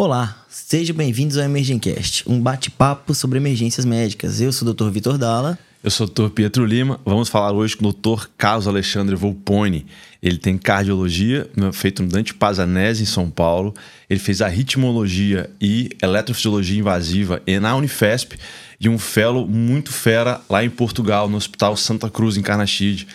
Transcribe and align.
Olá, 0.00 0.46
sejam 0.48 0.94
bem-vindos 0.94 1.36
ao 1.36 1.42
Emergencast, 1.42 2.22
um 2.24 2.40
bate-papo 2.40 3.12
sobre 3.16 3.36
emergências 3.36 3.84
médicas. 3.84 4.40
Eu 4.40 4.52
sou 4.52 4.68
o 4.68 4.72
Dr. 4.72 4.90
Vitor 4.90 5.18
Dalla. 5.18 5.58
Eu 5.82 5.90
sou 5.90 6.06
o 6.06 6.08
Dr. 6.08 6.28
Pietro 6.28 6.64
Lima. 6.64 7.00
Vamos 7.04 7.28
falar 7.28 7.50
hoje 7.50 7.76
com 7.76 7.84
o 7.84 7.92
Dr. 7.92 8.28
Carlos 8.38 8.68
Alexandre 8.68 9.16
Volpone. 9.16 9.86
Ele 10.22 10.38
tem 10.38 10.56
cardiologia, 10.56 11.50
feito 11.72 12.04
no 12.04 12.08
Dante 12.08 12.32
Pazanese, 12.32 13.02
em 13.02 13.06
São 13.06 13.28
Paulo. 13.28 13.74
Ele 14.08 14.20
fez 14.20 14.40
arritmologia 14.40 15.50
e 15.60 15.90
eletrofisiologia 16.00 16.78
invasiva 16.78 17.42
na 17.60 17.74
Unifesp 17.74 18.38
e 18.78 18.88
um 18.88 19.00
fellow 19.00 19.48
muito 19.48 19.92
fera 19.92 20.40
lá 20.48 20.62
em 20.64 20.70
Portugal, 20.70 21.28
no 21.28 21.36
Hospital 21.36 21.76
Santa 21.76 22.08
Cruz, 22.08 22.36
em 22.36 22.42
Carnaxide. 22.42 23.08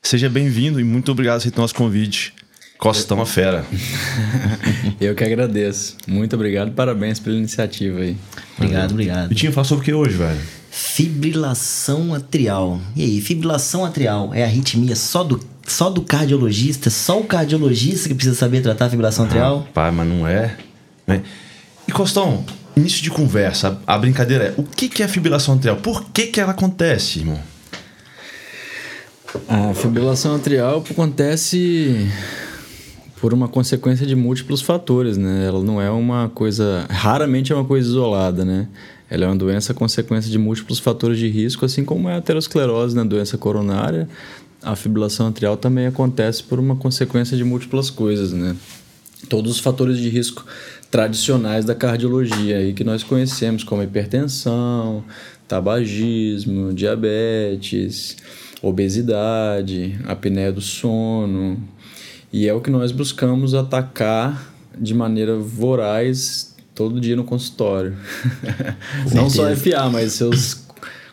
Seja 0.00 0.30
bem-vindo 0.30 0.80
e 0.80 0.84
muito 0.84 1.12
obrigado 1.12 1.34
por 1.34 1.40
aceitar 1.40 1.60
nosso 1.60 1.74
convite. 1.74 2.32
Costão 2.80 3.20
a 3.20 3.26
fera. 3.26 3.62
Eu 4.98 5.14
que 5.14 5.22
agradeço. 5.22 5.98
Muito 6.06 6.34
obrigado, 6.34 6.72
parabéns 6.72 7.20
pela 7.20 7.36
iniciativa 7.36 8.00
aí. 8.00 8.16
Obrigado, 8.56 8.92
obrigado. 8.92 9.34
Tinha 9.34 9.52
falar 9.52 9.66
sobre 9.66 9.82
o 9.82 9.84
que 9.84 9.92
hoje, 9.92 10.16
velho? 10.16 10.40
Fibrilação 10.70 12.14
atrial. 12.14 12.80
E 12.96 13.02
aí, 13.02 13.20
fibrilação 13.20 13.84
atrial 13.84 14.32
é 14.32 14.44
arritmia 14.44 14.96
só 14.96 15.22
do, 15.22 15.38
só 15.66 15.90
do 15.90 16.00
cardiologista? 16.00 16.88
Só 16.88 17.20
o 17.20 17.24
cardiologista 17.24 18.08
que 18.08 18.14
precisa 18.14 18.34
saber 18.34 18.62
tratar 18.62 18.86
a 18.86 18.90
fibrilação 18.90 19.26
atrial? 19.26 19.68
Pai, 19.74 19.90
mas 19.90 20.08
não 20.08 20.26
é. 20.26 20.56
Né? 21.06 21.20
E 21.86 21.92
Costão, 21.92 22.46
início 22.74 23.02
de 23.02 23.10
conversa, 23.10 23.78
a 23.86 23.98
brincadeira 23.98 24.44
é: 24.44 24.54
o 24.56 24.62
que, 24.62 24.88
que 24.88 25.02
é 25.02 25.04
a 25.04 25.08
fibrilação 25.08 25.56
atrial? 25.56 25.76
Por 25.76 26.02
que, 26.04 26.28
que 26.28 26.40
ela 26.40 26.52
acontece, 26.52 27.18
irmão? 27.18 27.40
A 29.46 29.74
fibrilação 29.74 30.34
atrial 30.34 30.82
acontece 30.90 32.08
por 33.20 33.34
uma 33.34 33.48
consequência 33.48 34.06
de 34.06 34.16
múltiplos 34.16 34.62
fatores, 34.62 35.18
né? 35.18 35.44
Ela 35.46 35.62
não 35.62 35.80
é 35.80 35.90
uma 35.90 36.30
coisa, 36.30 36.86
raramente 36.88 37.52
é 37.52 37.54
uma 37.54 37.64
coisa 37.64 37.86
isolada, 37.86 38.44
né? 38.44 38.66
Ela 39.10 39.24
é 39.24 39.28
uma 39.28 39.36
doença 39.36 39.74
consequência 39.74 40.30
de 40.30 40.38
múltiplos 40.38 40.78
fatores 40.78 41.18
de 41.18 41.28
risco, 41.28 41.64
assim 41.66 41.84
como 41.84 42.08
é 42.08 42.14
a 42.14 42.16
aterosclerose 42.16 42.96
na 42.96 43.02
né? 43.04 43.10
doença 43.10 43.36
coronária. 43.36 44.08
A 44.62 44.74
fibrilação 44.74 45.26
atrial 45.26 45.56
também 45.56 45.86
acontece 45.86 46.42
por 46.42 46.58
uma 46.58 46.76
consequência 46.76 47.36
de 47.36 47.44
múltiplas 47.44 47.90
coisas, 47.90 48.32
né? 48.32 48.56
Todos 49.28 49.52
os 49.52 49.58
fatores 49.58 49.98
de 49.98 50.08
risco 50.08 50.46
tradicionais 50.90 51.64
da 51.64 51.74
cardiologia 51.74 52.56
aí 52.56 52.72
que 52.72 52.84
nós 52.84 53.02
conhecemos, 53.02 53.62
como 53.62 53.82
hipertensão, 53.82 55.04
tabagismo, 55.46 56.72
diabetes, 56.72 58.16
obesidade, 58.62 59.98
apneia 60.06 60.50
do 60.52 60.60
sono, 60.60 61.62
e 62.32 62.48
é 62.48 62.54
o 62.54 62.60
que 62.60 62.70
nós 62.70 62.92
buscamos 62.92 63.54
atacar 63.54 64.52
de 64.78 64.94
maneira 64.94 65.36
voraz 65.36 66.54
todo 66.74 67.00
dia 67.00 67.16
no 67.16 67.24
consultório. 67.24 67.96
Não 69.14 69.28
só 69.28 69.54
FA, 69.56 69.90
mas 69.90 70.14
seus 70.14 70.64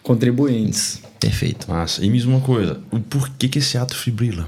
contribuintes. 0.03 1.01
Perfeito. 1.19 1.69
Massa. 1.69 2.05
E 2.05 2.09
me 2.09 2.17
diz 2.17 2.25
uma 2.25 2.41
coisa, 2.41 2.79
por 3.09 3.29
que, 3.29 3.49
que 3.49 3.59
esse 3.59 3.77
ato 3.77 3.95
fibrila? 3.95 4.47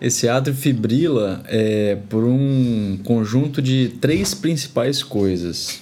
Esse 0.00 0.28
átrio 0.28 0.54
fibrila 0.54 1.42
é 1.46 1.96
por 2.10 2.24
um 2.24 2.98
conjunto 3.04 3.62
de 3.62 3.88
três 4.00 4.34
principais 4.34 5.02
coisas. 5.02 5.80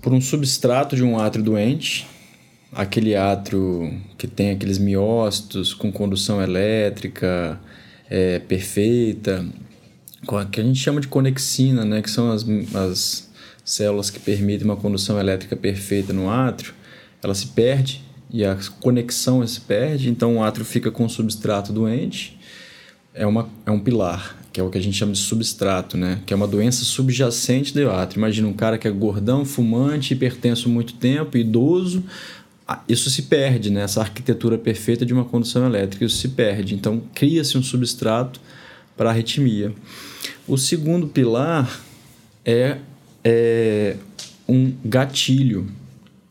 Por 0.00 0.14
um 0.14 0.20
substrato 0.20 0.96
de 0.96 1.02
um 1.02 1.18
átrio 1.18 1.44
doente, 1.44 2.06
aquele 2.76 3.16
átrio 3.16 3.90
que 4.18 4.26
tem 4.26 4.50
aqueles 4.50 4.76
miócitos 4.76 5.72
com 5.72 5.90
condução 5.90 6.42
elétrica 6.42 7.58
é, 8.10 8.38
perfeita, 8.38 9.46
que 10.52 10.60
a 10.60 10.62
gente 10.62 10.78
chama 10.78 11.00
de 11.00 11.08
conexina, 11.08 11.86
né, 11.86 12.02
que 12.02 12.10
são 12.10 12.30
as, 12.30 12.44
as 12.74 13.30
células 13.64 14.10
que 14.10 14.20
permitem 14.20 14.66
uma 14.66 14.76
condução 14.76 15.18
elétrica 15.18 15.56
perfeita 15.56 16.12
no 16.12 16.28
átrio, 16.28 16.74
ela 17.22 17.34
se 17.34 17.46
perde 17.48 18.04
e 18.30 18.44
a 18.44 18.58
conexão 18.80 19.46
se 19.46 19.60
perde, 19.62 20.10
então 20.10 20.36
o 20.36 20.42
átrio 20.42 20.64
fica 20.64 20.90
com 20.90 21.06
o 21.06 21.08
substrato 21.08 21.72
doente, 21.72 22.38
é, 23.14 23.26
uma, 23.26 23.48
é 23.64 23.70
um 23.70 23.80
pilar, 23.80 24.36
que 24.52 24.60
é 24.60 24.62
o 24.62 24.68
que 24.68 24.76
a 24.76 24.82
gente 24.82 24.96
chama 24.96 25.12
de 25.12 25.18
substrato, 25.18 25.96
né? 25.96 26.20
Que 26.26 26.34
é 26.34 26.36
uma 26.36 26.46
doença 26.46 26.84
subjacente 26.84 27.74
do 27.74 27.90
átrio. 27.90 28.18
Imagina 28.18 28.48
um 28.48 28.52
cara 28.52 28.78
que 28.78 28.88
é 28.88 28.90
gordão, 28.90 29.44
fumante, 29.44 30.14
hipertenso 30.14 30.68
muito 30.68 30.94
tempo, 30.94 31.36
idoso, 31.36 32.04
isso 32.88 33.10
se 33.10 33.22
perde, 33.22 33.70
né? 33.70 33.82
essa 33.82 34.00
arquitetura 34.00 34.58
perfeita 34.58 35.06
de 35.06 35.12
uma 35.12 35.24
condução 35.24 35.64
elétrica, 35.66 36.04
isso 36.04 36.16
se 36.16 36.28
perde. 36.30 36.74
Então, 36.74 37.02
cria-se 37.14 37.56
um 37.56 37.62
substrato 37.62 38.40
para 38.96 39.10
a 39.10 39.12
arritmia. 39.12 39.72
O 40.48 40.56
segundo 40.56 41.06
pilar 41.06 41.80
é, 42.44 42.78
é 43.22 43.96
um 44.48 44.72
gatilho, 44.84 45.68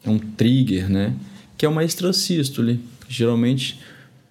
é 0.03 0.09
um 0.09 0.19
trigger, 0.19 0.89
né? 0.89 1.13
que 1.57 1.65
é 1.65 1.69
uma 1.69 1.83
extrasístole. 1.83 2.81
Geralmente, 3.07 3.79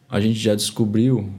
a 0.09 0.21
gente 0.21 0.39
já 0.39 0.55
descobriu 0.55 1.31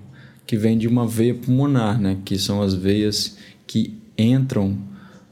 que 0.47 0.57
vem 0.57 0.77
de 0.77 0.87
uma 0.87 1.07
veia 1.07 1.35
pulmonar, 1.35 1.99
né? 1.99 2.17
que 2.25 2.39
são 2.39 2.61
as 2.61 2.73
veias 2.73 3.37
que 3.67 3.93
entram 4.17 4.77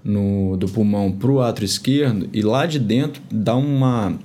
no, 0.04 0.58
do 0.58 0.68
pulmão 0.68 1.12
para 1.12 1.32
o 1.32 1.42
átrio 1.42 1.66
esquerdo 1.66 2.30
e 2.34 2.42
lá 2.42 2.66
de 2.66 2.78
dentro 2.78 3.22
dá 3.32 3.56
uma 3.56 4.20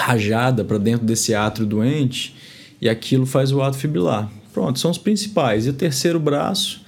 rajada 0.00 0.64
para 0.64 0.78
dentro 0.78 1.06
desse 1.06 1.34
átrio 1.34 1.66
doente 1.66 2.34
e 2.80 2.88
aquilo 2.88 3.26
faz 3.26 3.52
o 3.52 3.62
ato 3.62 3.76
fibrilar. 3.76 4.30
Pronto, 4.52 4.78
são 4.78 4.90
os 4.90 4.98
principais. 4.98 5.66
E 5.66 5.70
o 5.70 5.72
terceiro 5.72 6.18
braço 6.18 6.82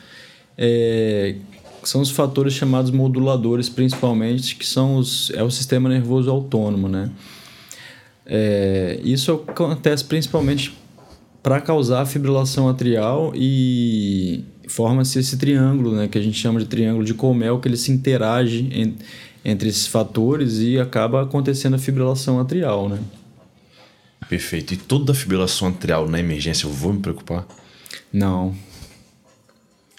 é, 0.57 1.37
são 1.83 2.01
os 2.01 2.11
fatores 2.11 2.55
chamados 2.55 2.91
moduladores, 2.91 3.69
principalmente, 3.69 4.57
que 4.57 4.67
são 4.67 4.97
os, 4.97 5.31
é 5.31 5.43
o 5.43 5.51
sistema 5.51 5.89
nervoso 5.89 6.31
autônomo. 6.31 6.89
Né? 6.89 7.11
É, 8.27 9.01
isso 9.05 9.45
acontece 9.47 10.05
principalmente 10.05 10.77
para 11.43 11.61
causar 11.61 12.07
fibrilação 12.07 12.69
atrial 12.69 13.33
e 13.35 14.45
forma-se 14.73 15.19
esse 15.19 15.37
triângulo, 15.37 15.95
né, 15.95 16.09
que 16.09 16.17
a 16.17 16.23
gente 16.23 16.39
chama 16.39 16.59
de 16.59 16.67
triângulo 16.67 17.05
de 17.05 17.13
Comel, 17.13 17.61
que 17.61 17.69
ele 17.69 17.77
se 17.77 17.93
interage 17.93 18.71
entre 19.45 19.69
esses 19.69 19.87
fatores 19.87 20.59
e 20.59 20.79
acaba 20.79 21.23
acontecendo 21.23 21.75
a 21.75 21.79
fibrilação 21.79 22.41
atrial, 22.41 22.89
né? 22.89 22.99
Perfeito. 24.29 24.73
E 24.73 24.77
toda 24.77 25.13
fibrilação 25.13 25.69
atrial 25.69 26.09
na 26.09 26.19
emergência, 26.19 26.67
eu 26.67 26.71
vou 26.71 26.93
me 26.93 27.01
preocupar? 27.01 27.47
Não. 28.11 28.55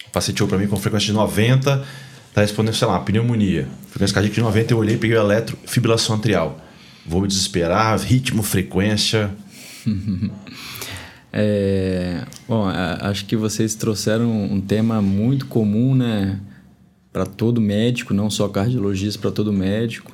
O 0.08 0.10
paciente 0.10 0.38
chegou 0.38 0.48
para 0.48 0.58
mim 0.58 0.66
com 0.66 0.76
frequência 0.76 1.06
de 1.06 1.12
90, 1.12 1.84
tá 2.32 2.40
respondendo, 2.40 2.74
sei 2.74 2.88
lá, 2.88 2.98
pneumonia. 2.98 3.68
Frequência 3.90 4.14
cardíaca 4.14 4.34
de 4.34 4.40
90, 4.40 4.72
eu 4.72 4.78
olhei, 4.78 4.96
peguei 4.96 5.16
o 5.16 5.20
eletro, 5.20 5.56
fibrilação 5.66 6.16
atrial. 6.16 6.60
Vou 7.06 7.20
me 7.20 7.28
desesperar, 7.28 7.96
ritmo, 8.00 8.42
frequência. 8.42 9.30
é, 11.36 12.24
bom, 12.48 12.64
acho 13.00 13.26
que 13.26 13.36
vocês 13.36 13.74
trouxeram 13.74 14.30
um 14.30 14.60
tema 14.60 15.02
muito 15.02 15.46
comum, 15.46 15.94
né? 15.94 16.40
para 17.14 17.24
todo 17.24 17.60
médico, 17.60 18.12
não 18.12 18.28
só 18.28 18.48
cardiologista, 18.48 19.20
para 19.20 19.30
todo 19.30 19.52
médico, 19.52 20.10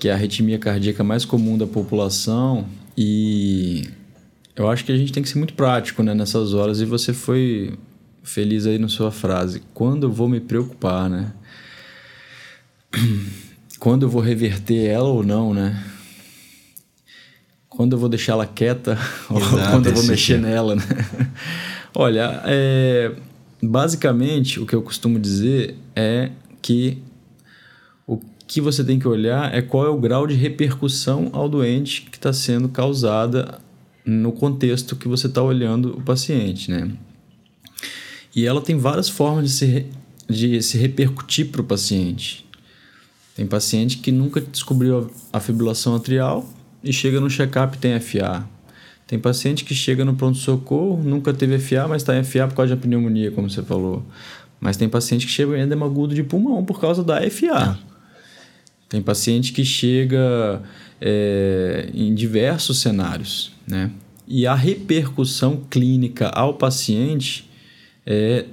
que 0.00 0.08
é 0.08 0.10
a 0.10 0.14
arritmia 0.16 0.58
cardíaca 0.58 1.04
mais 1.04 1.24
comum 1.24 1.56
da 1.56 1.64
população 1.64 2.66
e 2.98 3.88
eu 4.56 4.68
acho 4.68 4.84
que 4.84 4.90
a 4.90 4.96
gente 4.96 5.12
tem 5.12 5.22
que 5.22 5.28
ser 5.28 5.38
muito 5.38 5.54
prático 5.54 6.02
né, 6.02 6.12
nessas 6.12 6.54
horas 6.54 6.80
e 6.80 6.84
você 6.84 7.12
foi 7.12 7.78
feliz 8.24 8.66
aí 8.66 8.80
na 8.80 8.88
sua 8.88 9.12
frase. 9.12 9.62
Quando 9.72 10.08
eu 10.08 10.10
vou 10.10 10.28
me 10.28 10.40
preocupar, 10.40 11.08
né? 11.08 11.32
Quando 13.78 14.02
eu 14.02 14.08
vou 14.08 14.20
reverter 14.20 14.86
ela 14.86 15.08
ou 15.08 15.22
não, 15.22 15.54
né? 15.54 15.84
Quando 17.76 17.92
eu 17.92 17.98
vou 17.98 18.08
deixar 18.08 18.32
ela 18.32 18.46
quieta 18.46 18.98
ou 19.28 19.38
quando 19.38 19.86
eu 19.86 19.94
vou 19.94 20.04
mexer 20.04 20.40
nela, 20.40 20.74
né? 20.74 20.82
Olha, 21.94 22.42
é, 22.46 23.12
basicamente, 23.62 24.58
o 24.58 24.66
que 24.66 24.74
eu 24.74 24.80
costumo 24.80 25.18
dizer 25.18 25.76
é 25.94 26.30
que 26.62 27.02
o 28.06 28.18
que 28.46 28.62
você 28.62 28.82
tem 28.82 28.98
que 28.98 29.06
olhar 29.06 29.54
é 29.54 29.60
qual 29.60 29.84
é 29.84 29.90
o 29.90 29.98
grau 29.98 30.26
de 30.26 30.34
repercussão 30.34 31.28
ao 31.32 31.48
doente 31.48 32.02
que 32.02 32.16
está 32.16 32.32
sendo 32.32 32.68
causada 32.68 33.58
no 34.06 34.32
contexto 34.32 34.96
que 34.96 35.06
você 35.06 35.26
está 35.26 35.42
olhando 35.42 35.98
o 35.98 36.00
paciente, 36.00 36.70
né? 36.70 36.90
E 38.34 38.46
ela 38.46 38.62
tem 38.62 38.78
várias 38.78 39.08
formas 39.08 39.44
de 39.44 39.50
se, 39.50 39.86
de 40.28 40.62
se 40.62 40.78
repercutir 40.78 41.48
para 41.50 41.60
o 41.60 41.64
paciente. 41.64 42.46
Tem 43.34 43.46
paciente 43.46 43.98
que 43.98 44.10
nunca 44.10 44.40
descobriu 44.40 45.10
a 45.30 45.40
fibrilação 45.40 45.94
atrial 45.94 46.48
e 46.82 46.92
chega 46.92 47.20
no 47.20 47.28
check-up 47.30 47.76
e 47.76 47.80
tem 47.80 47.98
FA. 48.00 48.46
Tem 49.06 49.18
paciente 49.18 49.64
que 49.64 49.74
chega 49.74 50.04
no 50.04 50.14
pronto-socorro, 50.14 51.02
nunca 51.02 51.32
teve 51.32 51.58
FA, 51.58 51.86
mas 51.88 52.02
está 52.02 52.18
em 52.18 52.24
FA 52.24 52.48
por 52.48 52.56
causa 52.56 52.74
da 52.74 52.80
pneumonia, 52.80 53.30
como 53.30 53.48
você 53.48 53.62
falou. 53.62 54.04
Mas 54.60 54.76
tem 54.76 54.88
paciente 54.88 55.26
que 55.26 55.32
chega 55.32 55.56
em 55.56 55.62
edema 55.62 55.86
agudo 55.86 56.14
de 56.14 56.22
pulmão 56.22 56.64
por 56.64 56.80
causa 56.80 57.04
da 57.04 57.20
FA. 57.30 57.78
Tem 58.88 59.00
paciente 59.00 59.52
que 59.52 59.64
chega 59.64 60.62
é, 61.00 61.88
em 61.94 62.14
diversos 62.14 62.80
cenários, 62.80 63.52
né? 63.66 63.90
E 64.26 64.46
a 64.46 64.54
repercussão 64.54 65.62
clínica 65.70 66.28
ao 66.28 66.54
paciente 66.54 67.48
é 68.04 68.44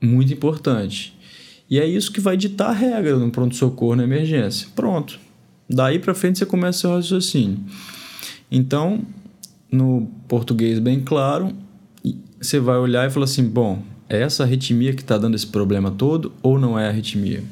muito 0.00 0.32
importante. 0.32 1.16
E 1.68 1.78
é 1.78 1.86
isso 1.86 2.12
que 2.12 2.20
vai 2.20 2.36
ditar 2.36 2.70
a 2.70 2.72
regra 2.72 3.16
no 3.16 3.30
pronto-socorro 3.30 3.96
na 3.96 4.04
emergência. 4.04 4.68
Pronto. 4.76 5.18
Daí 5.74 5.98
para 5.98 6.14
frente 6.14 6.38
você 6.38 6.46
começa 6.46 6.78
seu 6.78 6.90
raciocínio. 6.94 7.58
Então, 8.48 9.00
no 9.70 10.08
português 10.28 10.78
bem 10.78 11.00
claro, 11.00 11.52
você 12.40 12.60
vai 12.60 12.76
olhar 12.76 13.08
e 13.08 13.10
falar 13.10 13.24
assim: 13.24 13.42
bom, 13.42 13.82
é 14.08 14.20
essa 14.20 14.44
arritmia 14.44 14.94
que 14.94 15.02
está 15.02 15.18
dando 15.18 15.34
esse 15.34 15.48
problema 15.48 15.90
todo 15.90 16.32
ou 16.40 16.60
não 16.60 16.78
é 16.78 16.88
arritmia? 16.88 17.42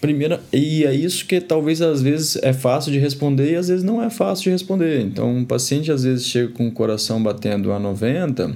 Primeira, 0.00 0.40
e 0.52 0.84
é 0.84 0.94
isso 0.94 1.26
que 1.26 1.40
talvez 1.40 1.82
às 1.82 2.00
vezes 2.00 2.36
é 2.36 2.52
fácil 2.52 2.92
de 2.92 2.98
responder 3.00 3.50
e 3.50 3.56
às 3.56 3.66
vezes 3.66 3.82
não 3.82 4.00
é 4.00 4.08
fácil 4.08 4.44
de 4.44 4.50
responder. 4.50 5.00
Então, 5.00 5.38
um 5.38 5.44
paciente 5.44 5.90
às 5.90 6.04
vezes 6.04 6.26
chega 6.26 6.52
com 6.52 6.68
o 6.68 6.72
coração 6.72 7.20
batendo 7.20 7.72
a 7.72 7.78
90 7.80 8.54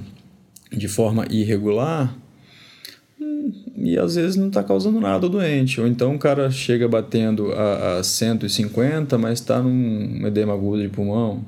de 0.71 0.87
forma 0.87 1.25
irregular 1.29 2.15
e 3.75 3.97
às 3.97 4.15
vezes 4.15 4.35
não 4.35 4.47
está 4.47 4.63
causando 4.63 4.99
nada 4.99 5.27
doente. 5.27 5.79
Ou 5.79 5.87
então 5.87 6.15
o 6.15 6.19
cara 6.19 6.49
chega 6.51 6.87
batendo 6.87 7.51
a, 7.53 7.99
a 7.99 8.03
150, 8.03 9.17
mas 9.17 9.39
está 9.39 9.61
num 9.61 10.25
edema 10.25 10.53
agudo 10.53 10.81
de 10.81 10.89
pulmão 10.89 11.43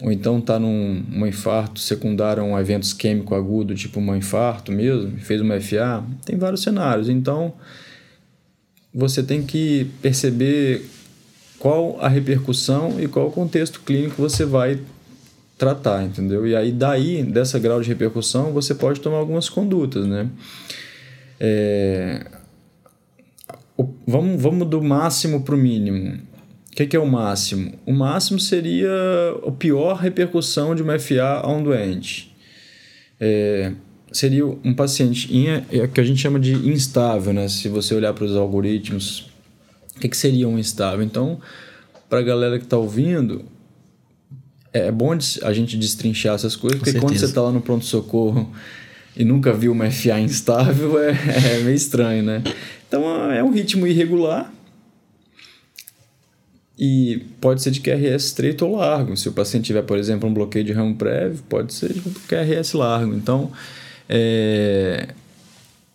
ou 0.00 0.12
então 0.12 0.38
está 0.38 0.58
num 0.58 1.02
um 1.12 1.26
infarto 1.26 1.80
secundário 1.80 2.42
a 2.42 2.46
um 2.46 2.58
evento 2.58 2.84
isquêmico 2.84 3.34
agudo, 3.34 3.74
tipo 3.74 3.98
um 3.98 4.16
infarto 4.16 4.70
mesmo, 4.70 5.18
fez 5.18 5.40
uma 5.40 5.60
FA, 5.60 6.04
tem 6.24 6.36
vários 6.36 6.62
cenários. 6.62 7.08
Então, 7.08 7.52
você 8.94 9.22
tem 9.22 9.42
que 9.42 9.90
perceber 10.00 10.88
qual 11.58 11.98
a 12.00 12.08
repercussão 12.08 13.00
e 13.00 13.08
qual 13.08 13.26
o 13.26 13.32
contexto 13.32 13.80
clínico 13.80 14.22
você 14.22 14.44
vai 14.44 14.78
tratar, 15.56 16.04
entendeu? 16.04 16.46
E 16.46 16.54
aí, 16.54 16.70
daí, 16.70 17.24
dessa 17.24 17.58
grau 17.58 17.80
de 17.82 17.88
repercussão, 17.88 18.52
você 18.52 18.76
pode 18.76 19.00
tomar 19.00 19.16
algumas 19.16 19.48
condutas, 19.48 20.06
né? 20.06 20.28
É... 21.40 22.26
Vamos, 24.06 24.42
vamos 24.42 24.68
do 24.68 24.82
máximo 24.82 25.42
para 25.42 25.54
o 25.54 25.58
mínimo 25.58 26.28
que, 26.78 26.86
que 26.86 26.96
é 26.96 27.00
o 27.00 27.06
máximo? 27.06 27.72
O 27.84 27.92
máximo 27.92 28.38
seria 28.38 28.88
a 29.44 29.50
pior 29.50 29.96
repercussão 29.96 30.76
de 30.76 30.82
uma 30.82 30.96
FA 30.98 31.40
a 31.42 31.50
um 31.50 31.60
doente. 31.60 32.32
É, 33.18 33.72
seria 34.12 34.46
um 34.46 34.72
paciente 34.72 35.28
é, 35.48 35.88
que 35.88 36.00
a 36.00 36.04
gente 36.04 36.20
chama 36.20 36.38
de 36.38 36.52
instável, 36.52 37.32
né? 37.32 37.48
Se 37.48 37.68
você 37.68 37.94
olhar 37.94 38.12
para 38.12 38.24
os 38.24 38.36
algoritmos, 38.36 39.28
o 39.96 40.00
que, 40.00 40.08
que 40.08 40.16
seria 40.16 40.48
um 40.48 40.56
instável? 40.56 41.04
Então, 41.04 41.40
para 42.08 42.20
a 42.20 42.22
galera 42.22 42.58
que 42.58 42.64
está 42.64 42.76
ouvindo, 42.76 43.44
é 44.72 44.92
bom 44.92 45.10
a 45.42 45.52
gente 45.52 45.76
destrinchar 45.76 46.36
essas 46.36 46.54
coisas, 46.54 46.78
porque 46.78 47.00
quando 47.00 47.18
você 47.18 47.24
está 47.24 47.42
lá 47.42 47.50
no 47.50 47.60
pronto-socorro 47.60 48.52
e 49.18 49.24
nunca 49.24 49.52
viu 49.52 49.72
uma 49.72 49.90
FA 49.90 50.20
instável, 50.20 50.98
é, 50.98 51.10
é 51.10 51.58
meio 51.58 51.74
estranho, 51.74 52.22
né? 52.22 52.42
Então, 52.86 53.30
é 53.30 53.42
um 53.42 53.50
ritmo 53.50 53.86
irregular, 53.86 54.50
e 56.78 57.26
pode 57.40 57.60
ser 57.60 57.72
de 57.72 57.80
QRS 57.80 58.26
estreito 58.26 58.64
ou 58.64 58.76
largo. 58.76 59.16
Se 59.16 59.28
o 59.28 59.32
paciente 59.32 59.64
tiver, 59.66 59.82
por 59.82 59.98
exemplo, 59.98 60.28
um 60.28 60.32
bloqueio 60.32 60.64
de 60.64 60.72
ramo 60.72 60.94
prévio, 60.94 61.42
pode 61.48 61.74
ser 61.74 61.92
de 61.92 62.00
QRS 62.00 62.74
largo. 62.74 63.12
Então, 63.14 63.50
é, 64.08 65.08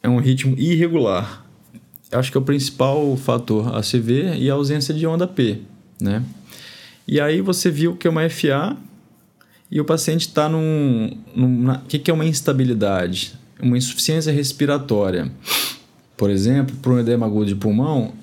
é 0.02 0.10
um 0.10 0.18
ritmo 0.18 0.56
irregular. 0.60 1.46
Acho 2.12 2.30
que 2.30 2.38
é 2.38 2.42
o 2.42 2.44
principal 2.44 3.16
fator 3.16 3.74
a 3.74 3.82
se 3.82 3.98
ver 3.98 4.36
e 4.36 4.50
a 4.50 4.54
ausência 4.56 4.94
de 4.94 5.08
onda 5.08 5.26
P, 5.26 5.60
né? 6.02 6.22
E 7.08 7.20
aí 7.20 7.42
você 7.42 7.72
viu 7.72 7.96
que 7.96 8.06
é 8.06 8.10
uma 8.10 8.30
FA 8.30 8.78
e 9.74 9.82
o 9.82 9.84
paciente 9.84 10.28
está 10.28 10.48
num... 10.48 11.18
O 11.36 11.88
que, 11.88 11.98
que 11.98 12.12
é 12.12 12.14
uma 12.14 12.28
instabilidade? 12.28 13.34
Uma 13.60 13.76
insuficiência 13.76 14.32
respiratória. 14.32 15.32
Por 16.16 16.30
exemplo, 16.30 16.76
para 16.76 16.92
um 16.92 17.00
edema 17.00 17.26
agudo 17.26 17.48
de 17.48 17.56
pulmão, 17.56 18.14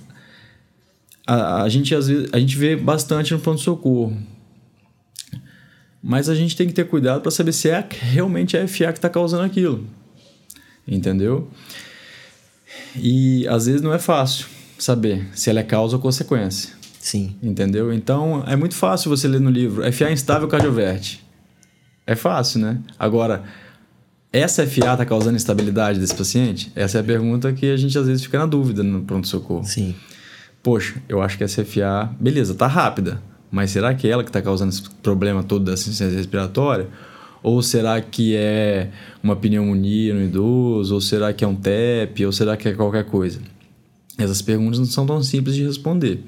a, 1.27 1.65
a, 1.65 1.69
gente 1.69 1.93
às 1.93 2.07
vezes 2.07 2.31
a 2.33 2.39
gente 2.39 2.57
vê 2.57 2.77
bastante 2.77 3.35
no 3.35 3.41
pronto 3.41 3.61
socorro. 3.61 4.17
Mas 6.01 6.29
a 6.29 6.37
gente 6.37 6.55
tem 6.55 6.69
que 6.69 6.73
ter 6.73 6.87
cuidado 6.87 7.21
para 7.21 7.33
saber 7.33 7.53
se 7.53 7.69
é 7.69 7.85
realmente 7.91 8.57
a 8.57 8.69
FA 8.69 8.93
que 8.93 8.99
está 8.99 9.09
causando 9.09 9.43
aquilo. 9.43 9.85
Entendeu? 10.87 11.51
E 12.95 13.45
às 13.49 13.67
vezes 13.67 13.83
não 13.83 13.93
é 13.93 13.99
fácil 13.99 14.47
saber 14.79 15.29
se 15.35 15.51
ela 15.51 15.59
é 15.59 15.65
causa 15.65 15.97
ou 15.97 16.03
consequência. 16.03 16.73
Sim. 17.01 17.35
Entendeu? 17.43 17.93
Então 17.93 18.45
é 18.47 18.55
muito 18.55 18.77
fácil 18.77 19.11
você 19.11 19.27
ler 19.27 19.41
no 19.41 19.51
livro 19.51 19.83
FA 19.93 20.13
instável 20.13 20.47
cardioverte. 20.47 21.29
É 22.11 22.17
fácil, 22.17 22.61
né? 22.61 22.79
Agora, 22.99 23.45
essa 24.33 24.67
FA 24.67 24.93
está 24.93 25.07
causando 25.07 25.37
instabilidade 25.37 25.99
desse 25.99 26.15
paciente? 26.15 26.73
Essa 26.75 26.99
é 26.99 27.01
a 27.01 27.05
pergunta 27.05 27.53
que 27.53 27.71
a 27.71 27.77
gente 27.77 27.97
às 27.99 28.07
vezes 28.07 28.25
fica 28.25 28.39
na 28.39 28.47
dúvida 28.47 28.83
no 28.83 29.03
pronto-socorro. 29.03 29.65
Sim 29.65 29.95
poxa, 30.63 31.03
eu 31.09 31.23
acho 31.23 31.37
que 31.37 31.45
essa 31.45 31.65
FA, 31.65 32.11
beleza, 32.19 32.55
tá 32.55 32.67
rápida, 32.67 33.23
mas 33.51 33.71
será 33.71 33.95
que 33.95 34.07
é 34.07 34.11
ela 34.11 34.23
que 34.23 34.31
está 34.31 34.41
causando 34.41 34.71
esse 34.71 34.89
problema 35.03 35.43
todo 35.43 35.65
da 35.65 35.73
insuficiência 35.73 36.17
respiratória? 36.17 36.89
Ou 37.43 37.63
será 37.63 38.01
que 38.01 38.37
é 38.37 38.91
uma 39.23 39.35
pneumonia 39.35 40.15
no 40.15 40.23
idoso? 40.23 40.95
Ou 40.95 41.01
será 41.01 41.33
que 41.33 41.43
é 41.43 41.49
um 41.49 41.57
TEP? 41.57 42.27
Ou 42.27 42.33
será 42.33 42.55
que 42.55 42.69
é 42.69 42.75
qualquer 42.75 43.05
coisa? 43.05 43.41
Essas 44.19 44.43
perguntas 44.43 44.79
não 44.79 44.85
são 44.85 45.07
tão 45.07 45.23
simples 45.23 45.57
de 45.57 45.65
responder. 45.65 46.23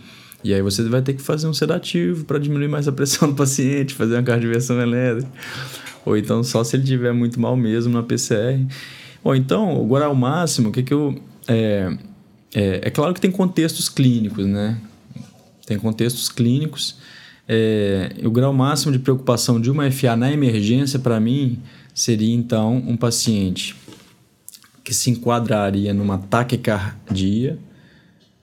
E 0.44 0.53
aí 0.53 0.61
você 0.62 0.83
vai 0.89 1.03
ter 1.03 1.15
que 1.15 1.23
fazer 1.23 1.47
um 1.47 1.55
sedativo 1.55 2.25
para 2.25 2.39
diminuir 2.39 2.69
mais 2.69 2.89
a 2.89 2.93
pressão 2.93 3.29
do 3.29 3.35
paciente, 3.35 3.94
fazer 3.94 4.15
uma 4.15 4.23
cardioversão 4.23 4.81
elétrica. 4.81 5.31
Ou 6.05 6.17
então 6.17 6.43
só 6.43 6.65
se 6.65 6.77
ele 6.77 6.85
tiver 6.85 7.12
muito 7.12 7.41
mal 7.41 7.56
mesmo 7.56 7.93
na 7.93 8.03
PCR. 8.03 8.65
Ou 9.23 9.37
então, 9.37 9.81
agora 9.81 10.06
ao 10.06 10.15
máximo, 10.15 10.71
o 10.71 10.73
que, 10.73 10.83
que 10.83 10.93
eu... 10.93 11.21
É, 11.47 11.97
é, 12.55 12.81
é 12.85 12.91
claro 12.91 13.15
que 13.15 13.21
tem 13.21 13.31
contextos 13.31 13.89
clínicos, 13.89 14.47
né? 14.47 14.79
Tem 15.67 15.79
contextos 15.79 16.29
clínicos. 16.29 16.97
É, 17.49 18.15
o 18.25 18.31
grau 18.31 18.53
máximo 18.53 18.93
de 18.93 18.99
preocupação 18.99 19.61
de 19.61 19.71
uma 19.71 19.91
FA 19.91 20.17
na 20.17 20.33
emergência, 20.33 20.99
para 20.99 21.21
mim, 21.21 21.61
seria 21.94 22.35
então 22.35 22.77
um 22.77 22.97
paciente 22.97 23.77
que 24.83 24.93
se 24.93 25.11
enquadraria 25.11 25.94
numa 25.94 26.19
taquicardia 26.19 27.59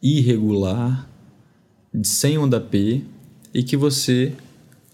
irregular, 0.01 1.09
sem 2.03 2.38
onda 2.38 2.59
P, 2.59 3.01
e 3.53 3.63
que 3.63 3.75
você, 3.75 4.33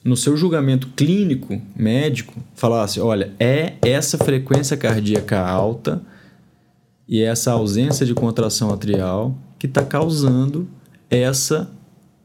no 0.03 0.15
seu 0.15 0.37
julgamento 0.37 0.87
clínico, 0.95 1.61
médico, 1.75 2.33
falasse: 2.55 2.99
olha, 2.99 3.31
é 3.39 3.73
essa 3.81 4.17
frequência 4.17 4.77
cardíaca 4.77 5.39
alta 5.39 6.01
e 7.07 7.21
é 7.21 7.25
essa 7.25 7.51
ausência 7.51 8.05
de 8.05 8.13
contração 8.13 8.71
atrial 8.73 9.37
que 9.59 9.67
está 9.67 9.83
causando 9.83 10.67
essa 11.09 11.69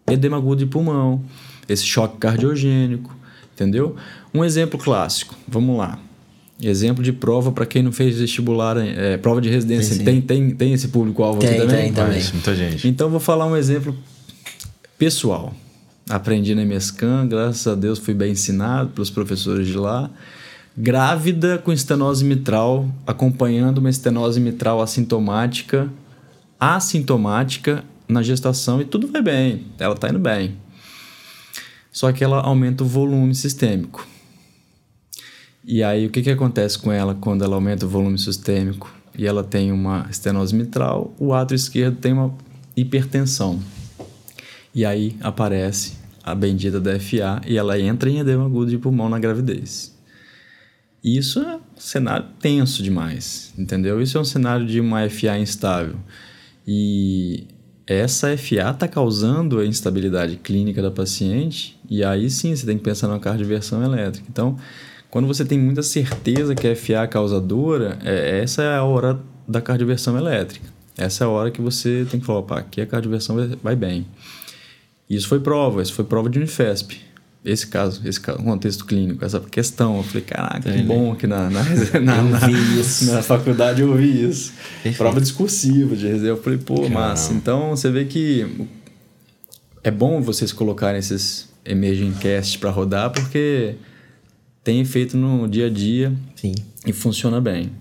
edema 0.08 0.36
agudo 0.36 0.64
de 0.64 0.66
pulmão, 0.66 1.22
esse 1.68 1.84
choque 1.84 2.16
cardiogênico, 2.18 3.14
entendeu? 3.54 3.94
Um 4.32 4.44
exemplo 4.44 4.78
clássico, 4.78 5.36
vamos 5.46 5.76
lá. 5.76 5.98
Exemplo 6.62 7.02
de 7.02 7.12
prova 7.12 7.52
para 7.52 7.64
quem 7.64 7.82
não 7.82 7.90
fez 7.90 8.18
vestibular, 8.18 8.76
é, 8.76 9.16
prova 9.16 9.40
de 9.40 9.48
residência. 9.48 9.94
Sim, 9.94 10.00
sim. 10.00 10.04
Tem, 10.04 10.20
tem, 10.20 10.50
tem 10.50 10.72
esse 10.74 10.88
público-alvo 10.88 11.42
aqui 11.42 11.54
também? 11.54 11.84
Tem, 11.84 11.92
também. 11.92 12.22
Muita 12.34 12.54
gente. 12.54 12.86
Então, 12.86 13.08
vou 13.08 13.20
falar 13.20 13.46
um 13.46 13.56
exemplo 13.56 13.96
pessoal. 15.00 15.54
Aprendi 16.10 16.54
na 16.54 16.62
MESCAN, 16.62 17.26
graças 17.26 17.66
a 17.66 17.74
Deus 17.74 17.98
fui 17.98 18.12
bem 18.12 18.32
ensinado 18.32 18.90
pelos 18.90 19.08
professores 19.08 19.66
de 19.66 19.78
lá 19.78 20.10
grávida 20.76 21.56
com 21.56 21.72
estenose 21.72 22.22
mitral, 22.22 22.86
acompanhando 23.06 23.78
uma 23.78 23.88
estenose 23.88 24.38
mitral 24.38 24.80
assintomática, 24.82 25.90
assintomática 26.58 27.82
na 28.06 28.22
gestação 28.22 28.78
e 28.78 28.84
tudo 28.84 29.08
vai 29.08 29.22
bem, 29.22 29.64
ela 29.78 29.94
está 29.94 30.10
indo 30.10 30.18
bem. 30.18 30.58
Só 31.90 32.12
que 32.12 32.22
ela 32.22 32.42
aumenta 32.42 32.84
o 32.84 32.86
volume 32.86 33.34
sistêmico. 33.34 34.06
E 35.64 35.82
aí 35.82 36.06
o 36.06 36.10
que, 36.10 36.20
que 36.20 36.30
acontece 36.30 36.78
com 36.78 36.92
ela 36.92 37.14
quando 37.14 37.42
ela 37.42 37.54
aumenta 37.54 37.86
o 37.86 37.88
volume 37.88 38.18
sistêmico 38.18 38.92
e 39.16 39.26
ela 39.26 39.42
tem 39.42 39.72
uma 39.72 40.06
estenose 40.10 40.54
mitral? 40.54 41.14
O 41.18 41.32
átrio 41.32 41.56
esquerdo 41.56 41.96
tem 41.96 42.12
uma 42.12 42.34
hipertensão. 42.76 43.60
E 44.74 44.84
aí 44.84 45.16
aparece 45.20 45.94
a 46.22 46.34
bendita 46.34 46.80
da 46.80 46.98
FA 46.98 47.40
e 47.46 47.56
ela 47.56 47.78
entra 47.78 48.08
em 48.08 48.18
edema 48.18 48.46
agudo 48.46 48.70
de 48.70 48.78
pulmão 48.78 49.08
na 49.08 49.18
gravidez. 49.18 49.94
Isso 51.02 51.40
é 51.40 51.56
um 51.56 51.60
cenário 51.76 52.26
tenso 52.38 52.82
demais, 52.82 53.54
entendeu? 53.56 54.02
Isso 54.02 54.18
é 54.18 54.20
um 54.20 54.24
cenário 54.24 54.66
de 54.66 54.80
uma 54.80 55.08
FA 55.08 55.38
instável. 55.38 55.96
E 56.66 57.44
essa 57.86 58.36
FA 58.36 58.70
está 58.70 58.86
causando 58.86 59.58
a 59.58 59.66
instabilidade 59.66 60.36
clínica 60.36 60.82
da 60.82 60.90
paciente, 60.90 61.78
e 61.88 62.04
aí 62.04 62.28
sim 62.30 62.54
você 62.54 62.66
tem 62.66 62.76
que 62.76 62.84
pensar 62.84 63.08
na 63.08 63.18
cardioversão 63.18 63.82
elétrica. 63.82 64.26
Então, 64.30 64.56
quando 65.10 65.26
você 65.26 65.44
tem 65.44 65.58
muita 65.58 65.82
certeza 65.82 66.54
que 66.54 66.68
a 66.68 66.76
FA 66.76 67.02
é 67.02 67.06
causadora, 67.06 67.98
é, 68.04 68.40
essa 68.42 68.62
é 68.62 68.76
a 68.76 68.84
hora 68.84 69.18
da 69.48 69.60
cardioversão 69.60 70.16
elétrica. 70.16 70.68
Essa 70.96 71.24
é 71.24 71.26
a 71.26 71.30
hora 71.30 71.50
que 71.50 71.60
você 71.60 72.06
tem 72.10 72.20
que 72.20 72.26
falar, 72.26 72.40
opa, 72.40 72.58
aqui 72.58 72.80
a 72.80 72.86
cardioversão 72.86 73.36
vai 73.62 73.74
bem. 73.74 74.06
Isso 75.10 75.26
foi 75.26 75.40
prova, 75.40 75.82
isso 75.82 75.92
foi 75.92 76.04
prova 76.04 76.30
de 76.30 76.38
Unifesp. 76.38 76.96
esse 77.44 77.66
caso, 77.66 78.00
esse 78.06 78.20
contexto 78.20 78.84
clínico, 78.84 79.24
essa 79.24 79.40
questão. 79.40 79.96
Eu 79.96 80.02
falei, 80.04 80.22
caraca, 80.22 80.72
que 80.72 80.82
bom 80.84 81.16
que 81.16 81.26
na, 81.26 81.50
na, 81.50 81.64
na, 82.00 82.22
na, 82.22 82.40
na, 83.12 83.22
faculdade 83.22 83.82
eu 83.82 83.90
ouvi 83.90 84.28
isso. 84.28 84.52
Perfeito. 84.74 84.98
Prova 84.98 85.20
discursiva 85.20 85.96
de 85.96 86.06
resenha. 86.06 86.28
Eu 86.28 86.40
falei, 86.40 86.58
pô, 86.58 86.76
Caramba. 86.76 86.94
massa. 86.94 87.32
Então 87.32 87.70
você 87.70 87.90
vê 87.90 88.04
que 88.04 88.68
é 89.82 89.90
bom 89.90 90.20
vocês 90.20 90.52
colocarem 90.52 91.00
esses 91.00 91.48
emerging 91.64 92.12
cast 92.12 92.58
para 92.58 92.70
rodar, 92.70 93.10
porque 93.10 93.74
tem 94.62 94.80
efeito 94.80 95.16
no 95.16 95.48
dia 95.48 95.66
a 95.66 95.70
dia 95.70 96.12
Sim. 96.36 96.54
e 96.86 96.92
funciona 96.92 97.40
bem. 97.40 97.72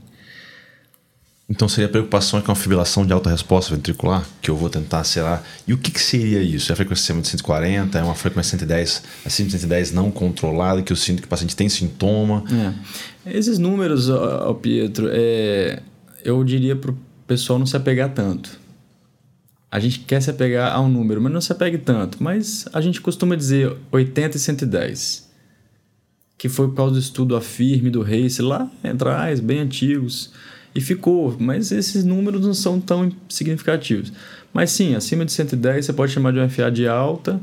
Então 1.50 1.68
seria 1.68 1.90
preocupação 1.90 2.40
com 2.42 2.52
a 2.52 2.56
fibrilação 2.56 3.04
de 3.04 3.12
alta 3.12 3.32
resposta 3.32 3.76
ventricular, 3.76 4.24
que 4.40 4.52
eu 4.52 4.56
vou 4.56 4.70
tentar 4.70 5.00
acelerar. 5.00 5.44
E 5.68 5.74
o 5.74 5.80
que, 5.80 5.90
que 5.90 6.00
seria 6.00 6.44
isso? 6.44 6.72
É 6.72 6.74
a 6.74 6.76
frequência 6.76 7.16
de 7.16 7.28
140? 7.28 7.98
É 7.98 8.04
uma 8.04 8.14
frequência 8.14 8.52
110, 8.52 9.04
acima 9.26 9.48
de 9.48 9.54
110 9.54 9.92
não 9.92 10.12
controlada, 10.12 10.84
que 10.84 10.94
eu 10.94 10.96
sinto 10.96 11.22
que 11.22 11.26
o 11.26 11.28
paciente 11.28 11.56
tem 11.56 11.68
sintoma? 11.68 12.44
É. 13.26 13.38
Esses 13.38 13.58
números, 13.58 14.10
ó, 14.10 14.54
Pietro, 14.54 15.08
é, 15.12 15.82
eu 16.24 16.44
diria 16.44 16.76
para 16.76 16.92
o 16.92 16.98
pessoal 17.26 17.58
não 17.58 17.66
se 17.66 17.76
apegar 17.76 18.14
tanto. 18.14 18.60
A 19.72 19.80
gente 19.80 20.00
quer 20.02 20.22
se 20.22 20.30
apegar 20.30 20.72
a 20.72 20.80
um 20.80 20.88
número, 20.88 21.20
mas 21.20 21.32
não 21.34 21.42
se 21.42 21.52
apegue 21.52 21.80
tanto. 21.80 22.22
Mas 22.22 22.68
a 22.74 22.80
gente 22.80 23.02
costuma 23.02 23.36
dizer 23.36 23.76
80 23.92 24.38
e 24.38 24.40
110. 24.40 25.30
Que 26.38 26.48
foi 26.48 26.68
por 26.68 26.76
causa 26.76 26.94
do 26.94 27.00
estudo 27.00 27.36
afirme 27.36 27.90
do 27.90 28.04
Race 28.04 28.40
lá 28.40 28.70
atrás, 28.84 29.40
bem 29.40 29.60
antigos 29.60 30.32
e 30.74 30.82
ficou, 30.82 31.36
mas 31.40 31.72
esses 31.72 32.04
números 32.04 32.46
não 32.46 32.54
são 32.54 32.80
tão 32.80 33.12
significativos. 33.28 34.14
Mas 34.54 34.72
sim, 34.72 34.96
acima 34.96 35.26
de 35.26 35.32
110 35.32 35.86
você 35.86 35.94
pode 35.94 36.12
chamar 36.12 36.34
de 36.34 36.40
um 36.40 36.50
FA 36.50 36.72
de 36.72 36.88
alta 36.88 37.40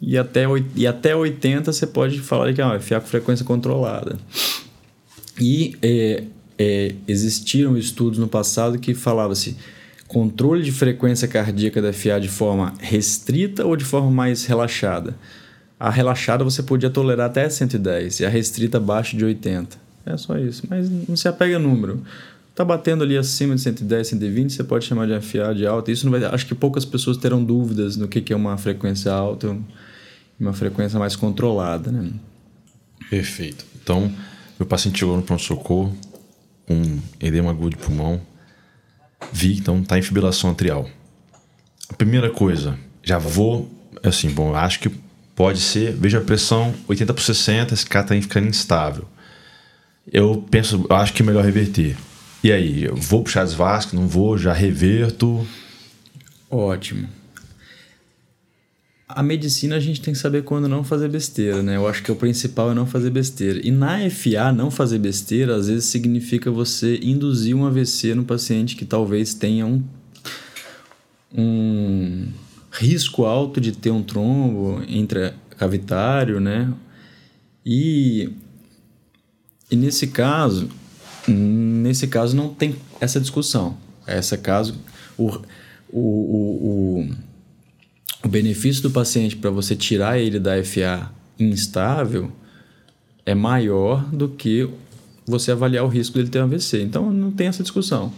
e 0.00 0.16
até, 0.16 0.44
e 0.74 0.86
até 0.86 1.14
80 1.14 1.72
você 1.72 1.86
pode 1.86 2.20
falar 2.20 2.52
que 2.52 2.60
é 2.60 2.66
um 2.66 2.80
FA 2.80 3.00
com 3.00 3.06
frequência 3.06 3.44
controlada. 3.44 4.18
E 5.38 5.76
é, 5.82 6.24
é, 6.58 6.94
existiram 7.06 7.76
estudos 7.76 8.18
no 8.18 8.28
passado 8.28 8.78
que 8.78 8.94
falava-se 8.94 9.56
controle 10.06 10.62
de 10.62 10.72
frequência 10.72 11.28
cardíaca 11.28 11.80
da 11.80 11.92
FA 11.92 12.20
de 12.20 12.28
forma 12.28 12.74
restrita 12.80 13.64
ou 13.64 13.76
de 13.76 13.84
forma 13.84 14.10
mais 14.10 14.44
relaxada. 14.44 15.16
A 15.78 15.88
relaxada 15.88 16.44
você 16.44 16.62
podia 16.62 16.90
tolerar 16.90 17.26
até 17.26 17.48
110 17.48 18.20
e 18.20 18.26
a 18.26 18.28
restrita 18.28 18.78
abaixo 18.78 19.16
de 19.16 19.24
80. 19.24 19.78
É 20.04 20.16
só 20.16 20.36
isso, 20.36 20.64
mas 20.68 20.90
não 20.90 21.16
se 21.16 21.28
apega 21.28 21.56
a 21.56 21.58
número. 21.58 22.02
Está 22.50 22.64
batendo 22.64 23.04
ali 23.04 23.16
acima 23.16 23.54
de 23.54 23.60
110, 23.60 24.08
120, 24.08 24.52
você 24.52 24.64
pode 24.64 24.84
chamar 24.84 25.06
de 25.06 25.18
FA 25.20 25.54
de 25.54 25.66
alta. 25.66 25.90
Isso 25.90 26.04
não 26.04 26.10
vai, 26.10 26.24
acho 26.24 26.46
que 26.46 26.54
poucas 26.54 26.84
pessoas 26.84 27.16
terão 27.16 27.42
dúvidas 27.42 27.96
no 27.96 28.08
que, 28.08 28.20
que 28.20 28.32
é 28.32 28.36
uma 28.36 28.56
frequência 28.58 29.12
alta 29.12 29.56
e 30.38 30.42
uma 30.42 30.52
frequência 30.52 30.98
mais 30.98 31.16
controlada. 31.16 31.90
Né? 31.90 32.10
Perfeito. 33.08 33.64
Então, 33.82 34.12
meu 34.58 34.66
paciente 34.66 34.98
chegou 34.98 35.16
no 35.16 35.22
pronto-socorro 35.22 35.96
com 36.66 36.98
edema 37.20 37.50
agudo 37.50 37.70
de 37.70 37.76
pulmão. 37.76 38.20
Vi, 39.32 39.56
então, 39.56 39.80
está 39.80 39.98
em 39.98 40.02
fibrilação 40.02 40.50
atrial. 40.50 40.88
A 41.88 41.94
primeira 41.94 42.30
coisa, 42.30 42.78
já 43.02 43.18
vou, 43.18 43.70
assim, 44.02 44.30
bom, 44.30 44.54
acho 44.54 44.80
que 44.80 44.90
pode 45.34 45.60
ser, 45.60 45.94
veja 45.94 46.18
a 46.18 46.20
pressão 46.20 46.74
80 46.86 47.14
por 47.14 47.22
60, 47.22 47.74
esse 47.74 47.86
cara 47.86 48.04
está 48.04 48.14
ficando 48.14 48.46
instável. 48.48 49.06
Eu 50.12 50.44
penso, 50.50 50.86
acho 50.90 51.12
que 51.12 51.22
é 51.22 51.24
melhor 51.24 51.44
reverter. 51.44 51.96
E 52.42 52.50
aí, 52.50 52.84
eu 52.84 52.96
vou 52.96 53.22
pro 53.22 53.30
Charles 53.30 53.52
Vasco, 53.52 53.94
não 53.94 54.08
vou, 54.08 54.38
já 54.38 54.52
reverto? 54.52 55.46
Ótimo. 56.50 57.06
A 59.06 59.22
medicina 59.22 59.76
a 59.76 59.80
gente 59.80 60.00
tem 60.00 60.14
que 60.14 60.20
saber 60.20 60.44
quando 60.44 60.66
não 60.66 60.82
fazer 60.82 61.08
besteira, 61.08 61.62
né? 61.62 61.76
Eu 61.76 61.86
acho 61.86 62.02
que 62.02 62.10
o 62.10 62.16
principal 62.16 62.70
é 62.70 62.74
não 62.74 62.86
fazer 62.86 63.10
besteira. 63.10 63.60
E 63.62 63.70
na 63.70 64.08
FA, 64.08 64.52
não 64.54 64.70
fazer 64.70 64.98
besteira, 64.98 65.54
às 65.54 65.68
vezes 65.68 65.84
significa 65.86 66.50
você 66.50 66.98
induzir 67.02 67.54
um 67.54 67.66
AVC 67.66 68.14
no 68.14 68.24
paciente 68.24 68.74
que 68.74 68.86
talvez 68.86 69.34
tenha 69.34 69.66
um, 69.66 69.82
um 71.36 72.28
risco 72.70 73.26
alto 73.26 73.60
de 73.60 73.72
ter 73.72 73.90
um 73.90 74.02
trombo 74.02 74.82
intracavitário, 74.88 76.40
né? 76.40 76.72
E, 77.66 78.30
e 79.70 79.76
nesse 79.76 80.06
caso, 80.06 80.70
Nesse 81.28 82.06
caso, 82.06 82.36
não 82.36 82.52
tem 82.52 82.76
essa 83.00 83.20
discussão. 83.20 83.76
Esse 84.06 84.36
caso, 84.38 84.74
o, 85.16 85.28
o, 85.88 86.00
o, 86.00 87.08
o 88.24 88.28
benefício 88.28 88.82
do 88.82 88.90
paciente 88.90 89.36
para 89.36 89.50
você 89.50 89.76
tirar 89.76 90.18
ele 90.18 90.38
da 90.38 90.62
FA 90.64 91.10
instável 91.38 92.32
é 93.24 93.34
maior 93.34 94.04
do 94.12 94.28
que 94.28 94.68
você 95.26 95.52
avaliar 95.52 95.84
o 95.84 95.88
risco 95.88 96.16
dele 96.16 96.28
ter 96.28 96.40
um 96.40 96.44
AVC. 96.44 96.82
Então, 96.82 97.12
não 97.12 97.30
tem 97.30 97.46
essa 97.46 97.62
discussão. 97.62 98.12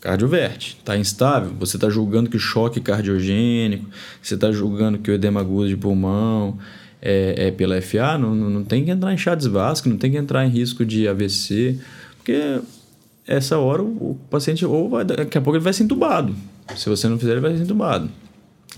Cardioverte, 0.00 0.78
está 0.78 0.96
instável, 0.96 1.52
você 1.58 1.76
está 1.76 1.90
julgando 1.90 2.30
que 2.30 2.38
choque 2.38 2.80
cardiogênico, 2.80 3.84
você 4.22 4.34
está 4.34 4.50
julgando 4.50 4.98
que 4.98 5.10
o 5.10 5.14
edema 5.14 5.40
agudo 5.40 5.68
de 5.68 5.76
pulmão 5.76 6.58
é, 7.02 7.48
é 7.48 7.50
pela 7.50 7.80
FA, 7.82 8.16
não, 8.16 8.34
não 8.34 8.64
tem 8.64 8.82
que 8.82 8.90
entrar 8.90 9.12
em 9.12 9.18
chá 9.18 9.34
vasco, 9.34 9.90
não 9.90 9.98
tem 9.98 10.10
que 10.10 10.16
entrar 10.16 10.46
em 10.46 10.48
risco 10.48 10.86
de 10.86 11.06
AVC. 11.06 11.78
Porque 12.30 12.60
essa 13.26 13.58
hora 13.58 13.82
o 13.82 14.16
paciente 14.30 14.64
ou 14.64 14.88
vai, 14.88 15.04
daqui 15.04 15.36
a 15.36 15.40
pouco 15.40 15.56
ele 15.56 15.64
vai 15.64 15.72
ser 15.72 15.82
entubado. 15.82 16.34
Se 16.76 16.88
você 16.88 17.08
não 17.08 17.18
fizer, 17.18 17.32
ele 17.32 17.40
vai 17.40 17.56
ser 17.56 17.64
entubado. 17.64 18.08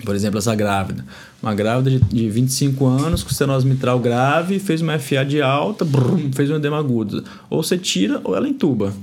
Por 0.04 0.14
exemplo, 0.14 0.38
essa 0.38 0.54
grávida. 0.54 1.04
Uma 1.42 1.54
grávida 1.54 1.90
de, 1.90 2.00
de 2.00 2.30
25 2.30 2.86
anos 2.86 3.22
com 3.22 3.30
estenose 3.30 3.66
mitral 3.66 4.00
grave, 4.00 4.58
fez 4.58 4.80
uma 4.80 4.98
FA 4.98 5.22
de 5.22 5.42
alta, 5.42 5.84
brum, 5.84 6.32
fez 6.32 6.50
um 6.50 6.56
edema 6.56 6.78
agudo. 6.78 7.22
Ou 7.50 7.62
você 7.62 7.76
tira 7.76 8.22
ou 8.24 8.34
ela 8.34 8.48
entuba. 8.48 8.94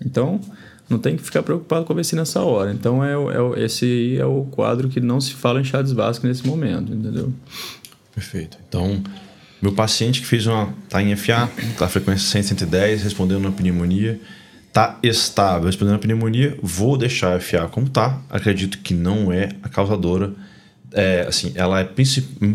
Então, 0.00 0.40
não 0.88 1.00
tem 1.00 1.16
que 1.16 1.22
ficar 1.24 1.42
preocupado 1.42 1.84
com 1.84 1.92
a 1.92 1.96
vacina 1.96 2.22
nessa 2.22 2.40
hora. 2.42 2.72
Então, 2.72 3.04
é, 3.04 3.14
é, 3.14 3.64
esse 3.64 4.16
é 4.16 4.24
o 4.24 4.44
quadro 4.44 4.88
que 4.88 5.00
não 5.00 5.20
se 5.20 5.34
fala 5.34 5.60
em 5.60 5.64
chades 5.64 5.92
básicos 5.92 6.28
nesse 6.28 6.46
momento, 6.46 6.94
entendeu? 6.94 7.32
Perfeito. 8.14 8.56
Então, 8.68 9.02
meu 9.60 9.72
paciente 9.72 10.20
que 10.20 10.26
fez 10.26 10.46
uma. 10.46 10.72
está 10.84 11.02
em 11.02 11.14
FA, 11.16 11.50
tá 11.76 11.88
frequência 11.88 12.26
100, 12.28 12.42
110, 12.44 13.02
respondendo 13.02 13.42
na 13.42 13.50
pneumonia, 13.50 14.20
está 14.66 14.98
estável, 15.02 15.66
respondendo 15.66 15.94
na 15.94 15.98
pneumonia, 15.98 16.56
vou 16.62 16.96
deixar 16.96 17.36
a 17.36 17.40
FA 17.40 17.68
como 17.68 17.86
está. 17.86 18.20
Acredito 18.30 18.78
que 18.78 18.94
não 18.94 19.32
é 19.32 19.50
a 19.62 19.68
causadora. 19.68 20.32
É, 20.92 21.26
assim, 21.28 21.52
ela 21.54 21.80
é 21.80 21.88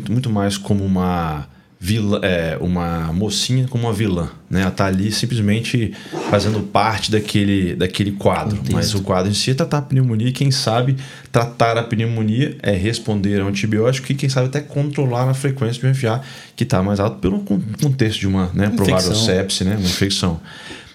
muito 0.10 0.30
mais 0.30 0.58
como 0.58 0.84
uma 0.84 1.48
vilã, 1.86 2.22
é, 2.24 2.58
uma 2.62 3.12
mocinha 3.12 3.68
como 3.68 3.84
uma 3.84 3.94
vilã, 3.94 4.32
né? 4.50 4.62
Ela 4.62 4.72
tá 4.72 4.86
ali 4.86 5.12
simplesmente 5.12 5.92
fazendo 6.30 6.62
parte 6.62 7.12
daquele, 7.12 7.76
daquele 7.76 8.14
quadro, 8.14 8.58
mas 8.72 8.96
o 8.96 9.02
quadro 9.02 9.30
em 9.30 9.34
si 9.34 9.52
é 9.52 9.54
tratar 9.54 9.80
a 9.80 9.82
pneumonia 9.82 10.30
e 10.30 10.32
quem 10.32 10.50
sabe 10.50 10.96
tratar 11.30 11.78
a 11.78 11.84
pneumonia 11.84 12.56
é 12.64 12.72
responder 12.72 13.42
a 13.42 13.44
um 13.44 13.50
antibiótico 13.50 14.10
e 14.14 14.16
quem 14.16 14.30
sabe 14.30 14.48
até 14.48 14.62
controlar 14.62 15.30
a 15.30 15.34
frequência 15.34 15.82
de 15.82 15.88
um 15.88 15.94
FA 15.94 16.22
que 16.56 16.64
está 16.64 16.82
mais 16.82 17.02
alto 17.02 17.18
pelo 17.18 17.42
contexto 17.42 18.22
de 18.22 18.28
uma, 18.28 18.50
né, 18.54 18.70
provável 18.70 19.14
sepse, 19.14 19.66
né, 19.66 19.76
uma 19.76 19.86
infecção. 19.86 20.40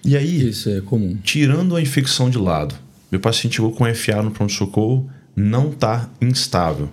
E 0.02 0.16
aí, 0.16 0.48
é. 0.48 0.80
Tirando 1.22 1.76
a 1.76 1.82
infecção 1.82 2.30
de 2.30 2.38
lado, 2.38 2.74
meu 3.12 3.20
paciente 3.20 3.56
chegou 3.56 3.72
com 3.72 3.84
FA 3.94 4.22
no 4.22 4.30
pronto 4.30 4.54
socorro, 4.54 5.06
não 5.36 5.68
está 5.68 6.08
instável. 6.18 6.88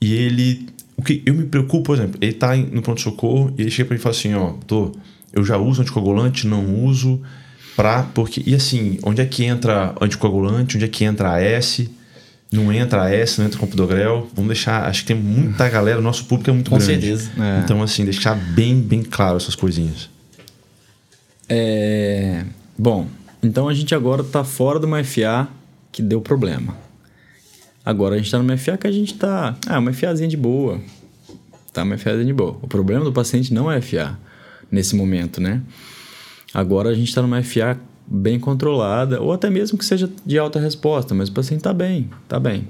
E 0.00 0.12
ele 0.12 0.71
o 1.02 1.04
que 1.04 1.22
eu 1.26 1.34
me 1.34 1.44
preocupo, 1.44 1.82
por 1.82 1.96
exemplo, 1.96 2.16
ele 2.20 2.30
está 2.30 2.56
no 2.56 2.80
pronto-socorro 2.80 3.52
e 3.58 3.62
ele 3.62 3.70
chega 3.70 3.88
para 3.88 3.94
mim 3.94 4.00
e 4.00 4.02
fala 4.02 4.14
assim: 4.14 4.34
ó, 4.34 4.52
tô, 4.66 4.92
eu 5.32 5.44
já 5.44 5.58
uso 5.58 5.82
anticoagulante, 5.82 6.46
não 6.46 6.84
uso, 6.84 7.20
pra. 7.76 8.04
Porque, 8.14 8.42
e 8.46 8.54
assim, 8.54 8.98
onde 9.02 9.20
é 9.20 9.26
que 9.26 9.44
entra 9.44 9.94
anticoagulante, 10.00 10.76
onde 10.76 10.84
é 10.84 10.88
que 10.88 11.04
entra 11.04 11.36
AS? 11.36 11.82
Não 12.52 12.72
entra 12.72 13.04
AS, 13.06 13.38
não 13.38 13.46
entra 13.46 13.58
Compidogrel. 13.58 14.28
Vamos 14.34 14.48
deixar. 14.48 14.84
Acho 14.84 15.00
que 15.00 15.08
tem 15.08 15.16
muita 15.16 15.68
galera, 15.68 15.98
o 15.98 16.02
nosso 16.02 16.26
público 16.26 16.50
é 16.50 16.52
muito 16.52 16.70
Com 16.70 16.78
grande. 16.78 16.92
certeza. 16.92 17.30
É. 17.38 17.60
Então, 17.64 17.82
assim, 17.82 18.04
deixar 18.04 18.34
bem, 18.36 18.80
bem 18.80 19.02
claro 19.02 19.38
essas 19.38 19.54
coisinhas. 19.54 20.08
É. 21.48 22.44
Bom, 22.78 23.08
então 23.42 23.68
a 23.68 23.74
gente 23.74 23.94
agora 23.94 24.22
está 24.22 24.44
fora 24.44 24.78
de 24.78 24.86
uma 24.86 25.02
FA 25.02 25.48
que 25.90 26.00
deu 26.02 26.20
problema. 26.20 26.76
Agora 27.84 28.14
a 28.14 28.18
gente 28.18 28.26
está 28.26 28.38
numa 28.38 28.56
FA 28.56 28.76
que 28.76 28.86
a 28.86 28.92
gente 28.92 29.14
está. 29.14 29.56
Ah, 29.66 29.78
uma 29.78 29.92
FAzinha 29.92 30.28
de 30.28 30.36
boa. 30.36 30.80
Tá 31.72 31.82
uma 31.82 31.98
FAzinha 31.98 32.24
de 32.24 32.32
boa. 32.32 32.56
O 32.62 32.68
problema 32.68 33.04
do 33.04 33.12
paciente 33.12 33.52
não 33.52 33.70
é 33.70 33.80
FA 33.80 34.16
nesse 34.70 34.94
momento, 34.94 35.40
né? 35.40 35.60
Agora 36.54 36.90
a 36.90 36.94
gente 36.94 37.08
está 37.08 37.20
numa 37.22 37.42
FA 37.42 37.78
bem 38.06 38.38
controlada, 38.38 39.20
ou 39.20 39.32
até 39.32 39.48
mesmo 39.48 39.78
que 39.78 39.84
seja 39.84 40.08
de 40.24 40.38
alta 40.38 40.60
resposta, 40.60 41.14
mas 41.14 41.28
o 41.28 41.32
paciente 41.32 41.60
está 41.60 41.72
bem, 41.72 42.10
está 42.24 42.38
bem. 42.38 42.68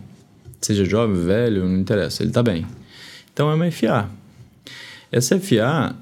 Seja 0.60 0.84
jovem, 0.84 1.16
velho, 1.26 1.68
não 1.68 1.78
interessa, 1.78 2.22
ele 2.22 2.30
está 2.30 2.42
bem. 2.42 2.64
Então 3.32 3.50
é 3.50 3.54
uma 3.54 3.70
FA. 3.70 4.08
Essa 5.10 5.38
FA, 5.38 5.96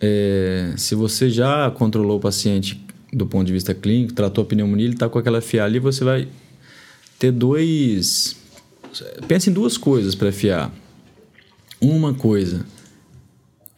é, 0.00 0.74
se 0.76 0.94
você 0.94 1.30
já 1.30 1.70
controlou 1.70 2.18
o 2.18 2.20
paciente 2.20 2.84
do 3.12 3.26
ponto 3.26 3.46
de 3.46 3.52
vista 3.52 3.74
clínico, 3.74 4.12
tratou 4.12 4.42
a 4.42 4.46
pneumonia, 4.46 4.86
ele 4.86 4.94
está 4.94 5.08
com 5.08 5.18
aquela 5.18 5.40
FA 5.40 5.64
ali, 5.64 5.78
você 5.78 6.04
vai 6.04 6.28
ter 7.18 7.32
dois 7.32 8.41
Pensa 9.26 9.50
em 9.50 9.52
duas 9.52 9.76
coisas 9.76 10.14
para 10.14 10.32
FA. 10.32 10.70
Uma 11.80 12.14
coisa 12.14 12.66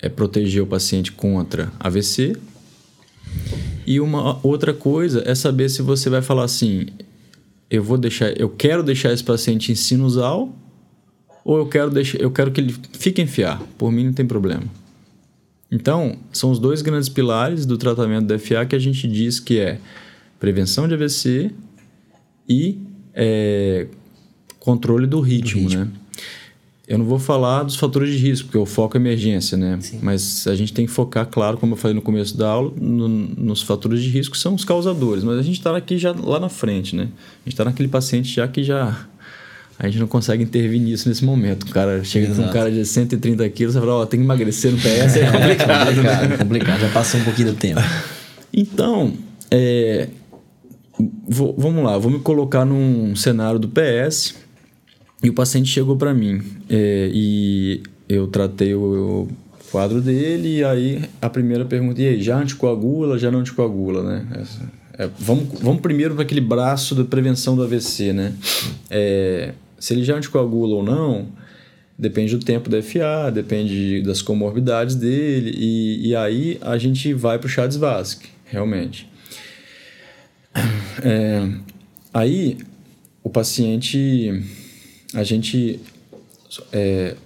é 0.01 0.09
proteger 0.09 0.63
o 0.63 0.67
paciente 0.67 1.13
contra 1.13 1.73
AVC. 1.81 2.37
E 3.87 4.01
uma 4.01 4.39
outra 4.47 4.73
coisa 4.73 5.23
é 5.27 5.35
saber 5.35 5.69
se 5.69 5.83
você 5.83 6.09
vai 6.11 6.23
falar 6.23 6.45
assim, 6.45 6.87
eu 7.71 7.83
vou 7.83 7.99
deixar, 7.99 8.39
eu 8.39 8.49
quero 8.49 8.83
deixar 8.83 9.13
esse 9.13 9.25
paciente 9.25 9.73
em 9.73 9.75
sinusal 9.75 10.55
ou 11.45 11.59
eu 11.59 11.67
quero 11.67 11.91
deixar, 11.91 12.19
eu 12.19 12.31
quero 12.31 12.51
que 12.51 12.61
ele 12.61 12.75
fique 12.93 13.21
em 13.21 13.27
FA. 13.27 13.61
Por 13.77 13.93
mim 13.93 14.05
não 14.05 14.13
tem 14.13 14.27
problema. 14.27 14.65
Então, 15.71 16.17
são 16.33 16.51
os 16.51 16.59
dois 16.59 16.83
grandes 16.83 17.09
pilares 17.09 17.67
do 17.67 17.77
tratamento 17.77 18.27
da 18.27 18.39
FA 18.39 18.65
que 18.65 18.77
a 18.77 18.79
gente 18.79 19.09
diz 19.09 19.41
que 19.41 19.59
é 19.59 19.79
prevenção 20.39 20.87
de 20.87 20.95
AVC 20.95 21.51
e 22.49 22.79
é, 23.13 23.87
controle 24.65 25.07
do 25.07 25.21
ritmo, 25.21 25.61
do 25.61 25.69
ritmo, 25.69 25.85
né? 25.85 25.91
Eu 26.87 26.99
não 26.99 27.05
vou 27.07 27.19
falar 27.19 27.63
dos 27.63 27.77
fatores 27.77 28.11
de 28.11 28.19
risco, 28.19 28.47
porque 28.47 28.59
o 28.59 28.67
foco 28.67 28.97
é 28.97 29.01
emergência, 29.01 29.57
né? 29.57 29.79
Sim. 29.81 30.01
Mas 30.03 30.47
a 30.47 30.55
gente 30.55 30.73
tem 30.73 30.85
que 30.85 30.93
focar, 30.93 31.27
claro, 31.27 31.57
como 31.57 31.73
eu 31.73 31.77
falei 31.77 31.95
no 31.95 32.03
começo 32.03 32.37
da 32.37 32.49
aula, 32.49 32.73
no, 32.79 33.09
nos 33.09 33.63
fatores 33.63 34.03
de 34.03 34.11
risco 34.11 34.35
que 34.35 34.41
são 34.41 34.55
os 34.55 34.65
causadores. 34.65 35.25
Mas 35.25 35.39
a 35.39 35.43
gente 35.43 35.59
está 35.59 35.75
aqui 35.75 35.97
já 35.97 36.13
lá 36.13 36.39
na 36.39 36.51
frente, 36.51 36.95
né? 36.95 37.05
A 37.05 37.45
gente 37.45 37.55
está 37.55 37.65
naquele 37.65 37.89
paciente 37.89 38.35
já 38.35 38.47
que 38.47 38.63
já 38.63 39.07
a 39.79 39.87
gente 39.87 39.99
não 39.99 40.07
consegue 40.07 40.43
intervir 40.43 40.81
nisso 40.81 41.09
nesse 41.09 41.25
momento. 41.25 41.65
O 41.65 41.71
cara 41.71 42.05
chega 42.05 42.27
Exato. 42.27 42.43
com 42.43 42.49
um 42.49 42.53
cara 42.53 42.71
de 42.71 42.85
130 42.85 43.49
quilos 43.49 43.75
e 43.75 43.79
fala, 43.79 43.95
ó, 43.95 44.03
oh, 44.03 44.07
tem 44.07 44.21
que 44.21 44.25
emagrecer 44.25 44.71
no 44.71 44.77
PS, 44.79 45.17
é 45.17 45.31
complicado. 45.31 45.89
é 45.91 45.95
complicado, 45.95 46.29
né? 46.29 46.37
complicado, 46.37 46.81
já 46.81 46.89
passou 46.91 47.21
um 47.21 47.25
pouquinho 47.25 47.53
do 47.53 47.57
tempo. 47.57 47.81
Então, 48.53 49.15
é, 49.51 50.09
vou, 51.27 51.55
vamos 51.57 51.83
lá, 51.83 51.97
vou 51.97 52.13
me 52.13 52.21
colocar 52.21 52.65
num 52.65 53.17
cenário 53.17 53.59
do 53.59 53.69
PS 53.69 54.44
e 55.23 55.31
o 55.31 55.33
paciente 55.33 55.69
chegou 55.69 55.97
para 55.97 56.13
mim 56.13 56.43
é, 56.69 57.11
e 57.13 57.83
eu 58.09 58.27
tratei 58.27 58.75
o, 58.75 59.23
o, 59.23 59.29
quadro 59.71 60.01
dele 60.01 60.59
e 60.59 60.65
aí 60.65 61.03
a 61.21 61.29
primeira 61.29 61.65
pergunta, 61.65 62.01
e 62.01 62.09
aí, 62.09 62.23
já 62.23 62.39
anticoagula, 62.39 63.19
já 63.19 63.31
não 63.31 63.41
anticoagula, 63.41 64.03
né? 64.03 64.45
É, 64.97 65.09
vamos, 65.19 65.61
vamos 65.61 65.81
primeiro 65.81 66.15
para 66.15 66.23
aquele 66.23 66.41
braço 66.41 66.95
da 66.95 67.05
prevenção 67.05 67.57
do 67.57 67.65
AVC, 67.65 68.13
né? 68.13 68.33
É, 68.89 69.53
se 69.79 69.93
ele 69.93 70.05
já 70.05 70.17
anticoagula 70.17 70.77
ou 70.77 70.83
não, 70.85 71.27
depende 71.99 72.37
do 72.37 72.45
tempo 72.45 72.71
da 72.71 72.81
FA, 72.83 73.31
depende 73.33 74.03
das 74.03 74.23
comorbidades 74.23 74.95
dele, 74.95 75.53
e, 75.57 76.09
e 76.09 76.17
aí 76.17 76.59
a 76.61 76.79
gente 76.79 77.13
vai 77.13 77.39
para 77.39 77.47
o 77.47 77.51
Chades-Vasque, 77.51 78.29
realmente. 78.45 79.09
É, 81.03 81.51
aí 82.13 82.59
o 83.23 83.29
paciente, 83.29 84.43
a 85.15 85.23
gente 85.23 85.81
é, 86.73 87.17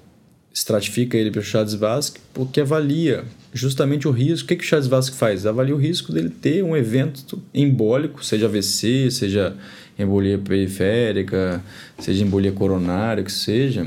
estratifica 0.52 1.16
ele 1.16 1.30
para 1.30 1.40
o 1.40 1.42
Chades-Vasque 1.42 2.20
porque 2.32 2.60
avalia 2.60 3.24
justamente 3.52 4.06
o 4.06 4.10
risco. 4.10 4.44
O 4.44 4.48
que, 4.48 4.56
que 4.56 4.64
o 4.64 4.66
Chades-Vasque 4.66 5.16
faz? 5.16 5.46
Avalia 5.46 5.74
o 5.74 5.78
risco 5.78 6.12
dele 6.12 6.30
ter 6.30 6.62
um 6.62 6.76
evento 6.76 7.40
embólico, 7.54 8.24
seja 8.24 8.46
AVC, 8.46 9.10
seja 9.10 9.56
embolia 9.98 10.38
periférica, 10.38 11.62
seja 11.98 12.22
embolia 12.22 12.52
coronária, 12.52 13.24
que 13.24 13.32
seja, 13.32 13.86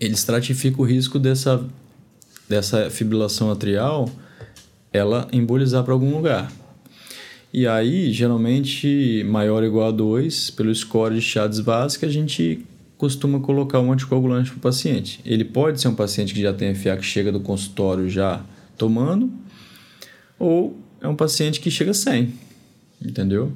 ele 0.00 0.14
estratifica 0.14 0.80
o 0.80 0.84
risco 0.84 1.18
dessa, 1.18 1.62
dessa 2.48 2.88
fibrilação 2.88 3.50
atrial 3.50 4.10
ela 4.90 5.28
embolizar 5.32 5.84
para 5.84 5.92
algum 5.92 6.14
lugar. 6.14 6.50
E 7.52 7.66
aí, 7.66 8.12
geralmente, 8.12 9.24
maior 9.26 9.62
ou 9.62 9.68
igual 9.68 9.88
a 9.88 9.90
2, 9.90 10.50
pelo 10.50 10.74
score 10.74 11.14
de 11.14 11.20
Chades-Vasque, 11.20 12.04
a 12.04 12.08
gente 12.08 12.64
costuma 12.98 13.38
colocar 13.38 13.80
um 13.80 13.92
anticoagulante 13.92 14.50
para 14.50 14.58
o 14.58 14.60
paciente. 14.60 15.20
Ele 15.24 15.44
pode 15.44 15.80
ser 15.80 15.88
um 15.88 15.94
paciente 15.94 16.34
que 16.34 16.42
já 16.42 16.52
tem 16.52 16.74
FA, 16.74 16.96
que 16.96 17.04
chega 17.04 17.30
do 17.30 17.40
consultório 17.40 18.10
já 18.10 18.44
tomando, 18.76 19.30
ou 20.38 20.76
é 21.00 21.06
um 21.06 21.14
paciente 21.14 21.60
que 21.60 21.70
chega 21.70 21.94
sem, 21.94 22.34
entendeu? 23.00 23.52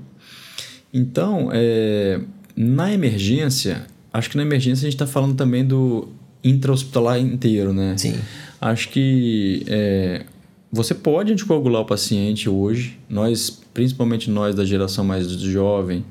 Então, 0.95 1.51
é, 1.53 2.21
na 2.57 2.93
emergência, 2.93 3.87
acho 4.13 4.31
que 4.31 4.37
na 4.37 4.43
emergência 4.43 4.87
a 4.87 4.91
gente 4.91 4.95
está 4.95 5.07
falando 5.07 5.35
também 5.35 5.65
do 5.65 6.09
intra-hospitalar 6.45 7.19
inteiro, 7.19 7.73
né? 7.73 7.97
Sim. 7.97 8.15
Acho 8.61 8.91
que 8.91 9.65
é, 9.67 10.25
você 10.71 10.95
pode 10.95 11.33
anticoagular 11.33 11.83
o 11.83 11.85
paciente 11.85 12.49
hoje. 12.49 12.99
Nós, 13.09 13.61
principalmente 13.75 14.31
nós 14.31 14.55
da 14.55 14.65
geração 14.65 15.05
mais 15.05 15.29
jovem, 15.31 16.05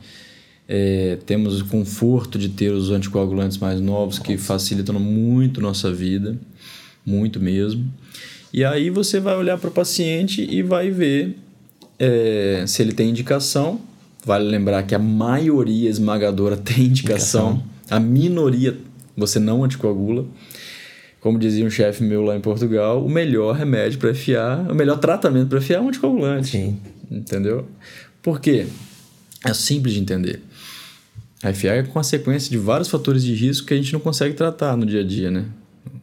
é, 0.74 1.18
temos 1.26 1.60
o 1.60 1.66
conforto 1.66 2.40
de 2.40 2.48
ter 2.48 2.72
os 2.72 2.92
anticoagulantes 2.92 3.58
mais 3.58 3.82
novos 3.82 4.18
que 4.18 4.38
facilitam 4.38 4.98
muito 4.98 5.60
nossa 5.60 5.92
vida, 5.92 6.38
muito 7.06 7.42
mesmo. 7.42 7.92
E 8.54 8.64
aí 8.64 8.90
você 8.90 9.20
vai 9.20 9.36
olhar 9.36 9.58
para 9.58 9.70
o 9.70 9.72
paciente 9.74 10.42
e 10.50 10.62
vai 10.62 10.90
ver 10.90 11.38
é, 12.00 12.64
se 12.66 12.82
ele 12.82 12.94
tem 12.94 13.10
indicação 13.10 13.82
Vale 14.24 14.48
lembrar 14.48 14.84
que 14.84 14.94
a 14.94 15.00
maioria 15.00 15.90
esmagadora 15.90 16.56
tem 16.58 16.86
indicação, 16.86 17.54
indicação. 17.54 17.72
a 17.90 18.00
minoria 18.00 18.78
você 19.18 19.40
não 19.40 19.64
anticoagula. 19.64 20.26
Como 21.20 21.38
dizia 21.38 21.66
um 21.66 21.70
chefe 21.70 22.04
meu 22.04 22.24
lá 22.24 22.36
em 22.36 22.42
Portugal, 22.42 23.06
o 23.06 23.10
melhor 23.10 23.56
remédio 23.56 24.00
para 24.00 24.14
FA, 24.14 24.66
o 24.70 24.74
melhor 24.74 24.98
tratamento 24.98 25.50
para 25.50 25.62
FA 25.62 25.76
é 25.76 25.82
um 25.82 25.90
anticoagulante. 25.90 26.50
Sim. 26.50 26.80
Entendeu? 27.12 27.68
Por 28.24 28.40
quê? 28.40 28.66
É 29.46 29.54
simples 29.54 29.94
de 29.94 30.00
entender. 30.00 30.42
A 31.44 31.54
FA 31.54 31.70
é 31.70 31.84
consequência 31.84 32.52
de 32.52 32.58
vários 32.58 32.88
fatores 32.88 33.24
de 33.24 33.34
risco 33.34 33.68
que 33.68 33.74
a 33.74 33.78
gente 33.78 33.92
não 33.92 34.00
consegue 34.00 34.36
tratar 34.36 34.78
no 34.78 34.86
dia 34.86 35.02
a 35.02 35.04
dia, 35.04 35.32
né? 35.32 35.46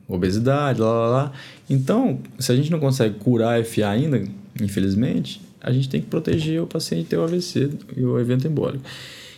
Obesidade, 0.09 0.81
lá, 0.81 0.91
lá, 0.91 1.07
lá. 1.07 1.33
Então, 1.71 2.19
se 2.39 2.51
a 2.51 2.57
gente 2.57 2.71
não 2.71 2.81
consegue 2.81 3.15
curar 3.19 3.61
a 3.61 3.65
FA 3.65 3.89
ainda, 3.89 4.23
infelizmente, 4.61 5.41
a 5.61 5.71
gente 5.71 5.89
tem 5.89 6.01
que 6.01 6.09
proteger 6.09 6.61
o 6.63 6.67
paciente 6.67 7.07
ter 7.07 7.17
o 7.17 7.23
AVC 7.23 7.71
e 7.97 8.03
o 8.03 8.19
evento 8.19 8.47
embólico. 8.47 8.85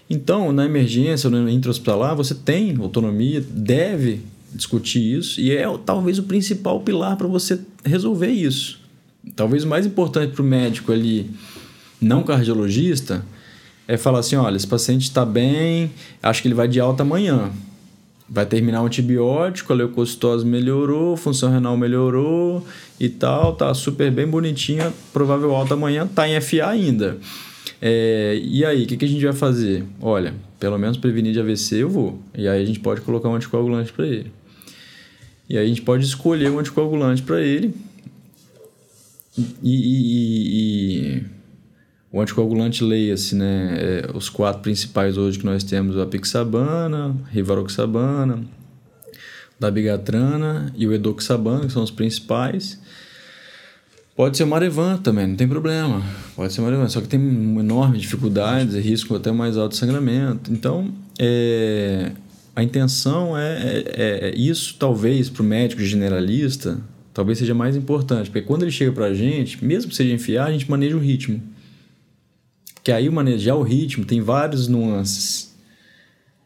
Então, 0.09 0.53
na 0.53 0.65
emergência, 0.65 1.29
no 1.29 1.49
intra-hospitalar, 1.49 2.17
você 2.17 2.35
tem 2.35 2.77
autonomia, 2.79 3.41
deve 3.41 4.21
discutir 4.53 5.19
isso 5.19 5.41
e 5.41 5.53
é 5.53 5.65
talvez 5.85 6.19
o 6.19 6.25
principal 6.25 6.81
pilar 6.81 7.17
para 7.17 7.29
você 7.29 7.61
resolver 7.85 8.31
isso. 8.31 8.81
Talvez 9.37 9.65
o 9.65 9.69
mais 9.69 9.87
importante 9.87 10.33
para 10.33 10.43
o 10.43 10.45
médico 10.45 10.93
ali, 10.93 11.31
não 12.01 12.23
cardiologista, 12.23 13.25
é 13.95 13.97
falar 13.97 14.21
assim: 14.21 14.37
olha, 14.37 14.57
esse 14.57 14.67
paciente 14.67 15.03
está 15.03 15.25
bem, 15.25 15.91
acho 16.23 16.43
que 16.43 16.49
ele 16.49 16.55
vai 16.55 16.69
de 16.69 16.81
alta 16.81 17.03
amanhã 17.03 17.51
vai 18.33 18.47
terminar 18.47 18.81
o 18.83 18.87
antibiótico, 18.87 19.73
a 19.73 19.77
leucocitose 19.77 20.47
melhorou, 20.47 21.17
função 21.17 21.51
renal 21.51 21.77
melhorou 21.77 22.65
e 22.99 23.09
tal, 23.09 23.57
tá 23.57 23.75
super 23.75 24.09
bem 24.13 24.25
bonitinha, 24.25 24.93
provável 25.13 25.53
alta 25.53 25.75
amanhã, 25.75 26.07
tá 26.07 26.29
em 26.29 26.41
FA 26.41 26.69
ainda. 26.69 27.19
É, 27.83 28.41
e 28.41 28.65
aí, 28.65 28.85
o 28.85 28.87
que, 28.87 28.97
que 28.97 29.05
a 29.05 29.09
gente 29.09 29.25
vai 29.25 29.33
fazer? 29.33 29.85
Olha, 30.01 30.33
pelo 30.61 30.79
menos 30.79 30.97
prevenir 30.97 31.33
de 31.33 31.41
AVC 31.41 31.83
eu 31.83 31.91
vou. 31.91 32.21
E 32.33 32.47
aí 32.47 32.63
a 32.63 32.65
gente 32.65 32.79
pode 32.79 33.01
colocar 33.01 33.29
um 33.29 33.35
anticoagulante 33.35 33.93
para 33.93 34.07
ele. 34.07 34.31
E 35.49 35.59
aí 35.59 35.65
a 35.65 35.69
gente 35.69 35.83
pode 35.83 36.05
escolher 36.05 36.51
um 36.51 36.59
anticoagulante 36.61 37.23
para 37.23 37.41
ele. 37.41 37.75
E, 39.37 39.43
e, 39.63 41.17
e, 41.17 41.23
o 42.13 42.21
anticoagulante 42.21 42.83
leia-se, 42.83 43.37
né? 43.37 43.77
É, 43.79 44.11
os 44.13 44.29
quatro 44.29 44.63
principais 44.63 45.17
hoje 45.17 45.39
que 45.39 45.45
nós 45.45 45.63
temos, 45.63 45.95
o 45.95 46.01
apixabana, 46.01 47.15
rivaroxabana, 47.31 48.43
dabigatrana 49.59 50.73
e 50.77 50.87
o 50.89 50.93
edoxabana, 50.93 51.67
que 51.67 51.73
são 51.73 51.85
os 51.85 51.91
principais. 51.91 52.81
Pode 54.17 54.37
ser 54.37 54.43
o 54.43 54.47
Marevan 54.49 54.97
também, 54.97 55.29
não 55.29 55.37
tem 55.37 55.47
problema. 55.47 56.03
Pode 56.35 56.53
ser 56.53 56.61
o 56.61 56.65
Marevan, 56.65 56.89
só 56.89 57.01
que 57.01 57.07
tem 57.07 57.21
enormes 57.21 58.03
dificuldades 58.03 58.75
e 58.75 58.81
risco 58.81 59.15
até 59.15 59.31
mais 59.31 59.57
alto 59.57 59.73
de 59.73 59.79
sangramento. 59.79 60.53
Então, 60.53 60.93
é, 61.19 62.11
a 62.57 62.63
intenção 62.63 63.39
é, 63.39 63.85
é, 63.87 64.29
é 64.29 64.35
isso, 64.37 64.75
talvez, 64.79 65.31
para 65.31 65.43
o 65.43 65.47
médico 65.47 65.81
generalista, 65.83 66.81
talvez 67.15 67.39
seja 67.39 67.55
mais 67.55 67.77
importante, 67.77 68.29
porque 68.31 68.47
quando 68.47 68.63
ele 68.63 68.73
chega 68.73 68.91
para 68.91 69.07
a 69.07 69.15
gente, 69.15 69.65
mesmo 69.65 69.91
que 69.91 69.97
seja 69.97 70.13
enfiar, 70.13 70.49
a 70.49 70.53
gente 70.53 70.69
maneja 70.69 70.97
o 70.97 71.01
ritmo 71.01 71.41
que 72.83 72.93
aí 72.93 73.09
manejar 73.09 73.57
o 73.57 73.63
ritmo 73.63 74.05
tem 74.05 74.21
vários 74.21 74.69
nuances. 74.69 75.55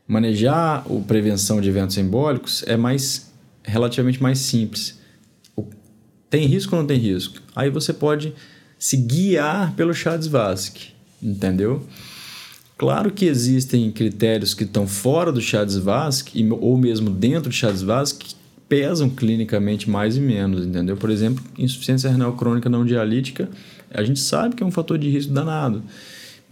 Manejar 0.07 0.85
a 0.87 1.01
prevenção 1.07 1.61
de 1.61 1.69
eventos 1.69 1.97
embólicos 1.97 2.65
é 2.67 2.77
mais 2.77 3.33
relativamente 3.63 4.23
mais 4.23 4.39
simples. 4.39 4.99
Tem 6.29 6.47
risco 6.47 6.75
ou 6.75 6.83
não 6.83 6.87
tem 6.87 6.99
risco? 6.99 7.41
Aí 7.55 7.71
você 7.71 7.93
pode 7.93 8.35
se 8.79 8.97
guiar 8.97 9.73
pelo 9.75 9.95
Chades-Vasque, 9.95 10.89
entendeu? 11.23 11.87
Claro 12.77 13.13
que 13.13 13.25
existem 13.25 13.91
critérios 13.91 14.53
que 14.53 14.65
estão 14.65 14.87
fora 14.87 15.33
do 15.33 15.41
Chades-Vasque 15.41 16.47
ou 16.51 16.77
mesmo 16.77 17.09
dentro 17.09 17.49
do 17.49 17.55
Chades-Vasque 17.55 18.27
que 18.27 18.37
pesam 18.69 19.09
clinicamente 19.09 19.89
mais 19.89 20.17
e 20.17 20.21
menos, 20.21 20.67
entendeu? 20.67 20.97
Por 20.97 21.09
exemplo, 21.09 21.43
insuficiência 21.57 22.11
renal 22.11 22.33
crônica 22.35 22.69
não 22.69 22.85
dialítica, 22.85 23.49
a 23.91 24.03
gente 24.03 24.19
sabe 24.19 24.57
que 24.57 24.63
é 24.63 24.67
um 24.67 24.73
fator 24.73 24.99
de 24.99 25.09
risco 25.09 25.33
danado 25.33 25.83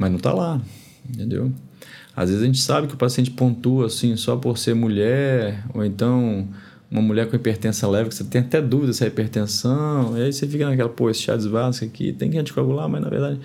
mas 0.03 0.11
não 0.11 0.17
está 0.17 0.33
lá, 0.33 0.61
entendeu? 1.09 1.53
Às 2.15 2.29
vezes 2.29 2.43
a 2.43 2.47
gente 2.47 2.59
sabe 2.59 2.88
que 2.88 2.95
o 2.95 2.97
paciente 2.97 3.31
pontua 3.31 3.87
assim 3.87 4.17
só 4.17 4.35
por 4.35 4.59
ser 4.59 4.75
mulher, 4.75 5.65
ou 5.73 5.85
então 5.85 6.49
uma 6.91 7.01
mulher 7.01 7.31
com 7.31 7.37
hipertensão 7.37 7.88
leve, 7.88 8.09
que 8.09 8.17
você 8.17 8.25
tem 8.25 8.41
até 8.41 8.61
dúvida 8.61 8.93
se 8.93 9.05
é 9.05 9.07
hipertensão, 9.07 10.19
e 10.19 10.23
aí 10.23 10.33
você 10.33 10.47
fica 10.47 10.69
naquela, 10.69 10.88
pô, 10.88 11.09
esse 11.09 11.23
chá 11.23 11.37
de 11.37 11.49
aqui 11.85 12.12
tem 12.12 12.31
que 12.31 12.37
anticoagular, 12.37 12.88
mas 12.88 13.01
na 13.01 13.09
verdade 13.09 13.38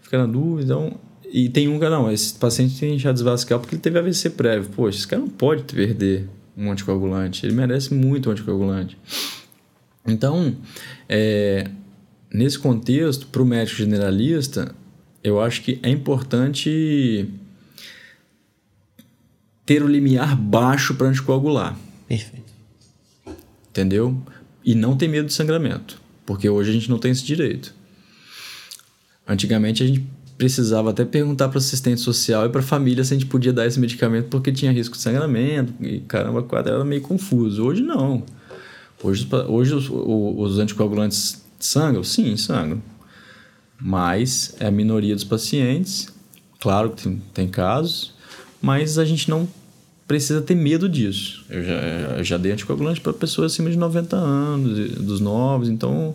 fica 0.00 0.16
na 0.16 0.26
dúvida. 0.26 0.72
Então, 0.72 0.94
e 1.24 1.48
tem 1.48 1.66
um 1.66 1.78
que 1.80 1.88
não, 1.88 2.10
esse 2.10 2.34
paciente 2.34 2.78
tem 2.78 2.96
chá 2.98 3.10
desvascal 3.10 3.58
porque 3.58 3.74
ele 3.74 3.82
teve 3.82 3.98
AVC 3.98 4.30
prévio. 4.30 4.70
Poxa, 4.70 4.98
esse 4.98 5.08
cara 5.08 5.20
não 5.20 5.28
pode 5.28 5.64
perder 5.64 6.28
um 6.56 6.70
anticoagulante, 6.70 7.44
ele 7.44 7.54
merece 7.54 7.92
muito 7.92 8.28
um 8.28 8.32
anticoagulante. 8.32 8.96
Então, 10.06 10.56
é, 11.08 11.68
nesse 12.32 12.58
contexto, 12.58 13.26
para 13.26 13.42
o 13.42 13.44
médico 13.44 13.76
generalista, 13.76 14.72
eu 15.26 15.40
acho 15.40 15.60
que 15.62 15.80
é 15.82 15.90
importante 15.90 17.28
ter 19.64 19.82
o 19.82 19.88
limiar 19.88 20.36
baixo 20.36 20.94
para 20.94 21.08
anticoagular. 21.08 21.76
Perfeito. 22.06 22.46
Entendeu? 23.70 24.16
E 24.64 24.72
não 24.76 24.96
ter 24.96 25.08
medo 25.08 25.26
de 25.26 25.32
sangramento, 25.32 26.00
porque 26.24 26.48
hoje 26.48 26.70
a 26.70 26.72
gente 26.72 26.88
não 26.88 26.98
tem 27.00 27.10
esse 27.10 27.24
direito. 27.24 27.74
Antigamente 29.26 29.82
a 29.82 29.86
gente 29.88 30.06
precisava 30.38 30.90
até 30.90 31.04
perguntar 31.04 31.48
para 31.48 31.58
assistente 31.58 32.00
social 32.00 32.46
e 32.46 32.48
para 32.48 32.60
a 32.60 32.64
família 32.64 33.02
se 33.02 33.12
a 33.12 33.18
gente 33.18 33.26
podia 33.26 33.52
dar 33.52 33.66
esse 33.66 33.80
medicamento 33.80 34.28
porque 34.28 34.52
tinha 34.52 34.70
risco 34.70 34.96
de 34.96 35.02
sangramento 35.02 35.74
e 35.80 36.00
caramba, 36.02 36.40
quadro 36.44 36.72
era 36.72 36.84
meio 36.84 37.00
confuso. 37.00 37.64
Hoje 37.64 37.82
não. 37.82 38.22
Hoje, 39.02 39.26
hoje 39.48 39.74
os, 39.74 39.90
os 39.90 40.60
anticoagulantes 40.60 41.44
sangram? 41.58 42.04
Sim, 42.04 42.36
sangram. 42.36 42.80
Mas 43.80 44.54
é 44.58 44.66
a 44.66 44.70
minoria 44.70 45.14
dos 45.14 45.24
pacientes. 45.24 46.08
Claro 46.60 46.90
que 46.90 47.02
tem, 47.02 47.22
tem 47.34 47.48
casos, 47.48 48.14
mas 48.60 48.98
a 48.98 49.04
gente 49.04 49.28
não 49.28 49.48
precisa 50.06 50.40
ter 50.40 50.54
medo 50.54 50.88
disso. 50.88 51.44
Eu 51.50 51.62
já, 51.64 51.72
eu 52.18 52.24
já 52.24 52.36
dei 52.36 52.52
anticoagulante 52.52 53.00
para 53.00 53.12
pessoas 53.12 53.52
acima 53.52 53.70
de 53.70 53.76
90 53.76 54.16
anos, 54.16 54.90
dos 54.92 55.20
novos, 55.20 55.68
então 55.68 56.14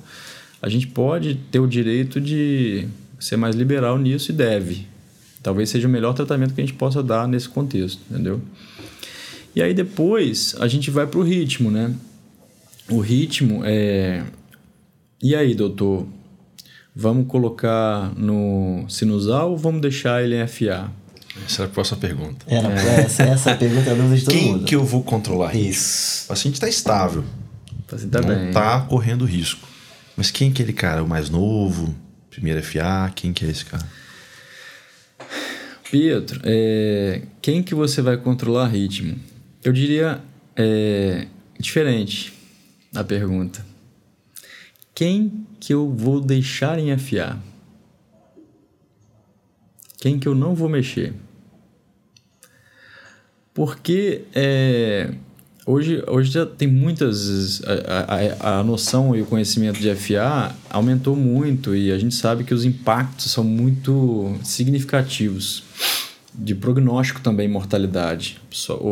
a 0.61 0.69
gente 0.69 0.87
pode 0.87 1.35
ter 1.51 1.59
o 1.59 1.67
direito 1.67 2.19
de 2.19 2.87
ser 3.19 3.37
mais 3.37 3.55
liberal 3.55 3.97
nisso 3.97 4.31
e 4.31 4.33
deve. 4.33 4.87
Talvez 5.43 5.69
seja 5.69 5.87
o 5.87 5.91
melhor 5.91 6.13
tratamento 6.13 6.53
que 6.53 6.61
a 6.61 6.65
gente 6.65 6.77
possa 6.77 7.01
dar 7.01 7.27
nesse 7.27 7.49
contexto, 7.49 7.99
entendeu? 8.09 8.41
E 9.55 9.61
aí 9.61 9.73
depois 9.73 10.55
a 10.59 10.67
gente 10.67 10.89
vai 10.89 11.05
para 11.05 11.19
o 11.19 11.23
ritmo, 11.23 11.69
né? 11.69 11.93
O 12.89 12.99
ritmo 12.99 13.61
é. 13.63 14.23
E 15.21 15.35
aí, 15.35 15.53
doutor? 15.53 16.07
Vamos 16.95 17.27
colocar 17.27 18.11
no 18.17 18.85
sinusal 18.89 19.51
ou 19.51 19.57
vamos 19.57 19.81
deixar 19.81 20.23
ele 20.23 20.35
em 20.35 20.45
FA? 20.47 20.91
Essa 21.45 21.63
é 21.63 21.65
a 21.65 21.69
próxima 21.69 21.97
pergunta. 21.99 22.45
Era, 22.47 22.67
é. 22.67 23.01
essa, 23.01 23.23
essa 23.23 23.55
pergunta 23.55 23.89
é 23.89 23.93
a 23.93 23.95
dúvida 23.95 24.17
de 24.17 24.25
todo 24.25 24.33
Quem 24.33 24.51
mundo. 24.51 24.65
que 24.65 24.75
eu 24.75 24.83
vou 24.83 25.01
controlar? 25.01 25.55
Isso. 25.55 26.25
O 26.25 26.27
paciente 26.27 26.55
está 26.55 26.67
estável. 26.67 27.23
O 27.71 27.83
paciente 27.83 28.11
tá 28.11 28.19
não 28.21 28.27
bem. 28.27 28.49
está 28.49 28.81
correndo 28.81 29.23
risco. 29.23 29.67
Mas 30.17 30.29
quem 30.29 30.49
é 30.49 30.51
aquele 30.51 30.73
cara? 30.73 31.01
O 31.01 31.07
mais 31.07 31.29
novo? 31.29 31.95
Primeiro 32.29 32.61
FA? 32.61 33.11
Quem 33.15 33.31
que 33.31 33.45
é 33.45 33.49
esse 33.49 33.65
cara? 33.65 33.87
Pietro, 35.89 36.39
é, 36.43 37.21
quem 37.41 37.61
que 37.61 37.75
você 37.75 38.01
vai 38.01 38.17
controlar 38.17 38.67
ritmo? 38.67 39.15
Eu 39.63 39.73
diria 39.73 40.21
é, 40.55 41.27
diferente 41.59 42.33
a 42.95 43.03
pergunta. 43.03 43.70
Quem 45.01 45.47
que 45.59 45.73
eu 45.73 45.89
vou 45.89 46.21
deixar 46.21 46.77
em 46.77 46.95
FA? 46.95 47.35
Quem 49.97 50.19
que 50.19 50.27
eu 50.27 50.35
não 50.35 50.53
vou 50.53 50.69
mexer? 50.69 51.15
Porque 53.51 54.25
é, 54.31 55.11
hoje, 55.65 56.03
hoje 56.07 56.29
já 56.29 56.45
tem 56.45 56.67
muitas. 56.67 57.63
A, 57.63 58.49
a, 58.49 58.59
a, 58.59 58.63
noção 58.63 59.15
e 59.15 59.23
o 59.23 59.25
conhecimento 59.25 59.79
de 59.79 59.91
FA 59.95 60.55
aumentou 60.69 61.15
muito 61.15 61.75
e 61.75 61.91
a 61.91 61.97
gente 61.97 62.13
sabe 62.13 62.43
que 62.43 62.53
os 62.53 62.63
impactos 62.63 63.31
são 63.31 63.43
muito 63.43 64.37
significativos. 64.43 65.63
De 66.31 66.53
prognóstico 66.53 67.21
também, 67.21 67.47
mortalidade. 67.47 68.39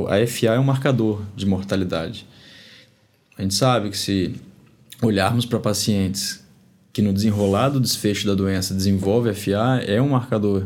A 0.07 0.25
FA 0.25 0.55
é 0.55 0.59
um 0.59 0.63
marcador 0.63 1.21
de 1.35 1.45
mortalidade. 1.45 2.25
A 3.37 3.43
gente 3.43 3.53
sabe 3.53 3.91
que 3.91 3.97
se 3.97 4.48
olharmos 5.01 5.45
para 5.45 5.59
pacientes 5.59 6.43
que 6.91 7.01
no 7.01 7.13
desenrolar 7.13 7.69
do 7.69 7.79
desfecho 7.79 8.27
da 8.27 8.33
doença 8.33 8.73
desenvolve 8.73 9.33
FA, 9.33 9.81
é 9.85 10.01
um 10.01 10.09
marcador. 10.09 10.65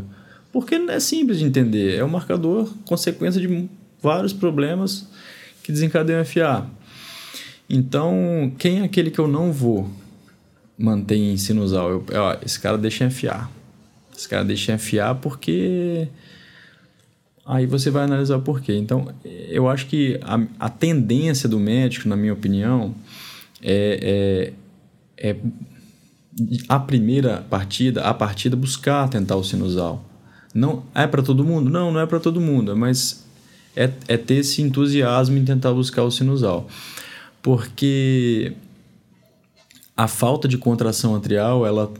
Porque 0.52 0.76
é 0.76 1.00
simples 1.00 1.40
de 1.40 1.46
entender, 1.46 1.98
é 1.98 2.04
um 2.04 2.10
marcador 2.10 2.72
consequência 2.86 3.42
de 3.42 3.70
vários 4.02 4.34
problemas 4.34 5.08
que 5.64 5.72
desencadeiam 5.72 6.24
FA. 6.26 6.66
Então, 7.70 8.52
quem 8.58 8.82
é 8.82 8.84
aquele 8.84 9.10
que 9.10 9.20
eu 9.20 9.28
não 9.28 9.52
vou 9.52 9.90
manter 10.78 11.16
em 11.16 11.38
sinusal? 11.38 11.90
Eu, 11.90 12.06
ó, 12.16 12.38
esse 12.46 12.60
cara 12.60 12.78
deixa 12.78 13.06
em 13.06 13.10
FA. 13.10 13.50
Esse 14.16 14.28
cara 14.28 14.44
deixa 14.44 14.74
em 14.74 14.78
FA 14.78 15.16
porque... 15.16 16.08
Aí 17.46 17.66
você 17.66 17.90
vai 17.90 18.04
analisar 18.04 18.38
o 18.38 18.42
porquê. 18.42 18.74
Então, 18.74 19.14
eu 19.26 19.68
acho 19.68 19.88
que 19.88 20.18
a, 20.22 20.40
a 20.60 20.70
tendência 20.70 21.50
do 21.50 21.60
médico, 21.60 22.08
na 22.08 22.16
minha 22.16 22.32
opinião, 22.32 22.96
é, 23.64 24.54
é, 25.18 25.30
é 25.32 25.36
a 26.68 26.80
primeira 26.80 27.46
partida, 27.50 28.02
a 28.02 28.14
partida 28.14 28.56
buscar 28.56 29.08
tentar 29.08 29.36
o 29.36 29.44
sinusal. 29.44 30.04
Não 30.54 30.84
é 30.94 31.08
para 31.08 31.24
todo 31.24 31.44
mundo? 31.44 31.70
Não, 31.70 31.92
não 31.92 32.00
é 32.00 32.06
para 32.06 32.20
todo 32.20 32.42
mundo, 32.42 32.76
mas 32.76 33.26
é, 33.76 33.90
é 34.08 34.18
ter 34.18 34.36
esse 34.36 34.62
entusiasmo 34.62 35.38
em 35.38 35.46
tentar 35.46 35.72
buscar 35.74 36.04
o 36.04 36.12
sinusal. 36.12 36.68
Porque 37.42 38.54
a 39.96 40.08
falta 40.08 40.48
de 40.48 40.58
contração 40.58 41.16
atrial, 41.16 41.66
ela 41.66 41.92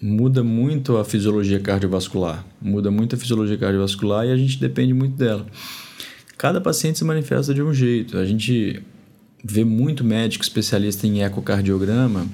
muda 0.00 0.42
muito 0.42 0.96
a 0.96 1.04
fisiologia 1.04 1.60
cardiovascular. 1.60 2.44
Muda 2.60 2.90
muito 2.90 3.14
a 3.14 3.18
fisiologia 3.18 3.56
cardiovascular 3.56 4.26
e 4.26 4.32
a 4.32 4.36
gente 4.36 4.58
depende 4.58 4.92
muito 4.92 5.16
dela. 5.16 5.46
Cada 6.36 6.60
paciente 6.60 6.98
se 6.98 7.04
manifesta 7.04 7.54
de 7.54 7.62
um 7.62 7.72
jeito. 7.72 8.18
A 8.18 8.24
gente 8.24 8.82
vê 9.44 9.64
muito 9.64 10.04
médico 10.04 10.44
especialista 10.44 11.06
em 11.06 11.22
ecocardiograma 11.22 12.26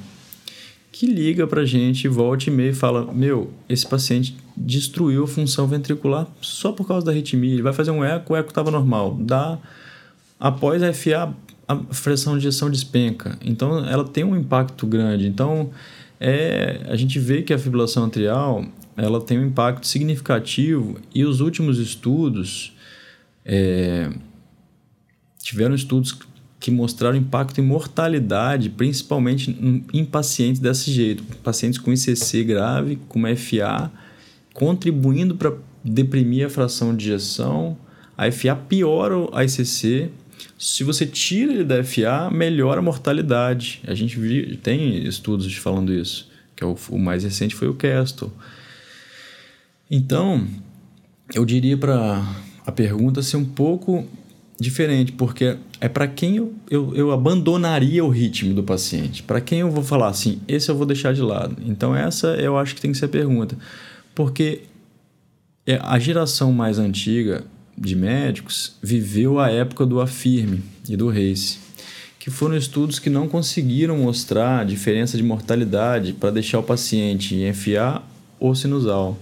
que 0.98 1.06
liga 1.06 1.46
pra 1.46 1.64
gente, 1.64 2.08
volta 2.08 2.48
e 2.48 2.52
meia 2.52 2.70
e 2.70 2.74
fala: 2.74 3.12
Meu, 3.12 3.52
esse 3.68 3.86
paciente 3.86 4.36
destruiu 4.56 5.22
a 5.22 5.28
função 5.28 5.68
ventricular 5.68 6.26
só 6.40 6.72
por 6.72 6.88
causa 6.88 7.06
da 7.06 7.12
arritmia. 7.12 7.52
Ele 7.52 7.62
vai 7.62 7.72
fazer 7.72 7.92
um 7.92 8.02
eco, 8.02 8.32
o 8.32 8.36
eco 8.36 8.48
estava 8.48 8.68
normal. 8.68 9.16
Dá, 9.20 9.58
após 10.40 10.82
a 10.82 10.92
FA, 10.92 11.32
a 11.68 11.76
fração 11.94 12.32
de 12.36 12.48
ejeção 12.48 12.68
despenca. 12.68 13.38
Então, 13.40 13.86
ela 13.86 14.02
tem 14.02 14.24
um 14.24 14.34
impacto 14.34 14.88
grande. 14.88 15.28
Então, 15.28 15.70
é, 16.18 16.80
a 16.88 16.96
gente 16.96 17.20
vê 17.20 17.42
que 17.42 17.54
a 17.54 17.58
fibrilação 17.60 18.06
atrial 18.06 18.64
ela 18.96 19.20
tem 19.20 19.38
um 19.38 19.46
impacto 19.46 19.86
significativo 19.86 20.98
e 21.14 21.24
os 21.24 21.40
últimos 21.40 21.78
estudos 21.78 22.76
é, 23.44 24.10
tiveram 25.40 25.76
estudos 25.76 26.18
que 26.60 26.70
mostraram 26.70 27.16
impacto 27.16 27.60
em 27.60 27.64
mortalidade, 27.64 28.68
principalmente 28.68 29.56
em 29.92 30.04
pacientes 30.04 30.60
desse 30.60 30.90
jeito, 30.90 31.22
pacientes 31.42 31.78
com 31.78 31.92
ICC 31.92 32.44
grave, 32.44 32.98
com 33.08 33.22
FA, 33.36 33.90
contribuindo 34.52 35.36
para 35.36 35.52
deprimir 35.84 36.46
a 36.46 36.50
fração 36.50 36.94
de 36.94 37.10
ejeção. 37.10 37.78
A 38.16 38.30
FA 38.32 38.56
piora 38.56 39.14
a 39.32 39.44
ICC. 39.44 40.10
Se 40.58 40.82
você 40.82 41.06
tira 41.06 41.52
ele 41.52 41.64
da 41.64 41.84
FA, 41.84 42.28
melhora 42.32 42.80
a 42.80 42.82
mortalidade. 42.82 43.80
A 43.86 43.94
gente 43.94 44.58
tem 44.62 45.06
estudos 45.06 45.52
falando 45.54 45.92
isso, 45.92 46.28
que 46.56 46.64
é 46.64 46.66
o, 46.66 46.76
o 46.90 46.98
mais 46.98 47.22
recente 47.22 47.54
foi 47.54 47.68
o 47.68 47.74
Castle. 47.74 48.32
Então, 49.88 50.46
eu 51.32 51.44
diria 51.44 51.76
para 51.76 52.26
a 52.66 52.72
pergunta 52.72 53.22
ser 53.22 53.36
um 53.36 53.44
pouco 53.44 54.06
diferente, 54.60 55.12
porque 55.12 55.56
é 55.80 55.88
para 55.88 56.08
quem 56.08 56.36
eu, 56.36 56.52
eu, 56.68 56.94
eu, 56.94 57.12
abandonaria 57.12 58.04
o 58.04 58.08
ritmo 58.08 58.52
do 58.52 58.62
paciente. 58.62 59.22
Para 59.22 59.40
quem 59.40 59.60
eu 59.60 59.70
vou 59.70 59.84
falar 59.84 60.08
assim, 60.08 60.40
esse 60.48 60.68
eu 60.68 60.76
vou 60.76 60.84
deixar 60.84 61.14
de 61.14 61.22
lado. 61.22 61.56
Então, 61.64 61.94
essa 61.94 62.28
eu 62.34 62.58
acho 62.58 62.74
que 62.74 62.80
tem 62.80 62.90
que 62.90 62.98
ser 62.98 63.04
a 63.04 63.08
pergunta. 63.08 63.56
Porque 64.14 64.62
é, 65.64 65.78
a 65.80 65.98
geração 65.98 66.52
mais 66.52 66.78
antiga 66.78 67.44
de 67.76 67.94
médicos 67.94 68.74
viveu 68.82 69.38
a 69.38 69.48
época 69.48 69.86
do 69.86 70.00
afirme 70.00 70.60
e 70.88 70.96
do 70.96 71.08
race, 71.08 71.58
que 72.18 72.28
foram 72.28 72.56
estudos 72.56 72.98
que 72.98 73.08
não 73.08 73.28
conseguiram 73.28 73.96
mostrar 73.98 74.60
a 74.60 74.64
diferença 74.64 75.16
de 75.16 75.22
mortalidade 75.22 76.14
para 76.14 76.32
deixar 76.32 76.58
o 76.58 76.64
paciente 76.64 77.36
em 77.36 77.52
FA 77.52 78.02
ou 78.40 78.54
sinusal. 78.56 79.16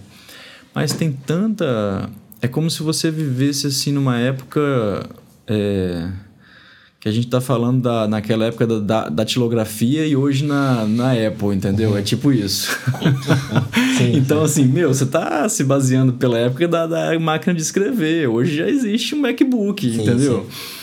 Mas 0.74 0.94
tem 0.94 1.12
tanta. 1.12 2.08
É 2.40 2.48
como 2.48 2.70
se 2.70 2.82
você 2.82 3.10
vivesse 3.10 3.66
assim 3.66 3.92
numa 3.92 4.18
época 4.18 5.08
é, 5.46 6.08
que 7.06 7.08
a 7.08 7.12
gente 7.12 7.26
está 7.26 7.40
falando 7.40 7.82
da, 7.82 8.08
naquela 8.08 8.46
época 8.46 8.66
da, 8.66 8.78
da, 8.80 9.08
da 9.08 9.24
tilografia 9.24 10.06
e 10.06 10.16
hoje 10.16 10.44
na, 10.44 10.84
na 10.86 11.12
Apple, 11.12 11.54
entendeu? 11.54 11.90
Uhum. 11.90 11.98
É 11.98 12.02
tipo 12.02 12.32
isso. 12.32 12.76
sim, 13.96 14.16
então, 14.16 14.38
sim. 14.38 14.62
assim, 14.62 14.72
meu, 14.72 14.92
você 14.92 15.04
está 15.04 15.48
se 15.48 15.62
baseando 15.62 16.14
pela 16.14 16.36
época 16.36 16.66
da, 16.66 16.86
da 16.86 17.18
máquina 17.20 17.54
de 17.54 17.62
escrever. 17.62 18.28
Hoje 18.28 18.56
já 18.56 18.68
existe 18.68 19.14
um 19.14 19.20
MacBook, 19.20 19.88
sim, 19.88 20.02
entendeu? 20.02 20.46
Sim. 20.50 20.76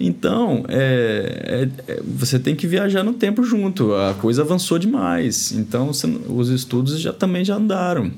Então, 0.00 0.64
é, 0.66 1.68
é, 1.86 1.92
é, 1.92 2.02
você 2.02 2.38
tem 2.38 2.56
que 2.56 2.66
viajar 2.66 3.04
no 3.04 3.12
tempo 3.12 3.44
junto. 3.44 3.94
A 3.94 4.14
coisa 4.14 4.42
avançou 4.42 4.78
demais. 4.78 5.52
Então, 5.52 5.88
você, 5.88 6.06
os 6.26 6.48
estudos 6.48 6.98
já 6.98 7.12
também 7.12 7.44
já 7.44 7.54
andaram. 7.54 8.10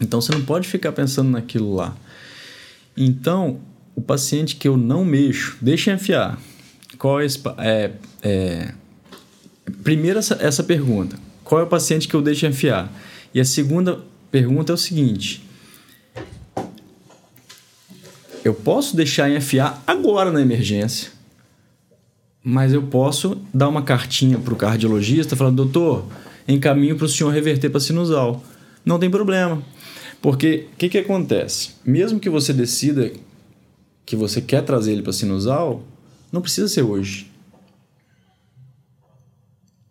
Então, 0.00 0.20
você 0.20 0.32
não 0.32 0.42
pode 0.42 0.66
ficar 0.66 0.92
pensando 0.92 1.30
naquilo 1.30 1.74
lá. 1.74 1.94
Então, 2.96 3.60
o 3.94 4.00
paciente 4.00 4.56
que 4.56 4.68
eu 4.68 4.76
não 4.76 5.04
mexo, 5.04 5.56
deixa 5.60 5.92
enfiar. 5.92 6.38
Qual 6.98 7.20
é, 7.20 7.26
é, 7.58 7.90
é 8.22 8.74
Primeiro, 9.82 10.18
essa, 10.18 10.38
essa 10.40 10.62
pergunta: 10.62 11.16
qual 11.44 11.60
é 11.60 11.64
o 11.64 11.66
paciente 11.66 12.08
que 12.08 12.14
eu 12.14 12.22
deixo 12.22 12.46
enfiar? 12.46 12.92
E 13.32 13.40
a 13.40 13.44
segunda 13.44 14.00
pergunta 14.30 14.72
é 14.72 14.74
o 14.74 14.78
seguinte: 14.78 15.42
eu 18.44 18.54
posso 18.54 18.96
deixar 18.96 19.30
enfiar 19.30 19.82
agora 19.86 20.30
na 20.30 20.40
emergência, 20.40 21.10
mas 22.42 22.72
eu 22.72 22.82
posso 22.82 23.40
dar 23.52 23.68
uma 23.68 23.82
cartinha 23.82 24.38
para 24.38 24.52
o 24.52 24.56
cardiologista 24.56 25.36
falando, 25.36 25.56
doutor, 25.56 26.06
encaminho 26.48 26.96
para 26.96 27.06
o 27.06 27.08
senhor 27.08 27.30
reverter 27.30 27.70
para 27.70 27.80
sinusal. 27.80 28.42
Não 28.84 28.98
tem 28.98 29.10
problema. 29.10 29.62
Porque 30.22 30.66
o 30.72 30.76
que, 30.76 30.88
que 30.88 30.98
acontece? 30.98 31.70
Mesmo 31.84 32.20
que 32.20 32.28
você 32.28 32.52
decida 32.52 33.10
que 34.10 34.16
você 34.16 34.40
quer 34.40 34.62
trazer 34.62 34.90
ele 34.90 35.02
para 35.02 35.12
sinusal, 35.12 35.84
não 36.32 36.40
precisa 36.40 36.66
ser 36.66 36.82
hoje. 36.82 37.30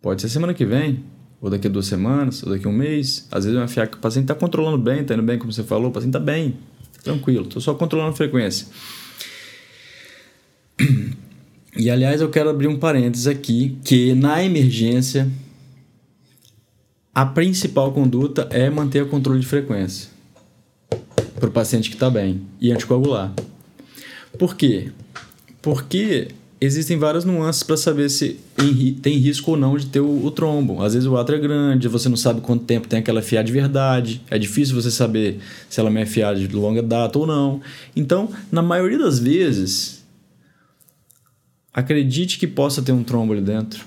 Pode 0.02 0.20
ser 0.20 0.28
semana 0.28 0.52
que 0.52 0.66
vem, 0.66 1.02
ou 1.40 1.48
daqui 1.48 1.66
a 1.66 1.70
duas 1.70 1.86
semanas, 1.86 2.42
ou 2.42 2.50
daqui 2.50 2.66
a 2.66 2.68
um 2.68 2.72
mês. 2.74 3.26
Às 3.30 3.44
vezes 3.44 3.56
vai 3.56 3.64
enfiar 3.64 3.86
que 3.86 3.96
o 3.96 3.98
paciente 4.00 4.24
está 4.24 4.34
controlando 4.34 4.76
bem, 4.76 5.00
está 5.00 5.14
indo 5.14 5.22
bem, 5.22 5.38
como 5.38 5.50
você 5.50 5.64
falou, 5.64 5.88
o 5.88 5.90
paciente 5.90 6.10
está 6.10 6.20
bem, 6.20 6.58
tranquilo, 7.02 7.46
estou 7.46 7.62
só 7.62 7.72
controlando 7.72 8.10
a 8.10 8.14
frequência. 8.14 8.66
E 11.74 11.88
aliás, 11.88 12.20
eu 12.20 12.28
quero 12.28 12.50
abrir 12.50 12.68
um 12.68 12.78
parênteses 12.78 13.26
aqui, 13.26 13.78
que 13.82 14.12
na 14.12 14.44
emergência 14.44 15.30
a 17.14 17.24
principal 17.24 17.90
conduta 17.90 18.46
é 18.50 18.68
manter 18.68 19.02
o 19.02 19.08
controle 19.08 19.40
de 19.40 19.46
frequência 19.46 20.10
para 21.36 21.48
o 21.48 21.52
paciente 21.52 21.88
que 21.88 21.96
está 21.96 22.10
bem 22.10 22.42
e 22.60 22.70
anticoagular. 22.70 23.32
Por 24.38 24.56
quê? 24.56 24.90
Porque 25.60 26.28
existem 26.60 26.98
várias 26.98 27.24
nuances 27.24 27.62
para 27.62 27.76
saber 27.76 28.10
se 28.10 28.38
tem 29.02 29.16
risco 29.16 29.52
ou 29.52 29.56
não 29.56 29.76
de 29.76 29.86
ter 29.86 30.00
o, 30.00 30.24
o, 30.24 30.30
trombo. 30.30 30.82
Às 30.82 30.92
vezes 30.92 31.08
o 31.08 31.16
átrio 31.16 31.36
é 31.36 31.40
grande, 31.40 31.88
você 31.88 32.08
não 32.08 32.16
sabe 32.16 32.40
quanto 32.42 32.64
tempo 32.64 32.86
tem 32.86 32.98
aquela 32.98 33.22
FA 33.22 33.42
de 33.42 33.50
verdade. 33.50 34.22
É 34.30 34.38
difícil 34.38 34.74
você 34.74 34.90
saber 34.90 35.38
se 35.68 35.80
ela 35.80 35.88
é 35.88 35.92
uma 35.92 36.06
FA 36.06 36.34
de 36.34 36.46
longa 36.48 36.82
data 36.82 37.18
ou 37.18 37.26
não. 37.26 37.60
Então, 37.96 38.30
na 38.52 38.62
maioria 38.62 38.98
das 38.98 39.18
vezes, 39.18 40.04
acredite 41.72 42.38
que 42.38 42.46
possa 42.46 42.82
ter 42.82 42.92
um 42.92 43.02
trombo 43.02 43.32
ali 43.32 43.42
dentro. 43.42 43.84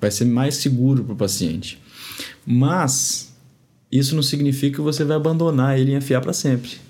Vai 0.00 0.10
ser 0.10 0.24
mais 0.24 0.54
seguro 0.54 1.04
para 1.04 1.12
o 1.12 1.16
paciente. 1.16 1.78
Mas 2.46 3.34
isso 3.92 4.14
não 4.14 4.22
significa 4.22 4.76
que 4.76 4.82
você 4.82 5.04
vai 5.04 5.16
abandonar 5.16 5.78
ele 5.78 5.92
em 5.92 6.00
FA 6.00 6.20
para 6.20 6.32
sempre. 6.32 6.87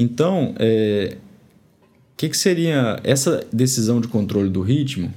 Então, 0.00 0.54
é, 0.58 1.16
que, 2.18 2.28
que 2.28 2.36
seria 2.36 2.98
essa 3.04 3.46
decisão 3.52 4.00
de 4.00 4.08
controle 4.08 4.50
do 4.50 4.60
ritmo? 4.60 5.14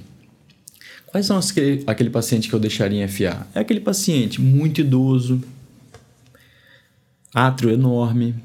Quais 1.08 1.26
são 1.26 1.36
as, 1.36 1.52
aquele 1.84 2.10
paciente 2.10 2.48
que 2.48 2.54
eu 2.54 2.60
deixaria 2.60 3.04
em 3.04 3.08
FA? 3.08 3.44
É 3.54 3.60
aquele 3.60 3.80
paciente 3.80 4.40
muito 4.40 4.80
idoso, 4.80 5.42
átrio 7.34 7.70
enorme, 7.70 8.36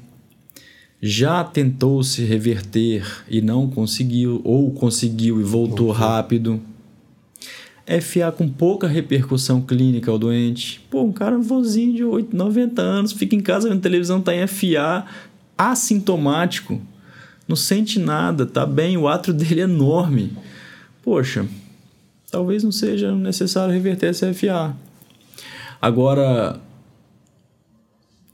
já 1.00 1.44
tentou 1.44 2.02
se 2.02 2.24
reverter 2.24 3.06
e 3.28 3.40
não 3.40 3.70
conseguiu, 3.70 4.40
ou 4.42 4.72
conseguiu 4.72 5.40
e 5.40 5.44
voltou, 5.44 5.86
voltou. 5.86 5.90
rápido. 5.92 6.60
FA 8.02 8.30
com 8.30 8.46
pouca 8.48 8.86
repercussão 8.86 9.62
clínica 9.62 10.10
ao 10.10 10.18
doente. 10.18 10.78
Pô, 10.90 11.04
um 11.04 11.12
cara 11.12 11.38
vozinho 11.38 11.94
de 11.94 12.04
8, 12.04 12.36
90 12.36 12.82
anos, 12.82 13.12
fica 13.12 13.34
em 13.34 13.40
casa 13.40 13.70
vendo 13.70 13.80
televisão, 13.80 14.20
tá 14.20 14.34
em 14.34 14.46
FA, 14.46 15.06
assintomático 15.58 16.80
não 17.48 17.56
sente 17.56 17.98
nada, 17.98 18.44
tá 18.44 18.66
bem, 18.66 18.98
o 18.98 19.08
átrio 19.08 19.32
dele 19.34 19.62
é 19.62 19.64
enorme. 19.64 20.36
Poxa, 21.02 21.46
talvez 22.30 22.62
não 22.62 22.70
seja 22.70 23.14
necessário 23.14 23.72
reverter 23.72 24.10
essa 24.10 24.32
FA. 24.34 24.76
Agora, 25.80 26.60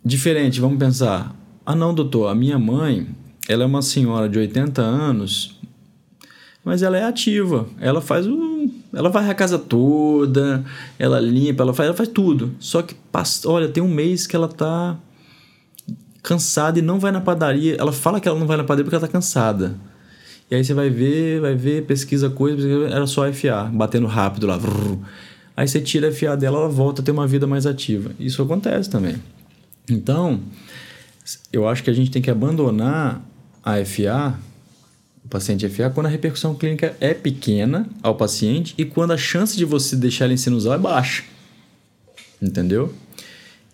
diferente, 0.04 0.60
vamos 0.60 0.78
pensar. 0.78 1.34
Ah, 1.64 1.76
não, 1.76 1.94
doutor, 1.94 2.26
a 2.26 2.34
minha 2.34 2.58
mãe, 2.58 3.06
ela 3.48 3.62
é 3.62 3.66
uma 3.66 3.82
senhora 3.82 4.28
de 4.28 4.38
80 4.38 4.82
anos, 4.82 5.60
mas 6.64 6.82
ela 6.82 6.98
é 6.98 7.04
ativa. 7.04 7.68
Ela 7.80 8.00
faz 8.00 8.26
o. 8.26 8.68
Ela 8.92 9.10
vai 9.10 9.28
a 9.28 9.34
casa 9.34 9.58
toda, 9.58 10.64
ela 10.98 11.20
limpa, 11.20 11.62
ela 11.62 11.74
faz, 11.74 11.86
ela 11.88 11.96
faz 11.96 12.08
tudo. 12.08 12.54
Só 12.58 12.80
que, 12.80 12.96
olha, 13.44 13.68
tem 13.68 13.82
um 13.82 13.88
mês 13.88 14.26
que 14.26 14.34
ela 14.34 14.48
tá 14.48 14.96
cansada 16.24 16.78
e 16.78 16.82
não 16.82 16.98
vai 16.98 17.12
na 17.12 17.20
padaria. 17.20 17.76
Ela 17.78 17.92
fala 17.92 18.18
que 18.18 18.26
ela 18.26 18.38
não 18.38 18.46
vai 18.46 18.56
na 18.56 18.64
padaria 18.64 18.84
porque 18.84 18.96
ela 18.96 19.06
tá 19.06 19.12
cansada. 19.12 19.76
E 20.50 20.54
aí 20.54 20.64
você 20.64 20.74
vai 20.74 20.90
ver, 20.90 21.40
vai 21.40 21.54
ver, 21.54 21.84
pesquisa 21.84 22.28
coisa, 22.28 22.66
era 22.88 23.06
só 23.06 23.30
FA, 23.32 23.70
batendo 23.72 24.06
rápido 24.06 24.46
lá. 24.46 24.58
Aí 25.56 25.68
você 25.68 25.80
tira 25.80 26.08
a 26.08 26.12
FA 26.12 26.36
dela, 26.36 26.58
ela 26.58 26.68
volta 26.68 27.00
a 27.00 27.04
ter 27.04 27.12
uma 27.12 27.26
vida 27.26 27.46
mais 27.46 27.66
ativa. 27.66 28.10
Isso 28.18 28.42
acontece 28.42 28.90
também. 28.90 29.16
Então, 29.88 30.40
eu 31.52 31.68
acho 31.68 31.82
que 31.82 31.90
a 31.90 31.92
gente 31.92 32.10
tem 32.10 32.20
que 32.20 32.30
abandonar 32.30 33.22
a 33.62 33.84
FA, 33.84 34.38
o 35.24 35.28
paciente 35.28 35.68
FA, 35.68 35.90
quando 35.90 36.06
a 36.06 36.10
repercussão 36.10 36.54
clínica 36.54 36.96
é 37.00 37.14
pequena 37.14 37.86
ao 38.02 38.14
paciente 38.14 38.74
e 38.76 38.84
quando 38.84 39.12
a 39.12 39.16
chance 39.16 39.56
de 39.56 39.64
você 39.64 39.94
deixar 39.94 40.24
ele 40.24 40.34
em 40.34 40.38
sinusal 40.38 40.74
é 40.74 40.78
baixa. 40.78 41.24
Entendeu? 42.40 42.92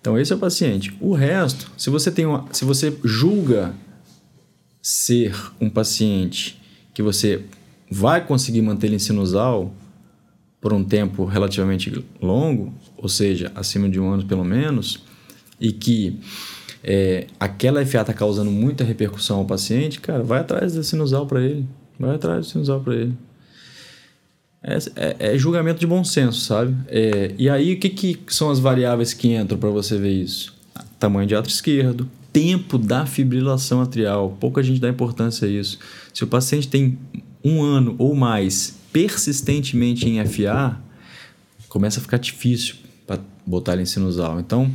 Então 0.00 0.18
esse 0.18 0.32
é 0.32 0.36
o 0.36 0.38
paciente. 0.38 0.96
O 1.00 1.12
resto, 1.12 1.70
se 1.76 1.90
você 1.90 2.10
tem 2.10 2.26
uma, 2.26 2.46
se 2.52 2.64
você 2.64 2.96
julga 3.04 3.74
ser 4.82 5.34
um 5.60 5.68
paciente 5.68 6.60
que 6.94 7.02
você 7.02 7.42
vai 7.90 8.24
conseguir 8.24 8.62
manter 8.62 8.86
ele 8.86 8.96
em 8.96 9.00
sinusal 9.00 9.74
por 10.60 10.72
um 10.72 10.84
tempo 10.84 11.24
relativamente 11.24 12.04
longo, 12.20 12.72
ou 12.96 13.08
seja, 13.08 13.50
acima 13.54 13.88
de 13.88 13.98
um 13.98 14.10
ano 14.10 14.24
pelo 14.24 14.44
menos, 14.44 15.02
e 15.60 15.72
que 15.72 16.18
é, 16.82 17.26
aquela 17.38 17.84
FA 17.84 18.00
está 18.00 18.14
causando 18.14 18.50
muita 18.50 18.84
repercussão 18.84 19.38
ao 19.38 19.44
paciente, 19.44 20.00
cara, 20.00 20.22
vai 20.22 20.40
atrás 20.40 20.74
da 20.74 20.82
sinusal 20.82 21.26
para 21.26 21.42
ele. 21.42 21.66
Vai 21.98 22.14
atrás 22.14 22.46
do 22.46 22.50
sinusal 22.50 22.80
para 22.80 22.94
ele. 22.94 23.14
É, 24.62 24.79
é, 24.96 25.16
é, 25.18 25.38
julgamento 25.38 25.81
de 25.81 25.87
bom 25.87 26.05
senso, 26.05 26.40
sabe? 26.40 26.75
É, 26.88 27.35
e 27.38 27.49
aí, 27.49 27.75
o 27.75 27.81
que, 27.81 27.88
que 27.88 28.35
são 28.35 28.51
as 28.51 28.59
variáveis 28.59 29.14
que 29.14 29.35
entram 29.35 29.59
para 29.59 29.70
você 29.70 29.96
ver 29.96 30.12
isso? 30.12 30.55
Tamanho 30.99 31.27
de 31.27 31.35
átrio 31.35 31.53
esquerdo, 31.53 32.09
tempo 32.33 32.77
da 32.77 33.07
fibrilação 33.07 33.81
atrial. 33.81 34.37
Pouca 34.38 34.62
gente 34.62 34.81
dá 34.81 34.88
importância 34.88 35.49
a 35.49 35.51
isso. 35.51 35.79
Se 36.12 36.23
o 36.25 36.27
paciente 36.27 36.68
tem 36.68 36.99
um 37.42 37.62
ano 37.62 37.94
ou 37.99 38.14
mais 38.14 38.79
persistentemente 38.92 40.09
em 40.09 40.25
FA, 40.27 40.79
começa 41.68 41.99
a 41.99 42.03
ficar 42.03 42.18
difícil 42.18 42.77
para 43.07 43.20
botar 43.46 43.73
ele 43.73 43.83
em 43.83 43.87
sinusal. 43.87 44.38
Então, 44.38 44.70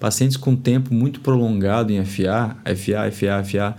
pacientes 0.00 0.36
com 0.36 0.56
tempo 0.56 0.92
muito 0.92 1.20
prolongado 1.20 1.92
em 1.92 2.04
FA, 2.04 2.56
FA, 2.64 3.10
FA, 3.12 3.44
FA, 3.44 3.76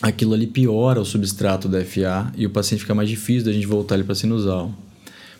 aquilo 0.00 0.34
ali 0.34 0.46
piora 0.46 1.00
o 1.00 1.04
substrato 1.04 1.68
da 1.68 1.84
FA 1.84 2.32
e 2.36 2.46
o 2.46 2.50
paciente 2.50 2.80
fica 2.80 2.94
mais 2.94 3.08
difícil 3.08 3.46
da 3.46 3.52
gente 3.52 3.66
voltar 3.66 3.96
ele 3.96 4.04
para 4.04 4.14
sinusal. 4.14 4.72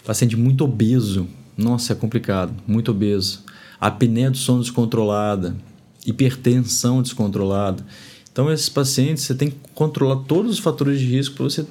Paciente 0.05 0.37
muito 0.37 0.65
obeso, 0.65 1.29
nossa, 1.57 1.93
é 1.93 1.97
complicado, 1.97 2.55
muito 2.67 2.91
obeso. 2.91 3.45
Apneia 3.81 4.31
do 4.31 4.37
sono 4.37 4.63
descontrolada, 4.63 5.57
hipertensão 6.07 7.03
descontrolada. 7.03 7.85
Então, 8.33 8.51
esses 8.53 8.69
pacientes, 8.69 9.25
você 9.25 9.35
tem 9.35 9.51
que 9.51 9.57
controlar 9.75 10.25
todos 10.25 10.53
os 10.53 10.59
fatores 10.59 11.01
de 11.01 11.07
risco 11.07 11.37
para 11.37 11.45
você. 11.45 11.67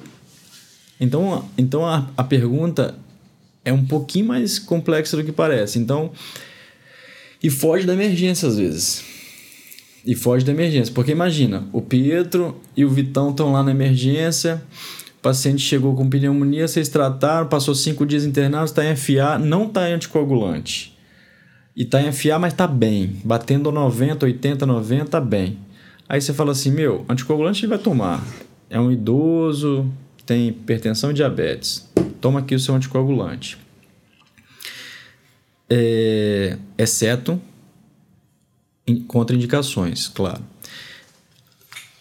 Então, 1.00 1.44
então 1.56 1.86
a, 1.86 2.08
a 2.16 2.24
pergunta 2.24 2.94
é 3.64 3.72
um 3.72 3.84
pouquinho 3.84 4.26
mais 4.26 4.58
complexa 4.58 5.16
do 5.16 5.24
que 5.24 5.32
parece. 5.32 5.78
Então, 5.78 6.12
e 7.42 7.50
foge 7.50 7.86
da 7.86 7.92
emergência 7.92 8.48
às 8.48 8.56
vezes 8.56 9.17
e 10.08 10.14
foge 10.14 10.42
da 10.42 10.52
emergência. 10.52 10.94
Porque 10.94 11.12
imagina, 11.12 11.68
o 11.70 11.82
Pietro 11.82 12.58
e 12.74 12.82
o 12.82 12.88
Vitão 12.88 13.28
estão 13.28 13.52
lá 13.52 13.62
na 13.62 13.72
emergência, 13.72 14.62
o 15.18 15.20
paciente 15.20 15.60
chegou 15.60 15.94
com 15.94 16.08
pneumonia, 16.08 16.66
vocês 16.66 16.88
trataram, 16.88 17.46
passou 17.46 17.74
cinco 17.74 18.06
dias 18.06 18.24
internado, 18.24 18.64
está 18.64 18.82
em 18.86 18.96
FA, 18.96 19.38
não 19.38 19.66
está 19.66 19.90
em 19.90 19.92
anticoagulante. 19.92 20.96
E 21.76 21.82
está 21.82 22.00
em 22.00 22.10
FA, 22.10 22.38
mas 22.38 22.54
está 22.54 22.66
bem. 22.66 23.20
Batendo 23.22 23.70
90, 23.70 24.24
80, 24.24 24.64
90, 24.64 25.04
está 25.04 25.20
bem. 25.20 25.58
Aí 26.08 26.22
você 26.22 26.32
fala 26.32 26.52
assim, 26.52 26.70
meu, 26.70 27.04
anticoagulante 27.06 27.66
ele 27.66 27.68
vai 27.68 27.78
tomar. 27.78 28.24
É 28.70 28.80
um 28.80 28.90
idoso, 28.90 29.92
tem 30.24 30.48
hipertensão 30.48 31.10
e 31.10 31.14
diabetes. 31.14 31.86
Toma 32.18 32.40
aqui 32.40 32.54
o 32.54 32.58
seu 32.58 32.74
anticoagulante. 32.74 33.58
É, 35.68 36.56
exceto 36.78 37.38
contraindicações, 38.96 40.08
claro. 40.08 40.42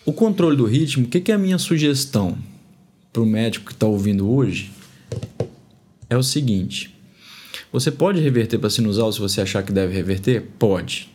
O 0.06 0.14
controle 0.14 0.56
do 0.56 0.66
ritmo, 0.66 1.06
o 1.06 1.10
que, 1.10 1.20
que 1.20 1.32
é 1.32 1.36
a 1.36 1.40
minha 1.40 1.58
sugestão 1.58 2.38
para 3.12 3.22
o 3.22 3.26
médico 3.26 3.66
que 3.66 3.74
está 3.74 3.86
ouvindo 3.86 4.30
hoje 4.30 4.72
é 6.10 6.16
o 6.16 6.24
seguinte: 6.24 6.96
você 7.72 7.92
pode 7.92 8.20
reverter 8.22 8.58
para 8.58 8.70
sinusal 8.70 9.12
se 9.12 9.20
você 9.20 9.42
achar 9.42 9.64
que 9.64 9.72
deve 9.72 9.94
reverter? 9.94 10.44
Pode. 10.58 11.10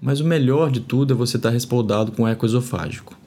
Mas 0.00 0.20
o 0.20 0.24
melhor 0.24 0.70
de 0.70 0.80
tudo 0.80 1.12
é 1.12 1.16
você 1.16 1.36
estar 1.36 1.50
tá 1.50 1.52
respaldado 1.52 2.12
com 2.12 2.26
eco 2.26 2.46
esofágico. 2.46 3.18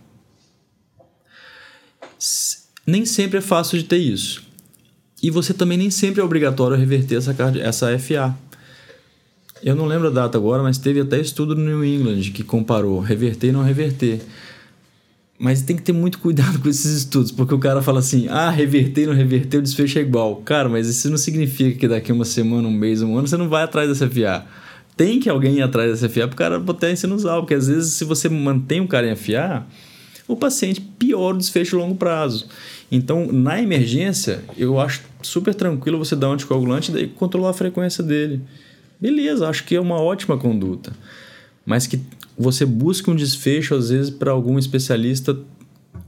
Nem 2.85 3.05
sempre 3.05 3.37
é 3.37 3.41
fácil 3.41 3.77
de 3.77 3.83
ter 3.83 3.97
isso. 3.97 4.43
E 5.21 5.29
você 5.29 5.53
também 5.53 5.77
nem 5.77 5.89
sempre 5.89 6.19
é 6.19 6.23
obrigatório 6.23 6.75
reverter 6.75 7.17
essa, 7.17 7.35
essa 7.61 7.99
FA. 7.99 8.35
Eu 9.63 9.75
não 9.75 9.85
lembro 9.85 10.07
a 10.07 10.11
data 10.11 10.37
agora, 10.37 10.61
mas 10.61 10.77
teve 10.77 10.99
até 10.99 11.19
estudo 11.19 11.55
no 11.55 11.63
New 11.63 11.85
England 11.85 12.31
que 12.33 12.43
comparou 12.43 12.99
reverter 12.99 13.47
e 13.47 13.51
não 13.53 13.63
reverter. 13.63 14.19
Mas 15.39 15.61
tem 15.61 15.75
que 15.75 15.81
ter 15.81 15.93
muito 15.93 16.19
cuidado 16.19 16.59
com 16.61 16.67
esses 16.67 16.97
estudos, 16.97 17.31
porque 17.31 17.53
o 17.53 17.59
cara 17.59 17.81
fala 17.81 17.99
assim: 17.99 18.27
ah, 18.29 18.49
reverter 18.49 19.07
não 19.07 19.13
reverter, 19.13 19.57
o 19.57 19.61
desfecho 19.61 19.99
é 19.99 20.01
igual. 20.01 20.37
Cara, 20.37 20.67
mas 20.67 20.87
isso 20.87 21.09
não 21.09 21.17
significa 21.17 21.79
que 21.79 21.87
daqui 21.87 22.11
uma 22.11 22.25
semana, 22.25 22.67
um 22.67 22.71
mês, 22.71 23.01
um 23.01 23.17
ano, 23.17 23.27
você 23.27 23.37
não 23.37 23.47
vai 23.47 23.63
atrás 23.63 23.87
dessa 23.87 24.09
FA. 24.09 24.45
Tem 24.97 25.19
que 25.19 25.29
alguém 25.29 25.55
ir 25.55 25.61
atrás 25.61 25.91
dessa 25.91 26.09
FA 26.09 26.27
para 26.27 26.33
o 26.33 26.37
cara 26.37 26.59
botar 26.59 26.91
em 26.91 26.95
sinusal, 26.95 27.41
porque 27.41 27.55
às 27.55 27.67
vezes, 27.67 27.93
se 27.93 28.03
você 28.03 28.27
mantém 28.27 28.81
o 28.81 28.87
cara 28.87 29.09
em 29.09 29.15
FA, 29.15 29.65
o 30.27 30.35
paciente 30.35 30.81
piora 30.81 31.35
o 31.35 31.37
desfecho 31.37 31.77
a 31.77 31.79
longo 31.79 31.95
prazo. 31.95 32.47
Então, 32.91 33.31
na 33.31 33.61
emergência, 33.61 34.43
eu 34.57 34.79
acho 34.79 35.01
super 35.21 35.55
tranquilo 35.55 35.97
você 35.97 36.15
dar 36.15 36.29
um 36.29 36.33
anticoagulante 36.33 36.95
e 36.95 37.07
controlar 37.07 37.49
a 37.51 37.53
frequência 37.53 38.03
dele. 38.03 38.41
Beleza, 39.03 39.49
acho 39.49 39.65
que 39.65 39.75
é 39.75 39.81
uma 39.81 39.99
ótima 39.99 40.37
conduta. 40.37 40.93
Mas 41.65 41.85
que 41.85 41.99
você 42.37 42.65
busque 42.65 43.09
um 43.09 43.15
desfecho, 43.17 43.75
às 43.75 43.89
vezes, 43.89 44.09
para 44.09 44.31
algum 44.31 44.57
especialista 44.57 45.37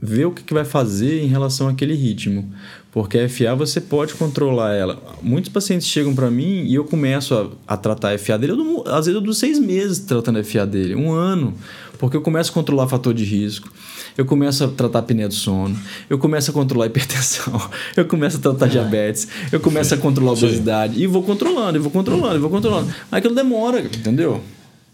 ver 0.02 0.28
o 0.28 0.32
que, 0.32 0.44
que 0.44 0.54
vai 0.54 0.64
fazer 0.64 1.22
em 1.22 1.28
relação 1.28 1.68
àquele 1.68 1.94
ritmo. 1.94 2.50
Porque 2.94 3.20
a 3.20 3.28
FA 3.28 3.54
você 3.54 3.82
pode 3.82 4.14
controlar 4.14 4.76
ela. 4.76 5.04
Muitos 5.22 5.52
pacientes 5.52 5.88
chegam 5.88 6.16
para 6.16 6.32
mim 6.32 6.64
e 6.64 6.76
eu 6.76 6.86
começo 6.86 7.36
a, 7.36 7.74
a 7.74 7.76
tratar 7.76 8.16
a 8.16 8.18
FA 8.18 8.38
dele. 8.38 8.54
Eu, 8.54 8.84
às 8.88 9.08
vezes 9.08 9.16
eu 9.16 9.20
dou 9.20 9.34
seis 9.34 9.60
meses 9.60 10.00
tratando 10.00 10.40
a 10.40 10.44
FA 10.46 10.66
dele, 10.66 10.96
um 10.96 11.12
ano. 11.12 11.54
Porque 12.00 12.16
eu 12.16 12.22
começo 12.22 12.50
a 12.52 12.54
controlar 12.54 12.88
fator 12.88 13.14
de 13.14 13.26
risco, 13.26 13.70
eu 14.18 14.26
começo 14.26 14.64
a 14.64 14.68
tratar 14.68 15.00
apneia 15.00 15.28
do 15.28 15.34
sono, 15.34 15.78
eu 16.10 16.18
começo 16.18 16.52
a 16.52 16.54
controlar 16.54 16.86
a 16.86 16.88
hipertensão, 16.88 17.60
eu 17.96 18.06
começo 18.06 18.38
a 18.38 18.40
tratar 18.40 18.68
diabetes, 18.68 19.28
eu 19.52 19.60
começo 19.60 19.94
a 19.94 19.98
controlar 19.98 20.32
a 20.32 20.34
obesidade. 20.34 21.02
E 21.02 21.08
vou 21.08 21.24
controlando, 21.24 21.78
e 21.78 21.82
vou 21.82 21.92
controlando, 21.92 22.36
e 22.36 22.40
vou 22.40 22.50
controlando. 22.50 22.94
Aquilo 23.12 23.36
demora, 23.36 23.80
entendeu? 23.80 24.42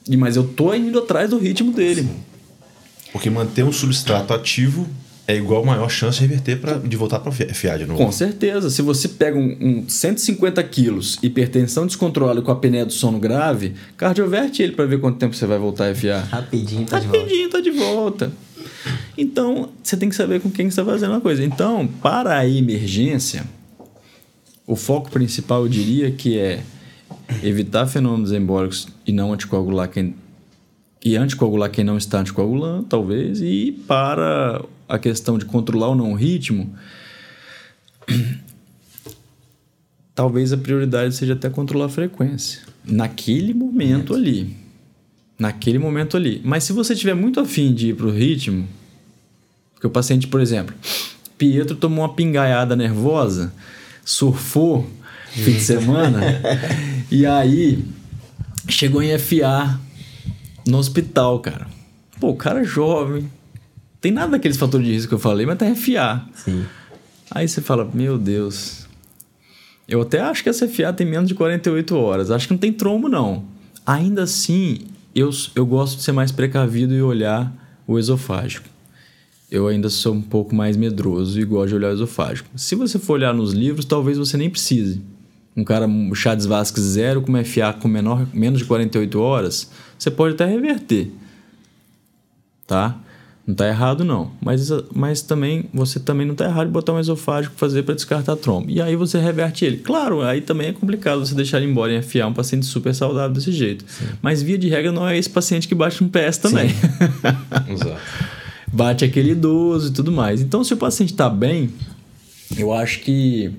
E, 0.08 0.18
mas 0.18 0.36
eu 0.36 0.44
tô 0.44 0.74
indo 0.74 1.00
atrás 1.00 1.30
do 1.30 1.38
ritmo 1.38 1.72
dele. 1.72 2.08
Porque 3.12 3.30
manter 3.30 3.64
um 3.64 3.72
substrato 3.72 4.34
ativo 4.34 4.88
é 5.28 5.36
igual 5.36 5.64
a 5.64 5.66
maior 5.66 5.90
chance 5.90 6.20
de 6.20 6.26
reverter 6.26 6.60
pra, 6.60 6.74
de 6.78 6.98
voltar 6.98 7.20
para 7.20 7.32
FA 7.32 7.78
de 7.78 7.86
novo. 7.86 7.98
Com 7.98 8.12
certeza. 8.12 8.70
Se 8.70 8.82
você 8.82 9.08
pega 9.08 9.38
um, 9.38 9.58
um 9.62 9.86
150 9.88 10.62
quilos, 10.64 11.20
hipertensão 11.22 11.86
descontrolada 11.86 12.42
com 12.42 12.52
a 12.52 12.54
apneia 12.54 12.86
do 12.86 12.94
sono 12.94 13.20
grave, 13.20 13.74
cardioverte 13.96 14.64
ele 14.64 14.74
para 14.74 14.86
ver 14.86 15.00
quanto 15.00 15.18
tempo 15.18 15.36
você 15.36 15.46
vai 15.46 15.58
voltar 15.58 15.90
a 15.90 15.96
FA. 15.96 16.28
Rapidinho 16.30 16.86
tá 16.86 16.98
Rapidinho 17.00 17.28
de 17.28 17.42
volta. 17.42 17.58
tá 17.58 17.62
de 17.62 17.72
volta. 17.72 18.32
Então, 19.18 19.70
você 19.84 19.96
tem 19.96 20.10
que 20.10 20.16
saber 20.16 20.42
com 20.42 20.50
quem 20.50 20.70
você 20.70 20.82
está 20.82 20.92
fazendo 20.92 21.14
a 21.14 21.22
coisa. 21.22 21.44
Então, 21.44 21.88
para 21.88 22.38
a 22.38 22.48
emergência, 22.48 23.44
o 24.66 24.76
foco 24.76 25.12
principal 25.12 25.64
eu 25.64 25.70
diria 25.70 26.12
que 26.12 26.38
é 26.38 26.64
evitar 27.44 27.88
fenômenos 27.88 28.32
embólicos 28.32 28.88
e 29.06 29.12
não 29.12 29.34
anticoagular 29.34 29.90
quem 29.90 30.16
e 31.04 31.16
anticoagular 31.16 31.72
quem 31.72 31.84
não 31.84 31.98
está 31.98 32.20
anticoagulando, 32.20 32.84
talvez, 32.84 33.42
e 33.42 33.72
para 33.88 34.64
a 34.88 35.00
questão 35.00 35.36
de 35.38 35.46
controlar 35.46 35.88
ou 35.88 35.96
não 35.96 36.12
o 36.12 36.16
ritmo, 36.16 36.76
talvez 40.14 40.54
a 40.54 40.58
prioridade 40.58 41.16
seja 41.16 41.34
até 41.34 41.50
controlar 41.50 41.86
a 41.86 41.90
frequência. 41.90 42.62
Naquele 42.86 43.52
momento 43.52 44.14
ali. 44.14 44.56
Naquele 45.42 45.80
momento 45.80 46.16
ali. 46.16 46.40
Mas 46.46 46.66
se 46.66 46.72
você 46.72 46.96
tiver 46.96 47.16
muito 47.16 47.40
afim 47.40 47.74
de 47.74 47.88
ir 47.88 47.96
para 47.96 48.06
o 48.06 48.12
ritmo, 48.12 48.68
porque 49.74 49.88
o 49.88 49.90
paciente, 49.90 50.28
por 50.28 50.40
exemplo, 50.40 50.76
Pietro 51.36 51.76
tomou 51.76 52.06
uma 52.06 52.14
pingaiada 52.14 52.76
nervosa, 52.76 53.52
surfou 54.06 54.88
fim 55.32 55.54
de 55.54 55.62
semana, 55.62 56.22
e 57.10 57.26
aí 57.26 57.84
chegou 58.70 59.02
em 59.02 59.18
FA 59.18 59.80
no 60.68 60.78
hospital, 60.78 61.40
cara. 61.40 61.66
Pô, 62.20 62.30
o 62.30 62.36
cara 62.36 62.62
é 62.62 62.64
jovem. 62.64 63.28
Tem 64.00 64.12
nada 64.12 64.34
daqueles 64.34 64.58
fatores 64.58 64.86
de 64.86 64.94
risco 64.94 65.10
que 65.10 65.16
eu 65.16 65.20
falei, 65.20 65.48
mas 65.48 65.58
tá 65.58 65.66
FA. 65.74 66.24
Sim. 66.36 66.68
Aí 67.32 67.48
você 67.48 67.62
fala, 67.62 67.90
meu 67.92 68.20
Deus. 68.20 68.86
Eu 69.88 70.04
até 70.04 70.22
acho 70.22 70.44
que 70.44 70.50
essa 70.50 70.68
FA 70.68 70.94
tem 70.94 71.08
menos 71.08 71.28
de 71.28 71.34
48 71.34 71.96
horas. 71.96 72.30
Acho 72.30 72.46
que 72.46 72.54
não 72.54 72.60
tem 72.60 72.72
trombo, 72.72 73.10
não. 73.10 73.44
Ainda 73.84 74.22
assim, 74.22 74.91
eu, 75.14 75.30
eu 75.56 75.66
gosto 75.66 75.98
de 75.98 76.04
ser 76.04 76.12
mais 76.12 76.32
precavido 76.32 76.94
e 76.94 77.02
olhar 77.02 77.54
o 77.88 77.98
esofágico. 77.98 78.68
Eu 79.50 79.68
ainda 79.68 79.90
sou 79.90 80.14
um 80.14 80.22
pouco 80.22 80.56
mais 80.56 80.78
medroso 80.78 81.40
e 81.40 81.44
gosto 81.44 81.70
de 81.70 81.76
olhar 81.76 81.90
o 81.90 81.94
esofágico. 81.94 82.50
Se 82.56 82.76
você 82.76 82.98
for 82.98 83.14
olhar 83.14 83.34
nos 83.34 83.54
livros, 83.54 83.86
talvez 83.86 84.18
você 84.18 84.38
nem 84.38 84.50
precise 84.50 85.02
um 85.56 85.64
cara 85.64 85.86
um 85.86 86.14
Chades 86.16 86.46
Vasquez 86.46 86.86
zero 86.86 87.22
com 87.22 87.34
FA 87.44 87.74
com 87.74 87.88
menor, 87.88 88.28
menos 88.34 88.60
de 88.60 88.66
48 88.66 89.20
horas, 89.20 89.70
você 89.98 90.10
pode 90.10 90.36
até 90.36 90.46
reverter. 90.46 91.12
Tá? 92.66 92.98
Não 93.52 93.56
tá 93.56 93.68
errado 93.68 94.06
não, 94.06 94.32
mas, 94.40 94.70
mas 94.96 95.22
também 95.22 95.66
você 95.74 96.00
também 96.00 96.26
não 96.26 96.34
tá 96.34 96.46
errado 96.46 96.68
de 96.68 96.72
botar 96.72 96.94
um 96.94 97.00
esofágico 97.02 97.54
fazer 97.58 97.84
para 97.84 97.94
descartar 97.94 98.38
trombo. 98.38 98.70
E 98.70 98.82
aí 98.82 98.96
você 98.96 99.20
reverte 99.20 99.66
ele. 99.66 99.76
Claro, 99.76 100.22
aí 100.22 100.40
também 100.40 100.70
é 100.70 100.72
complicado 100.72 101.20
você 101.20 101.36
deixar 101.36 101.58
ele 101.58 101.70
embora 101.70 101.94
em 101.94 102.02
FA 102.02 102.26
um 102.28 102.34
paciente 102.34 102.66
super 102.66 102.96
saudável 102.96 103.34
desse 103.34 103.52
jeito. 103.52 103.84
Sim. 103.86 104.06
Mas 104.22 104.42
via 104.42 104.58
de 104.58 104.70
regra 104.70 104.94
não 104.94 105.06
é 105.06 105.18
esse 105.18 105.30
paciente 105.30 105.68
que 105.68 105.76
bate 105.76 106.02
no 106.02 106.10
PS 106.10 106.38
também. 106.38 106.70
Exato. 107.68 108.00
bate 108.72 109.04
aquele 109.04 109.32
idoso 109.32 109.90
e 109.90 109.92
tudo 109.92 110.14
mais. 110.14 110.40
Então 110.40 110.64
se 110.64 110.74
o 110.74 110.78
paciente 110.78 111.12
está 111.12 111.30
bem, 111.30 111.72
eu 112.56 112.72
acho 112.72 113.02
que 113.02 113.52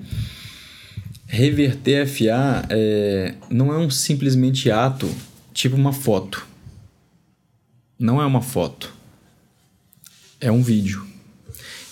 reverter 1.27 2.07
FA 2.07 2.65
é, 2.67 3.35
não 3.47 3.71
é 3.71 3.77
um 3.77 3.91
simplesmente 3.91 4.71
ato 4.71 5.07
tipo 5.53 5.75
uma 5.75 5.93
foto. 5.93 6.47
Não 7.99 8.19
é 8.19 8.25
uma 8.25 8.41
foto. 8.41 9.02
É 10.43 10.51
um 10.51 10.61
vídeo. 10.61 11.07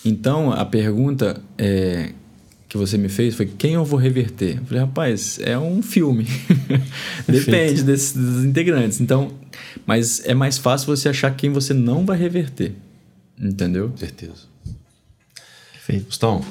Então 0.04 0.52
a 0.52 0.66
pergunta 0.66 1.42
é, 1.58 2.12
que 2.68 2.76
você 2.76 2.98
me 2.98 3.08
fez 3.08 3.34
foi 3.34 3.46
quem 3.46 3.76
eu 3.76 3.86
vou 3.86 3.98
reverter? 3.98 4.58
Eu 4.58 4.66
falei, 4.66 4.84
rapaz, 4.84 5.40
é 5.42 5.58
um 5.58 5.82
filme. 5.82 6.28
Depende 7.26 7.82
desses, 7.84 8.12
dos 8.12 8.44
integrantes. 8.44 9.00
Então, 9.00 9.32
mas 9.86 10.22
é 10.26 10.34
mais 10.34 10.58
fácil 10.58 10.88
você 10.88 11.08
achar 11.08 11.34
quem 11.34 11.50
você 11.50 11.74
não 11.74 12.06
vai 12.06 12.18
reverter. 12.18 12.74
Entendeu? 13.40 13.94
Certeza. 13.96 14.50
Perfeito. 15.72 16.08
Gustavo, 16.08 16.46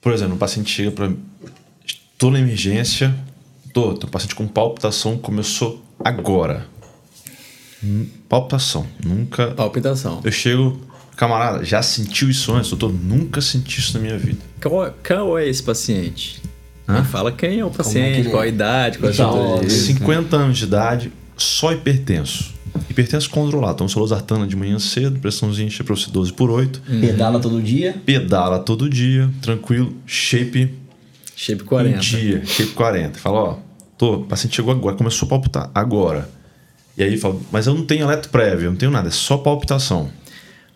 por 0.00 0.14
exemplo, 0.14 0.36
um 0.36 0.38
paciente 0.38 0.70
chega 0.70 0.90
para. 0.90 1.12
Estou 1.84 2.30
na 2.30 2.40
emergência, 2.40 3.14
tô, 3.74 3.92
tô 3.92 4.06
paciente 4.06 4.34
com 4.34 4.48
palpitação, 4.48 5.18
começou 5.18 5.84
agora. 6.02 6.66
Palpitação, 8.28 8.86
nunca. 9.04 9.48
Palpitação. 9.48 10.20
Eu 10.22 10.32
chego, 10.32 10.80
camarada, 11.16 11.64
já 11.64 11.82
sentiu 11.82 12.30
isso 12.30 12.52
antes? 12.52 12.70
Doutor, 12.70 12.92
nunca 12.92 13.40
senti 13.40 13.80
isso 13.80 13.94
na 13.94 14.00
minha 14.00 14.18
vida. 14.18 14.38
Qual, 14.62 14.94
qual 15.06 15.38
é 15.38 15.48
esse 15.48 15.62
paciente? 15.62 16.40
Hã? 16.88 17.04
Fala 17.04 17.32
quem 17.32 17.60
é 17.60 17.64
o 17.64 17.70
paciente, 17.70 18.28
é 18.28 18.30
qual 18.30 18.42
a 18.42 18.46
idade, 18.46 18.98
qual 18.98 19.12
então, 19.12 19.60
a 19.60 19.68
50 19.68 20.36
anos 20.36 20.58
de 20.58 20.64
idade, 20.64 21.12
só 21.36 21.72
hipertenso. 21.72 22.52
Hipertenso 22.88 23.30
controlado. 23.30 23.84
Então, 23.84 24.00
losartana 24.00 24.46
de 24.46 24.56
manhã 24.56 24.78
cedo, 24.78 25.18
pressãozinha 25.18 25.70
para 25.84 25.94
12 25.94 26.32
por 26.32 26.50
8. 26.50 26.82
Uhum. 26.88 27.00
Pedala 27.00 27.40
todo 27.40 27.60
dia? 27.62 28.00
Pedala 28.04 28.58
todo 28.58 28.88
dia, 28.88 29.30
tranquilo. 29.40 29.94
Shape. 30.06 30.74
Shape 31.36 31.64
40. 31.64 31.96
Um 31.96 32.00
dia, 32.00 32.44
shape 32.44 32.72
40. 32.72 33.18
Fala, 33.18 33.38
ó, 33.38 33.58
tô, 33.98 34.14
o 34.16 34.24
paciente 34.24 34.56
chegou 34.56 34.72
agora, 34.72 34.96
começou 34.96 35.26
a 35.26 35.28
palpitar, 35.28 35.70
agora. 35.74 36.28
E 36.96 37.02
aí 37.02 37.16
fala, 37.16 37.40
mas 37.50 37.66
eu 37.66 37.74
não 37.74 37.86
tenho 37.86 38.04
eletro 38.04 38.30
prévio, 38.30 38.66
eu 38.66 38.70
não 38.70 38.78
tenho 38.78 38.92
nada, 38.92 39.08
é 39.08 39.10
só 39.10 39.38
palpitação. 39.38 40.12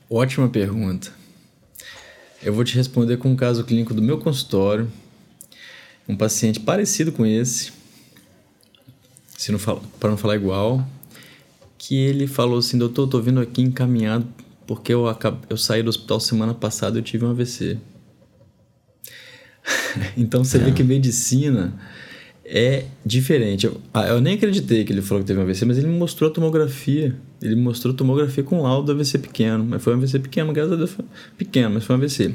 Ótima 0.09 0.49
pergunta. 0.49 1.13
Eu 2.43 2.55
vou 2.55 2.65
te 2.65 2.75
responder 2.75 3.17
com 3.17 3.31
um 3.31 3.37
caso 3.37 3.65
clínico 3.65 3.93
do 3.93 4.01
meu 4.01 4.19
consultório. 4.19 4.91
Um 6.09 6.17
paciente 6.17 6.61
parecido 6.61 7.11
com 7.11 7.27
esse, 7.27 7.73
se 9.37 9.51
não 9.51 9.59
para 9.59 10.11
não 10.11 10.17
falar 10.17 10.37
igual, 10.37 10.87
que 11.77 11.97
ele 11.97 12.27
falou 12.27 12.59
assim, 12.59 12.79
doutor, 12.79 13.09
tô 13.09 13.21
vindo 13.21 13.41
aqui 13.41 13.61
encaminhado 13.61 14.27
porque 14.67 14.93
eu, 14.93 15.05
eu 15.49 15.57
saí 15.57 15.83
do 15.83 15.89
hospital 15.89 16.19
semana 16.19 16.55
passada 16.55 16.97
e 16.97 17.01
eu 17.01 17.05
tive 17.05 17.25
um 17.25 17.31
AVC. 17.31 17.79
então 20.17 20.45
você 20.45 20.59
é. 20.59 20.61
vê 20.61 20.73
que 20.73 20.83
medicina 20.83 21.75
é 22.49 22.85
diferente. 23.05 23.67
Eu, 23.67 23.81
ah, 23.93 24.07
eu, 24.07 24.21
nem 24.21 24.35
acreditei 24.35 24.85
que 24.85 24.93
ele 24.93 25.03
falou 25.03 25.23
que 25.23 25.27
teve 25.27 25.41
um 25.41 25.43
AVC, 25.43 25.65
mas 25.65 25.79
ele 25.79 25.89
me 25.89 25.99
mostrou 25.99 26.31
a 26.31 26.33
tomografia. 26.33 27.17
Ele 27.43 27.57
me 27.57 27.63
mostrou 27.63 27.93
a 27.93 27.97
tomografia 27.97 28.45
com 28.45 28.63
laudo 28.63 28.87
do 28.87 28.93
AVC 28.93 29.19
pequeno. 29.19 29.65
Mas 29.65 29.83
foi 29.83 29.95
um 29.95 29.99
AVC 29.99 30.21
pequeno, 30.21 30.53
graças 30.53 30.73
a 30.73 30.77
Deus 30.77 30.91
foi 30.91 31.05
pequeno, 31.37 31.75
mas 31.75 31.85
foi 31.85 31.97
um 31.97 31.99
AVC. 31.99 32.35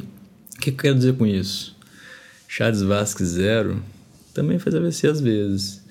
O 0.55 0.59
que 0.59 0.69
eu 0.69 0.75
quero 0.75 0.95
dizer 0.95 1.13
com 1.15 1.25
isso? 1.25 1.75
Charles 2.47 2.81
Vasquez 2.81 3.29
zero 3.29 3.81
também 4.33 4.59
faz 4.59 4.75
AVC 4.75 5.07
às 5.07 5.21
vezes. 5.21 5.81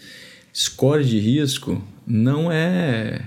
Score 0.54 1.04
de 1.04 1.18
risco 1.18 1.82
não 2.06 2.52
é 2.52 3.22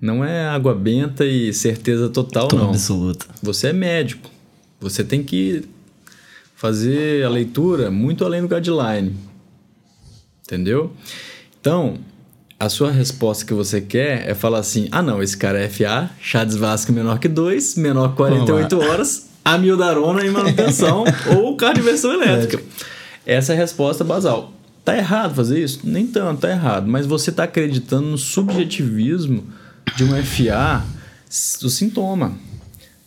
não 0.00 0.24
é 0.24 0.46
água 0.46 0.74
benta 0.74 1.24
e 1.24 1.52
certeza 1.52 2.08
total, 2.08 2.48
Tom 2.48 2.56
não. 2.56 2.70
absoluta. 2.70 3.26
Você 3.42 3.68
é 3.68 3.72
médico. 3.72 4.30
Você 4.80 5.02
tem 5.02 5.22
que 5.22 5.64
fazer 6.54 7.24
a 7.24 7.28
leitura 7.28 7.90
muito 7.90 8.24
além 8.24 8.42
do 8.42 8.48
guideline. 8.48 9.14
Entendeu? 10.46 10.92
Então, 11.60 11.98
a 12.60 12.68
sua 12.68 12.90
resposta 12.90 13.44
que 13.44 13.54
você 13.54 13.80
quer 13.80 14.28
é 14.28 14.34
falar 14.34 14.58
assim: 14.58 14.88
ah, 14.92 15.02
não, 15.02 15.22
esse 15.22 15.36
cara 15.36 15.58
é 15.58 15.68
FA, 15.68 16.10
Chades 16.20 16.56
Vasco 16.56 16.92
menor 16.92 17.18
que 17.18 17.28
2, 17.28 17.76
menor 17.76 18.10
que 18.10 18.16
48 18.16 18.78
horas, 18.78 19.28
amildarona 19.44 20.24
em 20.24 20.30
manutenção 20.30 21.04
ou 21.36 21.56
cardioversão 21.56 22.12
elétrica. 22.12 22.62
Essa 23.26 23.52
é 23.52 23.56
a 23.56 23.58
resposta 23.58 24.04
basal. 24.04 24.52
Tá 24.84 24.96
errado 24.96 25.34
fazer 25.34 25.62
isso? 25.62 25.80
Nem 25.82 26.06
tanto, 26.06 26.42
tá 26.42 26.50
errado. 26.50 26.86
Mas 26.86 27.06
você 27.06 27.32
tá 27.32 27.44
acreditando 27.44 28.06
no 28.06 28.18
subjetivismo 28.18 29.44
de 29.96 30.04
um 30.04 30.22
FA 30.22 30.84
do 31.60 31.70
sintoma. 31.70 32.34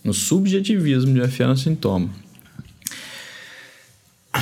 No 0.03 0.13
subjetivismo 0.13 1.13
de 1.13 1.21
um 1.21 1.27
FA 1.27 1.47
no 1.47 1.57
sintoma. 1.57 2.09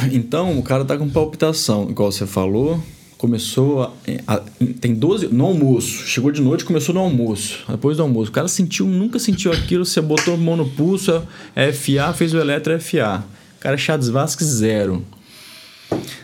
Então, 0.11 0.57
o 0.57 0.63
cara 0.63 0.83
tá 0.85 0.97
com 0.97 1.09
palpitação, 1.09 1.87
igual 1.89 2.11
você 2.11 2.25
falou, 2.25 2.79
começou 3.17 3.81
a, 3.83 3.91
a- 4.27 4.41
tem 4.81 4.93
12 4.93 5.27
no 5.27 5.45
almoço, 5.45 6.05
chegou 6.07 6.31
de 6.31 6.41
noite, 6.41 6.65
começou 6.65 6.93
no 6.93 7.01
almoço. 7.01 7.63
Depois 7.69 7.97
do 7.97 8.03
almoço, 8.03 8.29
o 8.29 8.33
cara 8.33 8.47
sentiu, 8.47 8.85
nunca 8.85 9.19
sentiu 9.19 9.51
aquilo, 9.51 9.85
você 9.85 10.01
botou 10.01 10.33
a 10.33 10.37
mão 10.37 10.55
no 10.57 10.69
pulso, 10.69 11.21
é 11.55 11.71
FA, 11.71 12.13
fez 12.13 12.33
o 12.33 12.37
eletro 12.37 12.73
é 12.73 12.79
FA. 12.79 13.23
O 13.57 13.59
cara 13.61 13.77
Chades 13.77 14.09
Vasquez 14.09 14.49
zero. 14.49 15.03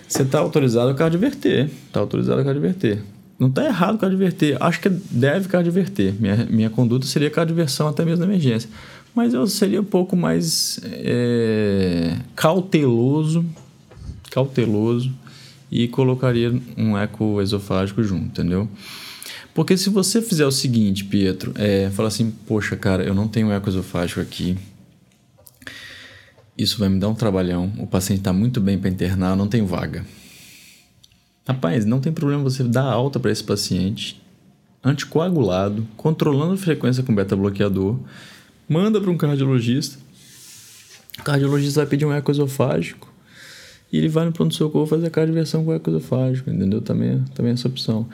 Você 0.08 0.26
tá 0.26 0.40
autorizado 0.40 0.90
a 0.92 0.94
cardioverter, 0.94 1.70
tá 1.92 2.00
autorizado 2.00 2.42
a 2.42 2.44
cardioverter. 2.44 3.02
Não 3.40 3.50
tá 3.50 3.66
errado 3.66 3.98
cardioverter, 3.98 4.56
acho 4.60 4.80
que 4.82 4.90
deve 4.90 5.48
cardioverter. 5.48 6.14
Minha, 6.20 6.48
minha 6.50 6.70
conduta 6.70 7.08
seria 7.08 7.30
cardioversão 7.30 7.88
até 7.88 8.06
mesmo 8.06 8.20
na 8.20 8.26
emergência. 8.32 8.70
Mas 9.16 9.34
eu 9.34 9.48
seria 9.48 9.82
um 9.82 9.86
pouco 9.86 10.16
mais 10.16 10.80
é, 10.84 12.16
cauteloso 12.36 13.44
cauteloso 14.32 15.14
e 15.70 15.88
colocaria 15.88 16.52
um 16.76 16.98
eco 16.98 17.40
esofágico 17.42 18.02
junto, 18.02 18.26
entendeu? 18.26 18.68
Porque 19.54 19.78
se 19.78 19.90
você 19.90 20.22
fizer 20.22 20.46
o 20.46 20.52
seguinte, 20.52 21.04
Pietro, 21.04 21.54
é, 21.56 21.90
falar 21.92 22.08
assim, 22.08 22.32
poxa, 22.48 22.76
cara, 22.76 23.04
eu 23.04 23.14
não 23.14 23.28
tenho 23.28 23.52
eco 23.52 23.70
esofágico 23.70 24.22
aqui, 24.22 24.58
isso 26.58 26.80
vai 26.80 26.90
me 26.90 27.00
dar 27.00 27.10
um 27.10 27.16
trabalhão, 27.16 27.72
o 27.78 27.86
paciente 27.86 28.20
está 28.20 28.32
muito 28.32 28.62
bem 28.62 28.78
para 28.78 28.90
internar, 28.90 29.36
não 29.36 29.48
tem 29.48 29.66
vaga. 29.66 30.06
Rapaz, 31.48 31.86
não 31.86 32.00
tem 32.00 32.14
problema 32.14 32.44
você 32.44 32.64
dar 32.64 32.84
alta 32.84 33.20
para 33.20 33.32
esse 33.32 33.44
paciente, 33.44 34.22
anticoagulado, 34.84 35.86
controlando 35.98 36.54
a 36.54 36.58
frequência 36.58 37.04
com 37.04 37.14
beta-bloqueador, 37.14 38.00
manda 38.70 39.02
para 39.02 39.12
um 39.12 39.18
cardiologista, 39.18 40.00
o 41.20 41.24
cardiologista 41.24 41.82
vai 41.82 41.90
pedir 41.90 42.06
um 42.06 42.14
eco 42.14 42.32
esofágico, 42.32 43.11
e 43.92 43.98
ele 43.98 44.08
vai 44.08 44.26
no 44.26 44.32
pronto-socorro 44.32 44.86
fazer 44.86 45.08
a 45.08 45.10
cardioversão 45.10 45.66
com 45.66 45.74
eco 45.74 45.90
esofágico, 45.90 46.50
entendeu? 46.50 46.82
Também, 46.82 47.24
também 47.36 47.52
é 47.52 47.54
essa 47.54 47.68
opção. 47.68 48.08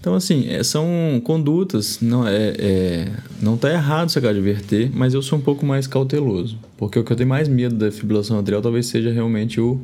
Então, 0.00 0.14
assim, 0.14 0.48
é, 0.48 0.62
são 0.62 1.20
condutas, 1.22 2.00
não 2.00 2.26
é, 2.26 2.54
é 2.58 3.12
não 3.40 3.54
está 3.54 3.70
errado 3.70 4.08
você 4.08 4.20
cardioverter, 4.20 4.90
mas 4.92 5.14
eu 5.14 5.22
sou 5.22 5.38
um 5.38 5.42
pouco 5.42 5.64
mais 5.64 5.86
cauteloso, 5.86 6.58
porque 6.76 6.98
o 6.98 7.04
que 7.04 7.12
eu 7.12 7.16
tenho 7.16 7.28
mais 7.28 7.48
medo 7.48 7.76
da 7.76 7.92
fibrilação 7.92 8.38
atrial 8.38 8.60
talvez 8.60 8.86
seja 8.86 9.12
realmente 9.12 9.60
o 9.60 9.80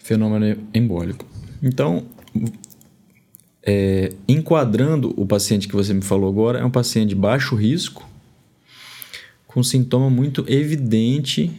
fenômeno 0.00 0.56
embólico. 0.72 1.26
Então, 1.62 2.04
é, 3.62 4.12
enquadrando 4.26 5.12
o 5.16 5.26
paciente 5.26 5.68
que 5.68 5.74
você 5.74 5.92
me 5.92 6.02
falou 6.02 6.28
agora, 6.28 6.58
é 6.60 6.64
um 6.64 6.70
paciente 6.70 7.10
de 7.10 7.14
baixo 7.14 7.54
risco, 7.54 8.08
com 9.46 9.62
sintoma 9.62 10.08
muito 10.08 10.44
evidente, 10.48 11.50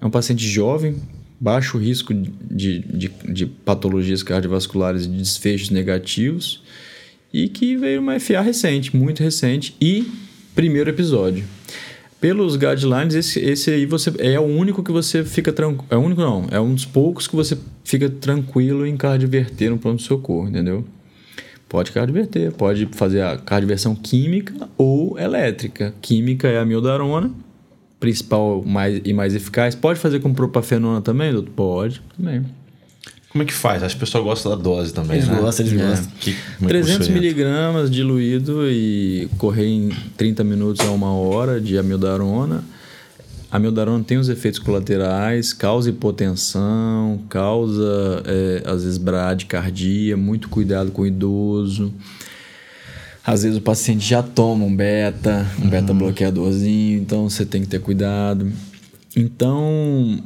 é 0.00 0.06
um 0.06 0.10
paciente 0.10 0.46
jovem, 0.46 0.96
baixo 1.42 1.76
risco 1.76 2.14
de, 2.14 2.78
de, 2.78 3.08
de 3.08 3.46
patologias 3.46 4.22
cardiovasculares 4.22 5.06
e 5.06 5.08
de 5.08 5.18
desfechos 5.18 5.70
negativos 5.70 6.62
e 7.34 7.48
que 7.48 7.76
veio 7.76 8.00
uma 8.00 8.20
FA 8.20 8.40
recente, 8.40 8.96
muito 8.96 9.24
recente 9.24 9.74
e 9.80 10.06
primeiro 10.54 10.88
episódio. 10.88 11.44
Pelos 12.20 12.54
guidelines, 12.54 13.16
esse, 13.16 13.40
esse 13.40 13.70
aí 13.72 13.84
você 13.84 14.12
é 14.18 14.38
o 14.38 14.44
único 14.44 14.84
que 14.84 14.92
você 14.92 15.24
fica 15.24 15.52
tranquilo. 15.52 15.88
É 15.90 15.96
o 15.96 16.00
único, 16.00 16.20
não. 16.20 16.46
É 16.52 16.60
um 16.60 16.72
dos 16.72 16.84
poucos 16.84 17.26
que 17.26 17.34
você 17.34 17.58
fica 17.82 18.08
tranquilo 18.08 18.86
em 18.86 18.96
cardioverter 18.96 19.68
no 19.68 19.78
pronto-socorro, 19.78 20.48
entendeu? 20.48 20.84
Pode 21.68 21.90
cardioverter, 21.90 22.52
pode 22.52 22.86
fazer 22.92 23.22
a 23.22 23.36
cardioversão 23.36 23.96
química 23.96 24.68
ou 24.78 25.18
elétrica. 25.18 25.92
Química 26.00 26.46
é 26.46 26.60
a 26.60 26.64
mildarona, 26.64 27.32
principal 28.02 28.62
mais, 28.66 29.00
e 29.04 29.12
mais 29.12 29.32
eficaz. 29.32 29.76
Pode 29.76 30.00
fazer 30.00 30.18
com 30.18 30.34
propafenona 30.34 31.00
também, 31.00 31.32
doutor? 31.32 31.52
Pode, 31.54 32.02
também. 32.16 32.44
Como 33.30 33.44
é 33.44 33.46
que 33.46 33.52
faz? 33.52 33.80
Acho 33.82 33.94
que 33.96 34.02
o 34.02 34.04
pessoal 34.04 34.24
gosta 34.24 34.48
da 34.50 34.56
dose 34.56 34.92
também, 34.92 35.16
Eles 35.18 35.28
né? 35.28 35.38
gostam, 35.40 35.64
eles 35.64 35.80
É. 35.80 35.86
gostam. 35.86 36.12
Que, 36.20 36.32
como 36.32 36.42
é 36.50 36.58
que 36.58 36.66
300 36.66 37.06
você 37.06 37.12
entra? 37.12 37.14
miligramas 37.22 37.90
diluído 37.90 38.68
e 38.68 39.28
correr 39.38 39.66
em 39.68 39.88
30 40.16 40.42
minutos 40.42 40.84
a 40.84 40.90
uma 40.90 41.12
hora 41.14 41.60
de 41.60 41.78
amildarona. 41.78 42.64
A 43.50 43.56
amildarona 43.58 44.02
tem 44.02 44.18
os 44.18 44.28
efeitos 44.28 44.58
colaterais, 44.58 45.52
causa 45.52 45.88
hipotensão, 45.90 47.20
causa, 47.28 48.22
é, 48.26 48.62
às 48.66 48.82
vezes, 48.82 48.98
bradicardia, 48.98 50.16
muito 50.16 50.48
cuidado 50.48 50.90
com 50.90 51.02
o 51.02 51.06
idoso. 51.06 51.92
Às 53.24 53.44
vezes 53.44 53.58
o 53.58 53.62
paciente 53.62 54.04
já 54.04 54.22
toma 54.22 54.64
um 54.64 54.74
beta, 54.74 55.46
um 55.62 55.68
beta 55.68 55.94
bloqueadorzinho, 55.94 57.00
então 57.00 57.28
você 57.28 57.46
tem 57.46 57.62
que 57.62 57.68
ter 57.68 57.80
cuidado. 57.80 58.52
Então, 59.16 60.20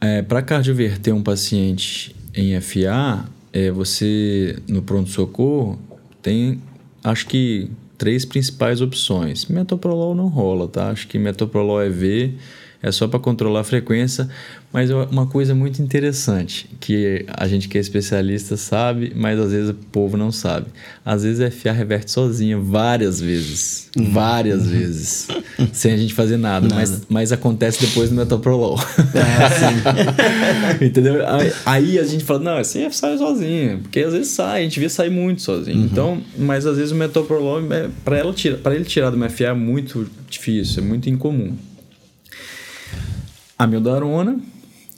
é, 0.00 0.20
para 0.22 0.42
cardioverter 0.42 1.14
um 1.14 1.22
paciente 1.22 2.14
em 2.34 2.60
FA, 2.60 3.24
é, 3.52 3.70
você 3.70 4.58
no 4.68 4.82
pronto-socorro 4.82 5.78
tem, 6.20 6.60
acho 7.04 7.26
que, 7.26 7.70
três 7.96 8.24
principais 8.24 8.80
opções. 8.80 9.46
Metoprolol 9.46 10.14
não 10.14 10.26
rola, 10.26 10.66
tá? 10.66 10.90
Acho 10.90 11.06
que 11.06 11.18
metoprolol 11.18 11.82
EV 11.82 12.34
é 12.84 12.92
só 12.92 13.08
para 13.08 13.18
controlar 13.18 13.60
a 13.60 13.64
frequência, 13.64 14.28
mas 14.70 14.90
é 14.90 14.94
uma 14.94 15.26
coisa 15.26 15.54
muito 15.54 15.80
interessante 15.80 16.68
que 16.78 17.24
a 17.32 17.48
gente 17.48 17.66
que 17.66 17.78
é 17.78 17.80
especialista 17.80 18.58
sabe, 18.58 19.10
mas 19.16 19.40
às 19.40 19.52
vezes 19.52 19.70
o 19.70 19.74
povo 19.74 20.18
não 20.18 20.30
sabe. 20.30 20.66
Às 21.02 21.22
vezes 21.22 21.40
a 21.40 21.50
FA 21.50 21.72
reverte 21.72 22.10
sozinha 22.10 22.58
várias 22.58 23.22
vezes, 23.22 23.88
várias 23.96 24.66
vezes, 24.66 25.28
sem 25.72 25.94
a 25.94 25.96
gente 25.96 26.12
fazer 26.12 26.36
nada, 26.36 26.68
Mas, 26.74 27.06
mas 27.08 27.32
acontece 27.32 27.86
depois 27.86 28.10
do 28.10 28.16
metoprolol. 28.16 28.78
Entendeu? 30.78 31.26
Aí, 31.26 31.52
aí 31.64 31.98
a 31.98 32.04
gente 32.04 32.22
fala, 32.22 32.40
não, 32.40 32.56
aí 32.58 32.64
sai 32.64 33.16
sozinho, 33.16 33.78
porque 33.78 34.00
às 34.00 34.12
vezes 34.12 34.28
sai, 34.28 34.60
a 34.60 34.62
gente 34.62 34.78
vê 34.78 34.90
sair 34.90 35.10
muito 35.10 35.40
sozinho. 35.40 35.86
Então, 35.86 36.20
mas 36.36 36.66
às 36.66 36.76
vezes 36.76 36.92
o 36.92 36.96
metoprolol, 36.96 37.60
é, 37.72 37.88
para 38.04 38.74
ele 38.74 38.84
tirar 38.84 39.08
do 39.08 39.16
MFA 39.16 39.44
é 39.44 39.54
muito 39.54 40.06
difícil, 40.28 40.82
é 40.82 40.86
muito 40.86 41.08
incomum. 41.08 41.56
Amildarona, 43.58 44.40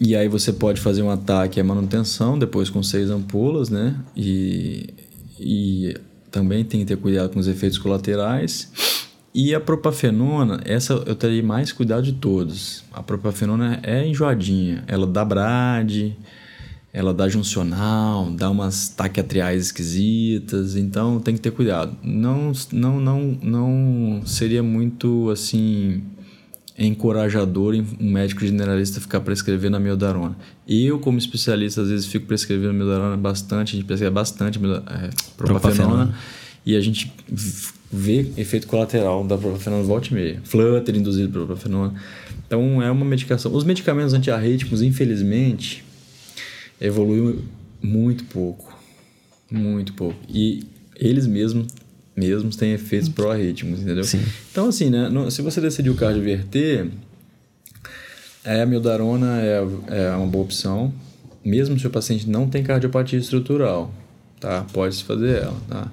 e 0.00 0.14
aí 0.14 0.28
você 0.28 0.52
pode 0.52 0.80
fazer 0.80 1.02
um 1.02 1.10
ataque 1.10 1.60
à 1.60 1.64
manutenção, 1.64 2.38
depois 2.38 2.68
com 2.68 2.82
seis 2.82 3.10
ampolas, 3.10 3.70
né? 3.70 3.96
E, 4.14 4.92
e 5.38 5.96
também 6.30 6.64
tem 6.64 6.80
que 6.80 6.86
ter 6.86 6.96
cuidado 6.96 7.30
com 7.30 7.38
os 7.38 7.48
efeitos 7.48 7.78
colaterais. 7.78 8.70
E 9.34 9.54
a 9.54 9.60
propafenona, 9.60 10.60
essa 10.64 10.94
eu 10.94 11.14
teria 11.14 11.42
mais 11.42 11.72
cuidado 11.72 12.02
de 12.02 12.12
todos. 12.12 12.84
A 12.92 13.02
propafenona 13.02 13.80
é 13.82 14.06
enjoadinha, 14.06 14.82
ela 14.86 15.06
dá 15.06 15.24
brade, 15.24 16.16
ela 16.92 17.12
dá 17.12 17.28
juncional, 17.28 18.30
dá 18.30 18.50
umas 18.50 18.88
taquiatriais 18.88 19.66
esquisitas, 19.66 20.76
então 20.76 21.20
tem 21.20 21.34
que 21.34 21.40
ter 21.40 21.50
cuidado. 21.50 21.94
Não, 22.02 22.52
não, 22.72 22.98
não, 22.98 23.38
não 23.42 24.22
seria 24.24 24.62
muito 24.62 25.28
assim 25.28 26.02
encorajador 26.78 27.74
um 27.74 28.10
médico 28.10 28.44
generalista 28.44 29.00
ficar 29.00 29.20
prescrevendo 29.20 29.76
a 29.76 29.80
miodarona. 29.80 30.36
Eu, 30.68 30.98
como 30.98 31.18
especialista, 31.18 31.82
às 31.82 31.88
vezes 31.88 32.06
fico 32.06 32.26
prescrevendo 32.26 32.70
a 32.70 32.72
miodarona 32.72 33.16
bastante, 33.16 33.74
a 33.74 33.76
gente 33.76 33.86
prescreve 33.86 34.14
bastante 34.14 34.58
é, 34.58 34.60
propafenona, 34.60 35.08
Propafenona. 35.36 36.14
e 36.64 36.76
a 36.76 36.80
gente 36.80 37.12
vê 37.90 38.30
efeito 38.36 38.66
colateral 38.66 39.24
da 39.24 39.38
propafenona 39.38 39.82
volta 39.82 40.08
e 40.10 40.14
meia. 40.14 40.40
Flutter 40.44 40.94
induzido 40.96 41.30
pela 41.32 41.46
propafenona. 41.46 41.94
Então, 42.46 42.82
é 42.82 42.90
uma 42.90 43.04
medicação. 43.04 43.54
Os 43.54 43.64
medicamentos 43.64 44.12
antiarrítmicos, 44.12 44.82
infelizmente, 44.82 45.82
evoluiu 46.80 47.42
muito 47.82 48.24
pouco. 48.24 48.76
Muito 49.50 49.92
pouco. 49.94 50.18
E 50.28 50.64
eles 50.94 51.26
mesmos 51.26 51.66
mesmos 52.16 52.56
têm 52.56 52.72
efeitos 52.72 53.08
pró-arrítmicos, 53.08 53.82
entendeu? 53.82 54.04
Sim. 54.04 54.22
Então, 54.50 54.68
assim, 54.68 54.88
né? 54.90 55.08
no- 55.08 55.30
se 55.30 55.42
você 55.42 55.60
decidiu 55.60 55.94
cardioverter, 55.94 56.88
É, 58.44 58.62
a 58.62 58.66
mildarona 58.66 59.40
é, 59.42 59.56
é 59.88 60.10
uma 60.12 60.26
boa 60.26 60.44
opção, 60.44 60.92
mesmo 61.44 61.78
se 61.78 61.86
o 61.86 61.90
paciente 61.90 62.28
não 62.30 62.48
tem 62.48 62.62
cardiopatia 62.62 63.18
estrutural, 63.18 63.92
tá? 64.38 64.64
Pode-se 64.72 65.02
fazer 65.02 65.42
ela, 65.42 65.56
tá? 65.68 65.90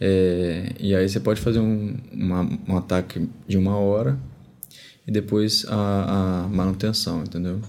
É, 0.00 0.72
e 0.78 0.94
aí 0.94 1.08
você 1.08 1.18
pode 1.20 1.40
fazer 1.40 1.58
um, 1.58 1.96
uma, 2.12 2.48
um 2.68 2.76
ataque 2.76 3.28
de 3.46 3.58
uma 3.58 3.76
hora 3.76 4.16
e 5.06 5.10
depois 5.10 5.66
a, 5.68 6.44
a 6.44 6.48
manutenção, 6.48 7.22
entendeu? 7.22 7.60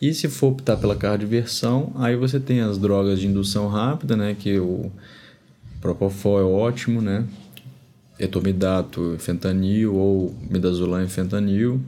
E 0.00 0.12
se 0.12 0.28
for 0.28 0.48
optar 0.52 0.76
pela 0.76 0.94
cardioversão, 0.94 1.92
aí 1.96 2.14
você 2.14 2.38
tem 2.38 2.60
as 2.60 2.76
drogas 2.78 3.18
de 3.18 3.26
indução 3.26 3.68
rápida, 3.68 4.16
né? 4.16 4.36
Que 4.38 4.58
o 4.60 4.92
Propofol 5.80 6.40
é 6.40 6.44
ótimo, 6.44 7.00
né? 7.00 7.24
Etomidato, 8.18 9.16
fentanil 9.18 9.94
ou 9.94 10.34
midazolam 10.50 11.04
e 11.04 11.08
fentanil. 11.08 11.80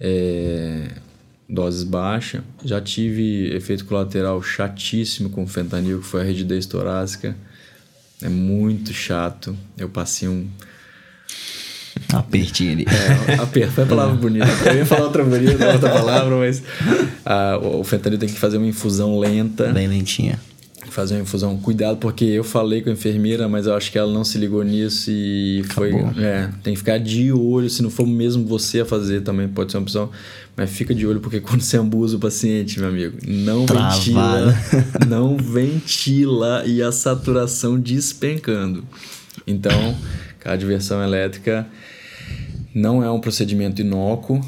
É, 0.00 0.88
doses 1.48 1.82
baixas. 1.82 2.42
Já 2.64 2.80
tive 2.80 3.54
efeito 3.54 3.84
colateral 3.84 4.42
chatíssimo 4.42 5.30
com 5.30 5.46
fentanil, 5.46 6.00
que 6.00 6.06
foi 6.06 6.20
a 6.20 6.24
rigidez 6.24 6.66
torácica. 6.66 7.34
É 8.22 8.28
muito 8.28 8.92
chato. 8.92 9.56
Eu 9.76 9.88
passei 9.88 10.28
um. 10.28 10.46
Apertinho 12.12 12.72
ali. 12.72 12.86
É, 13.28 13.34
aperto, 13.34 13.72
foi 13.72 13.84
a 13.84 13.86
palavra 13.86 14.14
bonita. 14.20 14.46
Eu 14.66 14.76
ia 14.76 14.86
falar 14.86 15.04
outra 15.04 15.24
bonita, 15.24 15.72
outra 15.72 15.90
palavra, 15.90 16.36
mas 16.36 16.62
ah, 17.24 17.58
o 17.58 17.82
fentanil 17.82 18.18
tem 18.18 18.28
que 18.28 18.38
fazer 18.38 18.58
uma 18.58 18.66
infusão 18.66 19.18
lenta. 19.18 19.72
Bem 19.72 19.88
lentinha. 19.88 20.38
Fazer 20.98 21.14
uma 21.14 21.22
infusão. 21.22 21.56
Cuidado, 21.58 21.98
porque 21.98 22.24
eu 22.24 22.42
falei 22.42 22.82
com 22.82 22.90
a 22.90 22.92
enfermeira, 22.92 23.48
mas 23.48 23.68
eu 23.68 23.74
acho 23.76 23.92
que 23.92 23.96
ela 23.96 24.12
não 24.12 24.24
se 24.24 24.36
ligou 24.36 24.64
nisso 24.64 25.08
e 25.12 25.62
foi. 25.68 25.94
Acabou. 25.94 26.20
É, 26.20 26.50
tem 26.60 26.72
que 26.72 26.78
ficar 26.80 26.98
de 26.98 27.32
olho. 27.32 27.70
Se 27.70 27.84
não 27.84 27.88
for 27.88 28.04
mesmo 28.04 28.44
você 28.44 28.80
a 28.80 28.84
fazer, 28.84 29.20
também 29.20 29.46
pode 29.46 29.70
ser 29.70 29.78
uma 29.78 29.84
opção. 29.84 30.10
Mas 30.56 30.70
fica 30.70 30.92
de 30.92 31.06
olho, 31.06 31.20
porque 31.20 31.38
quando 31.40 31.60
você 31.60 31.76
ambusa 31.76 32.16
o 32.16 32.18
paciente, 32.18 32.80
meu 32.80 32.88
amigo, 32.88 33.16
não 33.24 33.64
Travado. 33.64 33.94
ventila. 33.94 34.54
Não 35.06 35.36
ventila 35.36 36.64
e 36.66 36.82
a 36.82 36.90
saturação 36.90 37.78
despencando. 37.78 38.82
Então, 39.46 39.96
cardioversão 40.40 41.00
elétrica 41.00 41.64
não 42.74 43.04
é 43.04 43.08
um 43.08 43.20
procedimento 43.20 43.80
inócuo. 43.80 44.44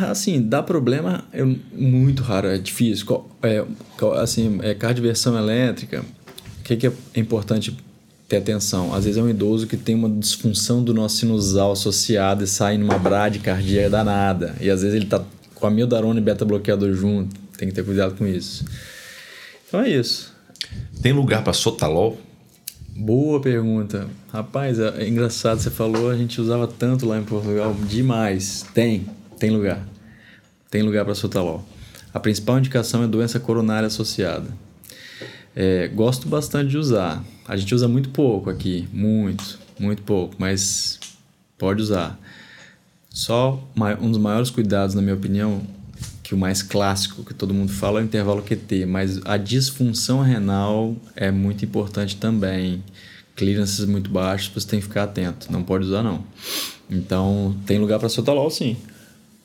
Assim, 0.00 0.40
dá 0.40 0.62
problema, 0.62 1.24
é 1.32 1.44
muito 1.44 2.22
raro, 2.22 2.48
é 2.48 2.58
difícil. 2.58 3.24
É, 3.42 3.64
assim, 4.20 4.58
é 4.62 4.74
cardioversão 4.74 5.36
elétrica, 5.36 6.04
o 6.60 6.62
que, 6.62 6.76
que 6.76 6.86
é 6.86 6.92
importante 7.16 7.76
ter 8.28 8.36
atenção? 8.36 8.94
Às 8.94 9.04
vezes 9.04 9.18
é 9.18 9.22
um 9.22 9.28
idoso 9.28 9.66
que 9.66 9.76
tem 9.76 9.94
uma 9.94 10.08
disfunção 10.08 10.82
do 10.82 10.94
nosso 10.94 11.16
sinusal 11.16 11.72
associada 11.72 12.44
e 12.44 12.46
sai 12.46 12.78
numa 12.78 12.98
bradicardia 12.98 13.90
danada. 13.90 14.54
E 14.60 14.70
às 14.70 14.82
vezes 14.82 14.96
ele 14.96 15.06
tá 15.06 15.22
com 15.54 15.66
a 15.66 15.70
mildarona 15.70 16.20
e 16.20 16.22
beta-bloqueador 16.22 16.92
junto. 16.94 17.34
Tem 17.58 17.68
que 17.68 17.74
ter 17.74 17.84
cuidado 17.84 18.14
com 18.16 18.26
isso. 18.26 18.64
Então 19.68 19.80
é 19.80 19.90
isso. 19.90 20.32
Tem 21.02 21.12
lugar 21.12 21.42
para 21.42 21.52
sotalol? 21.52 22.18
Boa 22.96 23.40
pergunta. 23.40 24.08
Rapaz, 24.32 24.78
é, 24.78 25.04
é 25.04 25.08
engraçado, 25.08 25.58
você 25.58 25.70
falou, 25.70 26.10
a 26.10 26.16
gente 26.16 26.40
usava 26.40 26.66
tanto 26.66 27.06
lá 27.06 27.18
em 27.18 27.24
Portugal, 27.24 27.74
demais. 27.88 28.64
Tem, 28.74 29.06
tem 29.40 29.50
lugar. 29.50 29.84
Tem 30.70 30.82
lugar 30.82 31.04
para 31.04 31.14
sotalol. 31.14 31.66
A 32.12 32.20
principal 32.20 32.58
indicação 32.58 33.02
é 33.02 33.08
doença 33.08 33.40
coronária 33.40 33.86
associada. 33.86 34.48
É, 35.56 35.88
gosto 35.88 36.28
bastante 36.28 36.70
de 36.70 36.78
usar. 36.78 37.24
A 37.48 37.56
gente 37.56 37.74
usa 37.74 37.88
muito 37.88 38.10
pouco 38.10 38.50
aqui, 38.50 38.88
muito, 38.92 39.58
muito 39.78 40.02
pouco, 40.02 40.36
mas 40.38 41.00
pode 41.58 41.82
usar. 41.82 42.20
Só 43.08 43.60
um 44.00 44.10
dos 44.10 44.20
maiores 44.20 44.50
cuidados, 44.50 44.94
na 44.94 45.02
minha 45.02 45.14
opinião, 45.14 45.62
que 46.22 46.34
o 46.34 46.38
mais 46.38 46.62
clássico 46.62 47.24
que 47.24 47.34
todo 47.34 47.52
mundo 47.52 47.72
fala 47.72 47.98
é 47.98 48.02
o 48.02 48.04
intervalo 48.04 48.42
QT, 48.42 48.86
mas 48.86 49.20
a 49.24 49.36
disfunção 49.36 50.20
renal 50.20 50.94
é 51.16 51.30
muito 51.30 51.64
importante 51.64 52.16
também. 52.16 52.84
Clearances 53.34 53.84
muito 53.86 54.10
baixos, 54.10 54.52
você 54.54 54.68
tem 54.68 54.80
que 54.80 54.86
ficar 54.86 55.04
atento, 55.04 55.50
não 55.50 55.62
pode 55.62 55.86
usar 55.86 56.02
não. 56.02 56.22
Então, 56.88 57.56
tem 57.66 57.78
lugar 57.78 57.98
para 57.98 58.08
sotalol 58.08 58.50
sim. 58.50 58.76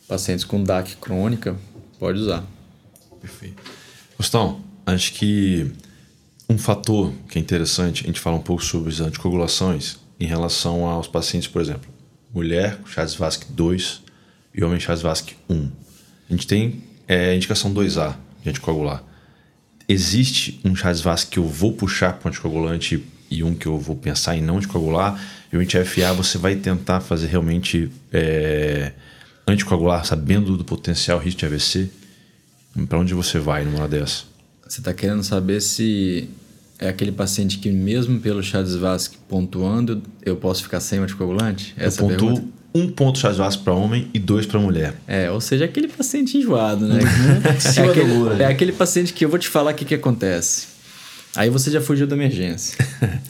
Pacientes 0.07 0.45
com 0.45 0.63
DAC 0.63 0.95
crônica, 0.97 1.55
pode 1.99 2.19
usar. 2.19 2.43
Perfeito. 3.19 3.61
Gustavo, 4.17 4.61
acho 4.85 5.13
que 5.13 5.71
um 6.47 6.57
fator 6.57 7.11
que 7.27 7.39
é 7.39 7.41
interessante, 7.41 8.03
a 8.03 8.07
gente 8.07 8.19
fala 8.19 8.37
um 8.37 8.41
pouco 8.41 8.63
sobre 8.63 8.91
as 8.91 8.99
anticoagulações 8.99 9.97
em 10.19 10.25
relação 10.25 10.85
aos 10.85 11.07
pacientes, 11.07 11.47
por 11.47 11.61
exemplo, 11.61 11.89
mulher 12.33 12.77
com 12.77 12.87
Chas-Vasc 12.87 13.45
2 13.49 14.01
e 14.53 14.63
homem 14.63 14.79
Chas-Vasc 14.79 15.33
1. 15.49 15.71
A 16.29 16.33
gente 16.33 16.47
tem 16.47 16.83
é, 17.07 17.35
indicação 17.35 17.73
2A 17.73 18.15
de 18.43 18.49
anticoagular. 18.49 19.03
Existe 19.87 20.59
um 20.63 20.75
Chas-Vasc 20.75 21.29
que 21.29 21.39
eu 21.39 21.47
vou 21.47 21.73
puxar 21.73 22.13
para 22.13 22.29
anticoagulante 22.29 23.03
e 23.29 23.43
um 23.43 23.55
que 23.55 23.65
eu 23.65 23.77
vou 23.77 23.95
pensar 23.95 24.35
em 24.37 24.41
não 24.41 24.57
anticoagular, 24.57 25.19
e 25.51 25.57
o 25.57 25.59
anti-FA 25.59 26.13
você 26.13 26.37
vai 26.37 26.55
tentar 26.55 27.01
fazer 27.01 27.27
realmente 27.27 27.91
é, 28.13 28.93
anticoagular 29.47 30.05
sabendo 30.05 30.57
do 30.57 30.63
potencial 30.63 31.19
risco 31.19 31.39
de 31.39 31.45
AVC? 31.45 31.89
Para 32.89 32.99
onde 32.99 33.13
você 33.13 33.39
vai 33.39 33.63
numa 33.63 33.79
hora 33.79 33.87
dessa? 33.87 34.23
Você 34.67 34.81
está 34.81 34.93
querendo 34.93 35.23
saber 35.23 35.61
se 35.61 36.29
é 36.77 36.89
aquele 36.89 37.11
paciente 37.11 37.59
que 37.59 37.71
mesmo 37.71 38.19
pelo 38.19 38.43
Chades-Vasc 38.43 39.13
pontuando, 39.29 40.01
eu 40.23 40.35
posso 40.35 40.63
ficar 40.63 40.79
sem 40.79 40.99
anticoagulante? 40.99 41.73
Essa 41.77 42.01
eu 42.01 42.05
é 42.05 42.09
pergunta? 42.09 42.41
pontuo 42.41 42.55
um 42.75 42.89
ponto 42.89 43.17
Chas-Vasc 43.17 43.63
para 43.63 43.73
homem 43.73 44.09
e 44.13 44.19
dois 44.19 44.45
para 44.45 44.59
mulher. 44.59 44.95
É, 45.07 45.31
ou 45.31 45.39
seja, 45.39 45.63
aquele 45.63 45.87
paciente 45.87 46.37
enjoado, 46.37 46.85
né? 46.85 46.99
é, 47.77 47.81
aquele, 47.81 48.43
é 48.43 48.45
aquele 48.47 48.73
paciente 48.73 49.13
que 49.13 49.23
eu 49.23 49.29
vou 49.29 49.39
te 49.39 49.47
falar 49.47 49.71
o 49.71 49.73
que, 49.73 49.85
que 49.85 49.95
acontece. 49.95 50.67
Aí 51.33 51.49
você 51.49 51.71
já 51.71 51.79
fugiu 51.79 52.05
da 52.05 52.15
emergência. 52.15 52.77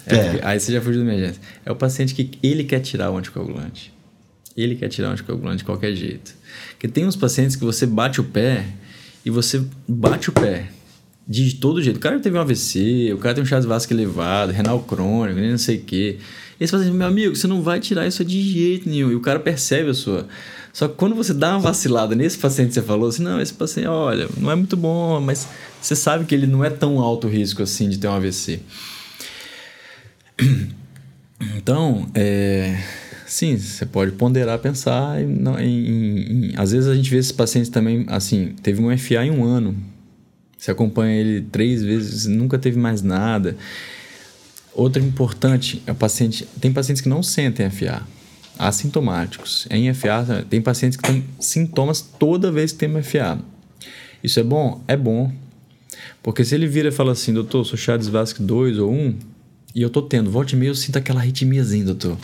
É, 0.07 0.16
É. 0.16 0.39
Aí 0.43 0.59
você 0.59 0.72
já 0.72 0.80
fugiu 0.80 1.03
da 1.03 1.11
emergência. 1.11 1.41
É 1.66 1.72
o 1.72 1.76
paciente 1.76 2.13
que 2.13 2.38
ele 2.41 2.63
quer 2.63 2.80
tirar 2.80 3.09
o 3.09 3.18
anticoagulante. 3.18 3.91
Ele 4.56 4.76
quer 4.76 4.88
tirar 4.88 5.10
o 5.10 5.12
anticoagulante 5.12 5.58
de 5.58 5.64
qualquer 5.66 5.93
jeito. 5.95 6.34
Porque 6.72 6.88
tem 6.88 7.06
uns 7.06 7.16
pacientes 7.16 7.56
que 7.56 7.64
você 7.64 7.86
bate 7.86 8.22
o 8.22 8.24
pé 8.24 8.66
e 9.26 9.30
você 9.30 9.64
bate 9.88 10.30
o 10.30 10.32
pé 10.32 10.70
de 11.28 11.56
todo 11.56 11.82
jeito. 11.82 11.97
O 11.97 11.99
cara 11.99 12.20
teve 12.20 12.38
um 12.38 12.41
AVC, 12.41 13.12
o 13.14 13.18
cara 13.18 13.36
tem 13.36 13.43
um 13.43 13.47
chás 13.47 13.66
vasco 13.66 13.91
elevado, 13.91 14.51
renal 14.51 14.80
crônico, 14.84 15.39
nem 15.39 15.51
não 15.51 15.58
sei 15.58 15.78
o 15.78 15.82
quê. 15.82 16.18
Esse 16.60 16.72
paciente, 16.72 16.93
meu 16.93 17.08
amigo, 17.08 17.36
você 17.36 17.47
não 17.47 17.62
vai 17.62 17.80
tirar 17.80 18.08
isso 18.08 18.24
de 18.24 18.41
jeito 18.41 18.88
nenhum. 18.88 19.12
E 19.12 19.16
o 19.16 19.20
cara 19.20 19.39
percebe 19.39 19.89
a 19.89 19.93
sua. 19.93 20.28
Só 20.72 20.88
que 20.88 20.95
quando 20.95 21.16
você 21.16 21.34
dá 21.34 21.51
uma 21.51 21.60
vacilada 21.60 22.16
nesse 22.16 22.38
paciente 22.38 22.70
que 22.70 22.74
você 22.76 22.82
falou 22.82 23.10
assim, 23.10 23.24
não, 23.24 23.41
esse 23.41 23.53
paciente, 23.53 23.88
olha, 23.88 24.28
não 24.38 24.51
é 24.51 24.56
muito 24.56 24.78
bom, 24.78 25.20
mas 25.20 25.47
você 25.82 25.95
sabe 25.95 26.26
que 26.26 26.36
ele 26.36 26.47
não 26.47 26.64
é 26.64 26.70
tão 26.70 26.99
alto 26.99 27.28
risco 27.28 27.64
assim 27.64 27.89
de 27.89 27.97
ter 27.97 28.08
um 28.08 28.14
AVC. 28.14 28.60
Então, 31.58 32.10
é, 32.16 32.82
sim, 33.36 33.58
você 33.58 33.86
pode 33.86 34.12
ponderar, 34.14 34.58
pensar 34.60 35.22
em, 35.22 35.28
em- 35.62 36.52
em- 36.52 36.54
Às 36.56 36.72
vezes 36.72 36.88
a 36.88 36.96
gente 36.96 37.10
vê 37.10 37.18
esses 37.18 37.32
pacientes 37.32 37.70
também, 37.70 38.06
assim, 38.08 38.56
teve 38.64 38.82
um 38.82 38.90
FA 38.98 39.26
em 39.26 39.32
um 39.32 39.44
ano. 39.44 39.76
Você 40.58 40.72
acompanha 40.72 41.14
ele 41.20 41.42
três 41.52 41.84
vezes, 41.84 42.26
nunca 42.26 42.58
teve 42.58 42.80
mais 42.80 43.02
nada. 43.02 43.58
Outra 44.74 45.02
importante, 45.02 45.82
é 45.86 45.92
o 45.92 45.96
paciente, 45.96 46.48
tem 46.60 46.72
pacientes 46.72 47.02
que 47.02 47.10
não 47.10 47.22
sentem 47.22 47.70
FA, 47.70 48.02
assintomáticos. 48.58 49.68
Em 49.70 49.94
FA, 49.94 50.46
tem 50.50 50.62
pacientes 50.62 50.98
que 50.98 51.04
têm 51.04 51.24
sintomas 51.40 52.02
toda 52.02 52.52
vez 52.52 52.72
que 52.72 52.78
tem 52.80 52.90
FA. 53.04 53.38
Isso 54.24 54.40
é 54.40 54.44
bom? 54.44 54.82
É 54.88 54.96
bom. 54.98 55.32
Porque 56.24 56.44
se 56.44 56.56
ele 56.56 56.68
vira 56.68 56.90
e 56.90 56.92
fala 56.92 57.12
assim, 57.12 57.34
doutor, 57.34 57.64
sou 57.66 57.78
Charles 57.78 58.08
Vasque 58.08 58.42
2 58.42 58.80
ou 58.80 58.92
1, 58.92 59.16
e 59.76 59.82
eu 59.82 59.90
tô 59.90 60.02
tendo, 60.02 60.32
volte 60.32 60.54
e 60.54 60.56
meia 60.56 60.70
eu 60.70 60.76
sinto 60.76 60.98
aquela 60.98 61.20
arritmiazinha, 61.20 61.86
doutor. 61.86 62.18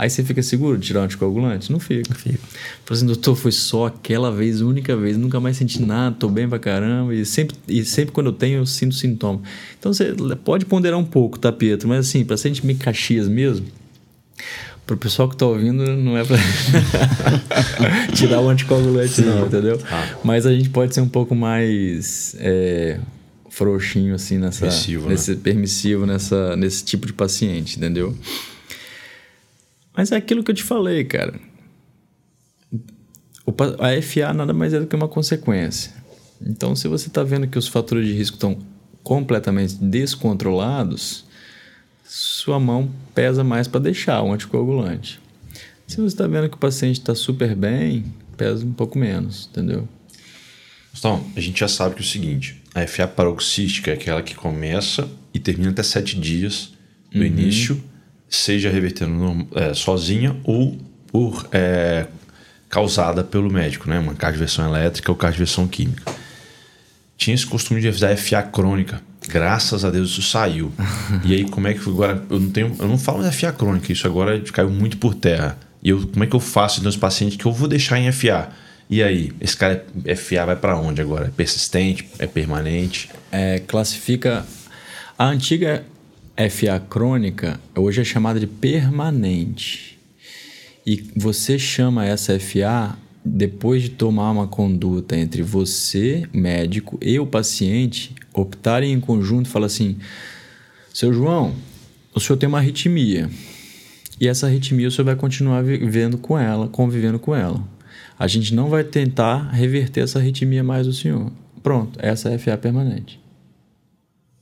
Aí 0.00 0.08
você 0.08 0.24
fica 0.24 0.42
seguro 0.42 0.78
de 0.78 0.86
tirar 0.86 1.00
um 1.00 1.04
anticoagulante? 1.04 1.70
Não 1.70 1.78
fica. 1.78 2.14
Fica. 2.14 2.38
Fala 2.86 2.96
assim, 2.96 3.04
doutor, 3.04 3.36
foi 3.36 3.52
só 3.52 3.84
aquela 3.84 4.32
vez, 4.32 4.62
única 4.62 4.96
vez, 4.96 5.14
nunca 5.14 5.38
mais 5.38 5.58
senti 5.58 5.82
nada, 5.82 6.16
tô 6.18 6.26
bem 6.26 6.48
pra 6.48 6.58
caramba, 6.58 7.14
e 7.14 7.26
sempre, 7.26 7.54
e 7.68 7.84
sempre 7.84 8.10
quando 8.10 8.28
eu 8.28 8.32
tenho 8.32 8.60
eu 8.60 8.64
sinto 8.64 8.94
sintoma. 8.94 9.42
Então 9.78 9.92
você 9.92 10.14
pode 10.42 10.64
ponderar 10.64 10.98
um 10.98 11.04
pouco, 11.04 11.38
tá, 11.38 11.52
Pietro? 11.52 11.86
Mas 11.86 12.08
assim, 12.08 12.24
pra 12.24 12.34
gente 12.36 12.64
meio 12.64 12.78
Caxias 12.78 13.28
mesmo, 13.28 13.66
pro 14.86 14.96
pessoal 14.96 15.28
que 15.28 15.36
tá 15.36 15.44
ouvindo, 15.44 15.84
não 15.94 16.16
é 16.16 16.24
pra 16.24 16.38
tirar 18.16 18.40
o 18.40 18.48
anticoagulante, 18.48 19.20
não, 19.20 19.48
entendeu? 19.48 19.78
Mas 20.24 20.46
a 20.46 20.52
gente 20.54 20.70
pode 20.70 20.94
ser 20.94 21.02
um 21.02 21.08
pouco 21.10 21.34
mais 21.34 22.34
é, 22.38 22.98
frouxinho, 23.50 24.14
assim, 24.14 24.38
nessa, 24.38 24.60
Permissivo, 24.60 25.02
né? 25.02 25.08
nesse, 25.10 25.36
permissivo 25.36 26.06
nessa, 26.06 26.56
nesse 26.56 26.82
tipo 26.86 27.06
de 27.06 27.12
paciente, 27.12 27.76
entendeu? 27.76 28.16
Mas 30.00 30.12
é 30.12 30.16
aquilo 30.16 30.42
que 30.42 30.50
eu 30.50 30.54
te 30.54 30.62
falei, 30.62 31.04
cara. 31.04 31.38
A 33.78 34.00
FA 34.00 34.32
nada 34.32 34.54
mais 34.54 34.72
é 34.72 34.80
do 34.80 34.86
que 34.86 34.96
uma 34.96 35.06
consequência. 35.06 35.92
Então, 36.40 36.74
se 36.74 36.88
você 36.88 37.08
está 37.08 37.22
vendo 37.22 37.46
que 37.46 37.58
os 37.58 37.68
fatores 37.68 38.06
de 38.06 38.14
risco 38.14 38.36
estão 38.36 38.56
completamente 39.02 39.74
descontrolados, 39.74 41.26
sua 42.02 42.58
mão 42.58 42.90
pesa 43.14 43.44
mais 43.44 43.68
para 43.68 43.78
deixar 43.80 44.22
o 44.22 44.32
anticoagulante. 44.32 45.20
Se 45.86 45.96
você 45.96 46.06
está 46.06 46.26
vendo 46.26 46.48
que 46.48 46.56
o 46.56 46.58
paciente 46.58 46.98
está 46.98 47.14
super 47.14 47.54
bem, 47.54 48.06
pesa 48.38 48.64
um 48.64 48.72
pouco 48.72 48.98
menos, 48.98 49.50
entendeu? 49.52 49.86
Então, 50.98 51.22
a 51.36 51.40
gente 51.40 51.60
já 51.60 51.68
sabe 51.68 51.94
que 51.94 52.00
é 52.00 52.04
o 52.04 52.08
seguinte: 52.08 52.62
a 52.74 52.86
FA 52.86 53.06
paroxística 53.06 53.90
é 53.90 53.94
aquela 53.94 54.22
que 54.22 54.34
começa 54.34 55.06
e 55.34 55.38
termina 55.38 55.72
até 55.72 55.82
sete 55.82 56.18
dias 56.18 56.72
do 57.12 57.22
início, 57.22 57.84
seja 58.30 58.70
revertendo 58.70 59.46
é, 59.54 59.74
sozinha 59.74 60.36
ou 60.44 60.78
por 61.08 61.48
é, 61.50 62.06
causada 62.68 63.24
pelo 63.24 63.50
médico, 63.50 63.90
né? 63.90 63.98
Uma 63.98 64.14
cardioversão 64.14 64.64
elétrica 64.64 65.10
ou 65.10 65.16
cardioversão 65.16 65.66
química. 65.66 66.14
Tinha 67.16 67.34
esse 67.34 67.44
costume 67.44 67.80
de 67.80 67.90
dar 67.90 68.16
FA 68.16 68.42
crônica. 68.42 69.02
Graças 69.28 69.84
a 69.84 69.90
Deus 69.90 70.10
isso 70.10 70.22
saiu. 70.22 70.72
e 71.24 71.34
aí, 71.34 71.44
como 71.44 71.66
é 71.66 71.74
que 71.74 71.80
agora. 71.80 72.24
Eu 72.30 72.40
não 72.40 72.50
tenho. 72.50 72.74
Eu 72.78 72.88
não 72.88 72.96
falo 72.96 73.22
de 73.22 73.36
FA 73.36 73.52
crônica, 73.52 73.92
isso 73.92 74.06
agora 74.06 74.40
caiu 74.52 74.70
muito 74.70 74.96
por 74.96 75.14
terra. 75.14 75.58
E 75.82 75.90
eu, 75.90 76.06
como 76.06 76.24
é 76.24 76.26
que 76.26 76.36
eu 76.36 76.40
faço 76.40 76.82
nos 76.82 76.96
pacientes 76.96 77.36
que 77.36 77.44
eu 77.44 77.52
vou 77.52 77.68
deixar 77.68 77.98
em 77.98 78.10
FA? 78.12 78.50
E 78.88 79.02
aí, 79.02 79.32
esse 79.40 79.56
cara 79.56 79.84
é 80.04 80.16
FA 80.16 80.46
vai 80.46 80.56
para 80.56 80.76
onde 80.76 81.00
agora? 81.00 81.26
É 81.26 81.30
persistente? 81.30 82.08
É 82.18 82.26
permanente? 82.26 83.10
É, 83.30 83.60
classifica. 83.60 84.44
A 85.18 85.26
antiga 85.26 85.84
FA 86.48 86.80
crônica 86.80 87.60
hoje 87.76 88.00
é 88.00 88.04
chamada 88.04 88.40
de 88.40 88.46
permanente. 88.46 89.98
E 90.86 91.04
você 91.14 91.58
chama 91.58 92.06
essa 92.06 92.38
FA 92.38 92.96
depois 93.22 93.82
de 93.82 93.90
tomar 93.90 94.30
uma 94.30 94.46
conduta 94.46 95.16
entre 95.16 95.42
você, 95.42 96.26
médico, 96.32 96.98
e 97.02 97.18
o 97.18 97.26
paciente 97.26 98.14
optarem 98.32 98.92
em 98.92 99.00
conjunto 99.00 99.46
e 99.46 99.50
falar 99.50 99.66
assim: 99.66 99.98
seu 100.94 101.12
João, 101.12 101.54
o 102.14 102.20
senhor 102.20 102.38
tem 102.38 102.48
uma 102.48 102.58
arritmia. 102.58 103.28
E 104.18 104.26
essa 104.26 104.46
arritmia 104.46 104.88
o 104.88 104.90
senhor 104.90 105.04
vai 105.04 105.16
continuar 105.16 105.62
vivendo 105.62 106.16
com 106.16 106.38
ela, 106.38 106.68
convivendo 106.68 107.18
com 107.18 107.34
ela. 107.34 107.62
A 108.18 108.26
gente 108.26 108.54
não 108.54 108.68
vai 108.68 108.84
tentar 108.84 109.50
reverter 109.50 110.00
essa 110.00 110.18
arritmia 110.18 110.64
mais 110.64 110.86
do 110.86 110.92
senhor. 110.92 111.30
Pronto, 111.62 111.98
essa 112.02 112.30
é 112.30 112.36
a 112.36 112.38
FA 112.38 112.56
permanente. 112.56 113.19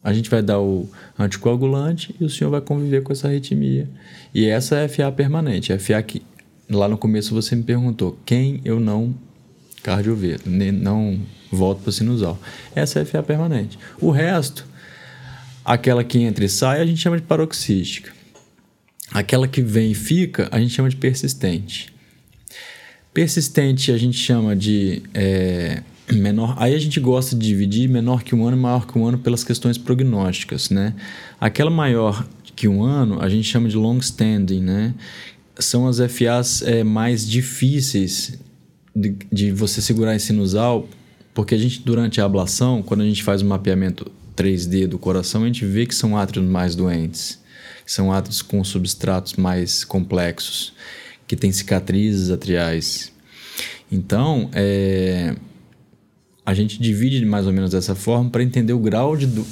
A 0.09 0.13
gente 0.15 0.31
vai 0.31 0.41
dar 0.41 0.59
o 0.59 0.89
anticoagulante 1.19 2.15
e 2.19 2.25
o 2.25 2.31
senhor 2.31 2.49
vai 2.49 2.63
conviver 2.63 3.03
com 3.03 3.13
essa 3.13 3.29
arritmia. 3.29 3.87
E 4.35 4.47
essa 4.47 4.77
é 4.77 4.89
FA 4.89 5.13
permanente. 5.13 5.77
FA 5.79 6.03
que 6.03 6.23
lá 6.71 6.89
no 6.89 6.97
começo 6.97 7.35
você 7.35 7.55
me 7.55 7.63
perguntou 7.63 8.19
quem 8.25 8.63
eu 8.65 8.81
não 8.81 9.15
cardiover, 9.83 10.41
não 10.47 11.21
volto 11.53 11.83
para 11.83 11.93
sinusal. 11.93 12.41
Essa 12.75 13.01
é 13.01 13.05
FA 13.05 13.23
permanente. 13.23 13.79
O 14.01 14.11
resto, 14.11 14.67
aquela 15.63 16.03
que 16.03 16.21
entra 16.21 16.43
e 16.43 16.49
sai, 16.49 16.81
a 16.81 16.87
gente 16.87 17.03
chama 17.03 17.19
de 17.19 17.25
paroxística. 17.25 18.11
Aquela 19.13 19.47
que 19.47 19.61
vem 19.61 19.91
e 19.91 19.95
fica, 19.95 20.49
a 20.51 20.59
gente 20.59 20.73
chama 20.73 20.89
de 20.89 20.97
persistente. 20.97 21.93
Persistente 23.13 23.93
a 23.93 23.99
gente 23.99 24.17
chama 24.17 24.57
de 24.57 25.03
é, 25.13 25.83
menor. 26.13 26.55
Aí 26.59 26.75
a 26.75 26.79
gente 26.79 26.99
gosta 27.01 27.37
de 27.37 27.47
dividir 27.47 27.89
menor 27.89 28.23
que 28.23 28.35
um 28.35 28.47
ano 28.47 28.57
e 28.57 28.61
maior 28.61 28.87
que 28.87 28.99
um 28.99 29.07
ano 29.07 29.19
pelas 29.19 29.45
questões 29.45 29.77
prognósticas, 29.77 30.71
né? 30.71 30.95
Aquela 31.41 31.71
maior 31.71 32.27
que 32.57 32.67
um 32.67 32.83
ano 32.83 33.21
a 33.21 33.29
gente 33.29 33.49
chama 33.49 33.69
de 33.69 33.77
long 33.77 33.99
standing, 33.99 34.61
né? 34.61 34.95
São 35.59 35.87
as 35.87 35.99
FAs 35.99 36.63
é, 36.63 36.83
mais 36.83 37.29
difíceis 37.29 38.39
de, 38.95 39.17
de 39.31 39.53
você 39.53 39.81
segurar 39.81 40.15
em 40.15 40.19
sinusal, 40.19 40.89
porque 41.35 41.55
a 41.55 41.59
gente 41.59 41.83
durante 41.85 42.21
a 42.21 42.25
ablação, 42.25 42.83
quando 42.83 43.03
a 43.03 43.07
gente 43.07 43.23
faz 43.23 43.43
o 43.43 43.47
mapeamento 43.47 44.11
3D 44.37 44.87
do 44.87 44.99
coração, 44.99 45.43
a 45.43 45.47
gente 45.47 45.65
vê 45.65 45.87
que 45.87 45.95
são 45.95 46.17
átrios 46.17 46.45
mais 46.45 46.75
doentes, 46.75 47.41
são 47.85 48.13
átrios 48.13 48.43
com 48.43 48.63
substratos 48.63 49.35
mais 49.35 49.85
complexos, 49.85 50.73
que 51.27 51.37
têm 51.37 51.53
cicatrizes 51.53 52.31
atriais. 52.31 53.13
Então, 53.91 54.51
é, 54.53 55.35
a 56.49 56.55
gente 56.55 56.81
divide 56.81 57.23
mais 57.27 57.47
ou 57.47 57.53
menos 57.53 57.73
dessa 57.73 57.95
forma 57.95 58.31
para 58.31 58.43
entender 58.43 58.73
o 58.73 58.79
grau 58.79 59.15
de 59.15 59.27
do- 59.27 59.47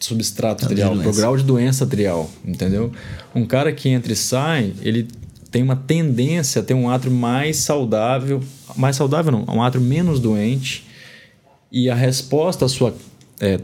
substrato 0.00 0.64
atrial, 0.64 0.92
o 0.92 1.12
grau 1.14 1.36
de 1.36 1.44
doença 1.44 1.84
atrial, 1.84 2.28
entendeu? 2.44 2.90
Um 3.32 3.46
cara 3.46 3.72
que 3.72 3.88
entra 3.88 4.12
e 4.12 4.16
sai, 4.16 4.72
ele 4.82 5.06
tem 5.52 5.62
uma 5.62 5.76
tendência 5.76 6.60
a 6.60 6.64
ter 6.64 6.74
um 6.74 6.90
átrio 6.90 7.12
mais 7.12 7.58
saudável, 7.58 8.42
mais 8.76 8.96
saudável 8.96 9.30
não, 9.30 9.44
um 9.54 9.62
átrio 9.62 9.80
menos 9.80 10.18
doente, 10.18 10.84
e 11.70 11.88
a 11.88 11.94
resposta 11.94 12.64
à 12.64 12.68
sua 12.68 12.92
é, 13.38 13.58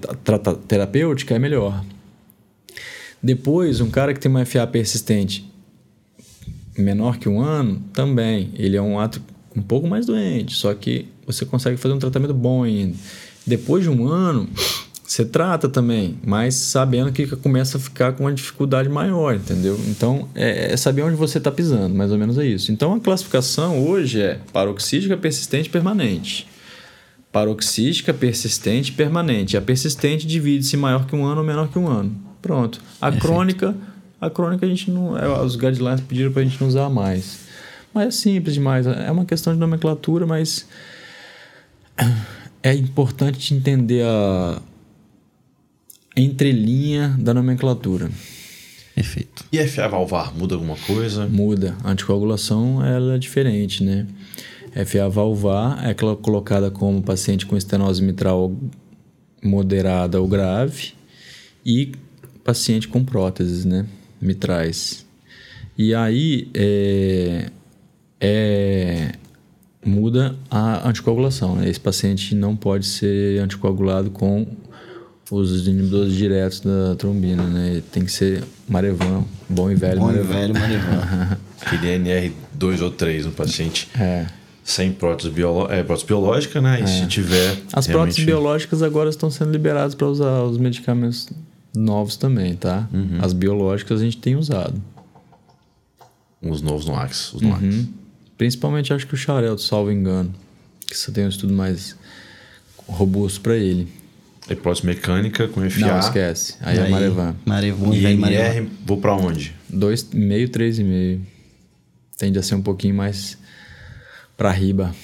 terapêutica 0.68 1.34
é 1.34 1.38
melhor. 1.40 1.84
Depois, 3.20 3.80
um 3.80 3.90
cara 3.90 4.14
que 4.14 4.20
tem 4.20 4.30
uma 4.30 4.44
FA 4.46 4.64
persistente 4.68 5.50
menor 6.78 7.18
que 7.18 7.28
um 7.28 7.40
ano, 7.40 7.82
também. 7.92 8.50
Ele 8.54 8.76
é 8.76 8.80
um 8.80 9.00
ato 9.00 9.20
um 9.56 9.62
pouco 9.62 9.88
mais 9.88 10.06
doente, 10.06 10.54
só 10.54 10.72
que 10.74 11.08
você 11.32 11.44
consegue 11.44 11.76
fazer 11.76 11.94
um 11.94 11.98
tratamento 11.98 12.34
bom 12.34 12.64
ainda. 12.64 12.96
Depois 13.46 13.82
de 13.84 13.90
um 13.90 14.06
ano, 14.08 14.48
você 15.08 15.24
trata 15.24 15.70
também, 15.70 16.18
mas 16.22 16.54
sabendo 16.54 17.10
que 17.10 17.26
começa 17.36 17.78
a 17.78 17.80
ficar 17.80 18.12
com 18.12 18.24
uma 18.24 18.32
dificuldade 18.32 18.90
maior, 18.90 19.34
entendeu? 19.34 19.80
Então, 19.88 20.28
é, 20.34 20.72
é 20.72 20.76
saber 20.76 21.02
onde 21.02 21.16
você 21.16 21.38
está 21.38 21.50
pisando, 21.50 21.94
mais 21.94 22.12
ou 22.12 22.18
menos 22.18 22.36
é 22.36 22.44
isso. 22.44 22.70
Então, 22.70 22.92
a 22.92 23.00
classificação 23.00 23.86
hoje 23.86 24.20
é 24.20 24.38
paroxística 24.52 25.16
persistente 25.16 25.70
permanente. 25.70 26.46
Paroxística 27.32 28.12
persistente 28.12 28.92
permanente. 28.92 29.56
A 29.56 29.62
persistente 29.62 30.26
divide-se 30.26 30.76
maior 30.76 31.06
que 31.06 31.16
um 31.16 31.24
ano 31.24 31.40
ou 31.40 31.46
menor 31.46 31.68
que 31.68 31.78
um 31.78 31.88
ano. 31.88 32.14
Pronto. 32.42 32.78
A 33.00 33.10
crônica, 33.10 33.74
a 34.20 34.28
crônica 34.28 34.66
a 34.66 34.68
gente 34.68 34.90
não. 34.90 35.16
é, 35.18 35.26
Os 35.42 35.56
guidelines 35.56 36.02
pediram 36.02 36.32
para 36.32 36.42
a 36.42 36.44
gente 36.44 36.60
não 36.60 36.68
usar 36.68 36.90
mais. 36.90 37.38
Mas 37.94 38.08
é 38.08 38.10
simples 38.10 38.54
demais. 38.54 38.86
É 38.86 39.10
uma 39.10 39.24
questão 39.24 39.54
de 39.54 39.58
nomenclatura, 39.58 40.26
mas 40.26 40.66
é 42.62 42.74
importante 42.74 43.54
entender 43.54 44.04
a 44.04 44.60
entrelinha 46.16 47.16
da 47.18 47.32
nomenclatura. 47.32 48.10
Perfeito. 48.94 49.44
E 49.52 49.64
FA 49.68 49.86
valvar 49.88 50.34
muda 50.36 50.56
alguma 50.56 50.76
coisa? 50.76 51.26
Muda. 51.26 51.76
A 51.84 51.92
anticoagulação 51.92 52.84
ela 52.84 53.14
é 53.14 53.18
diferente, 53.18 53.84
né? 53.84 54.06
FA 54.84 55.08
valvar 55.08 55.84
é 55.86 55.90
aquela 55.90 56.16
colocada 56.16 56.70
como 56.70 57.02
paciente 57.02 57.46
com 57.46 57.56
estenose 57.56 58.02
mitral 58.02 58.52
moderada 59.42 60.20
ou 60.20 60.26
grave 60.26 60.92
e 61.64 61.92
paciente 62.42 62.88
com 62.88 63.04
próteses, 63.04 63.64
né? 63.64 63.86
Mitrais. 64.20 65.06
E 65.76 65.94
aí 65.94 66.50
é, 66.54 67.50
é- 68.20 69.12
muda 69.88 70.36
a 70.50 70.88
anticoagulação. 70.88 71.56
Né? 71.56 71.68
Esse 71.68 71.80
paciente 71.80 72.34
não 72.34 72.54
pode 72.54 72.86
ser 72.86 73.40
anticoagulado 73.40 74.10
com 74.10 74.46
os 75.30 75.66
inibidores 75.66 76.14
diretos 76.14 76.60
da 76.60 76.94
trombina, 76.96 77.42
né? 77.42 77.82
Tem 77.92 78.04
que 78.04 78.10
ser 78.12 78.42
Marevan, 78.68 79.24
bom 79.48 79.70
e 79.70 79.74
velho 79.74 80.00
Bom 80.00 80.10
e 80.10 80.14
Marevan. 80.14 80.32
velho 80.32 80.54
Marivan. 80.54 81.38
Aquele 81.60 81.98
NR2 82.58 82.80
ou 82.82 82.90
3 82.90 83.26
no 83.26 83.32
paciente 83.32 83.88
É. 83.98 84.24
sem 84.64 84.90
prótese, 84.90 85.28
biolo 85.30 85.70
é, 85.70 85.82
prótese 85.82 86.06
biológica, 86.06 86.60
né? 86.62 86.80
E 86.82 86.86
se 86.86 87.06
tiver. 87.08 87.50
As 87.72 87.86
próteses 87.86 87.90
realmente- 88.18 88.24
biológicas 88.24 88.82
agora 88.82 89.10
estão 89.10 89.30
sendo 89.30 89.50
liberadas 89.50 89.94
para 89.94 90.06
usar 90.06 90.42
os 90.44 90.56
medicamentos 90.56 91.28
novos 91.76 92.16
também, 92.16 92.54
tá? 92.56 92.88
Uhum. 92.90 93.18
As 93.20 93.34
biológicas 93.34 94.00
a 94.00 94.04
gente 94.04 94.16
tem 94.16 94.34
usado. 94.34 94.80
Os 96.40 96.62
novos 96.62 96.86
no 96.86 96.94
Axe. 96.94 97.36
Os 97.36 97.42
no 97.42 97.52
Axe. 97.54 97.88
Principalmente 98.38 98.94
acho 98.94 99.06
que 99.06 99.14
o 99.14 99.16
Xarelto, 99.16 99.60
salvo 99.60 99.90
engano. 99.90 100.32
Que 100.86 100.96
você 100.96 101.10
tem 101.10 101.26
um 101.26 101.28
estudo 101.28 101.52
mais 101.52 101.96
robusto 102.86 103.40
para 103.40 103.56
ele. 103.56 103.88
Aí 104.48 104.56
prótese 104.56 104.86
mecânica 104.86 105.46
com 105.48 105.68
FA. 105.68 105.80
Não, 105.80 105.98
esquece. 105.98 106.54
Aí, 106.62 106.78
é 106.78 106.88
Marevan. 106.88 107.36
Marevan 107.44 107.94
e. 107.94 108.06
NR, 108.06 108.66
vou 108.86 108.96
pra 108.96 109.14
onde? 109.14 109.54
2,5, 109.70 110.48
3,5. 110.48 111.20
Tende 112.16 112.38
a 112.38 112.42
ser 112.42 112.54
um 112.54 112.62
pouquinho 112.62 112.94
mais 112.94 113.36
para 114.36 114.50
riba. 114.50 114.94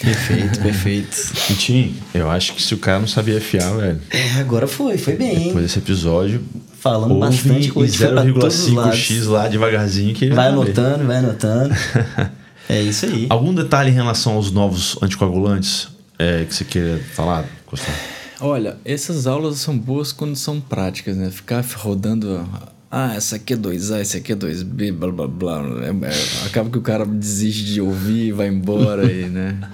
Perfeito, 0.00 0.58
perfeito. 0.62 1.16
Tim, 1.58 1.94
eu 2.14 2.28
acho 2.30 2.54
que 2.54 2.62
se 2.62 2.74
o 2.74 2.78
cara 2.78 2.98
não 2.98 3.06
sabia 3.06 3.40
FA, 3.40 3.76
velho, 3.76 4.00
É, 4.10 4.32
agora 4.40 4.66
foi, 4.66 4.96
foi 4.98 5.14
bem, 5.14 5.36
hein? 5.36 5.46
depois 5.48 5.64
desse 5.66 5.78
episódio, 5.78 6.42
Falando 6.80 7.18
bastante 7.18 7.70
coisa 7.70 7.94
foi 7.94 8.08
pra 8.08 8.24
todos 8.40 8.66
os 8.66 8.72
lados. 8.72 8.98
0,5x 8.98 9.26
lá 9.28 9.48
devagarzinho 9.48 10.14
que 10.14 10.24
ele 10.24 10.34
Vai 10.34 10.48
anotando, 10.48 11.06
vai 11.06 11.18
anotando. 11.18 11.74
é 12.70 12.82
isso 12.82 13.06
aí. 13.06 13.26
Algum 13.28 13.54
detalhe 13.54 13.90
em 13.90 13.94
relação 13.94 14.34
aos 14.34 14.50
novos 14.50 14.96
anticoagulantes 15.02 15.88
é, 16.18 16.44
que 16.44 16.54
você 16.54 16.64
queira 16.64 16.98
falar, 17.14 17.44
Costão? 17.66 17.94
Olha, 18.40 18.76
essas 18.84 19.26
aulas 19.26 19.58
são 19.58 19.76
boas 19.76 20.12
quando 20.12 20.36
são 20.36 20.60
práticas, 20.60 21.16
né? 21.16 21.30
Ficar 21.30 21.64
rodando. 21.76 22.48
Ah, 22.90 23.14
essa 23.14 23.36
aqui 23.36 23.52
é 23.52 23.56
2A, 23.56 24.00
essa 24.00 24.18
aqui 24.18 24.32
é 24.32 24.36
2B, 24.36 24.92
blá 24.92 25.10
blá 25.10 25.28
blá. 25.28 25.62
É, 25.82 26.06
é, 26.06 26.46
acaba 26.46 26.70
que 26.70 26.78
o 26.78 26.82
cara 26.82 27.04
desiste 27.04 27.64
de 27.64 27.80
ouvir 27.80 28.28
e 28.28 28.32
vai 28.32 28.48
embora 28.48 29.06
aí, 29.06 29.28
né? 29.28 29.70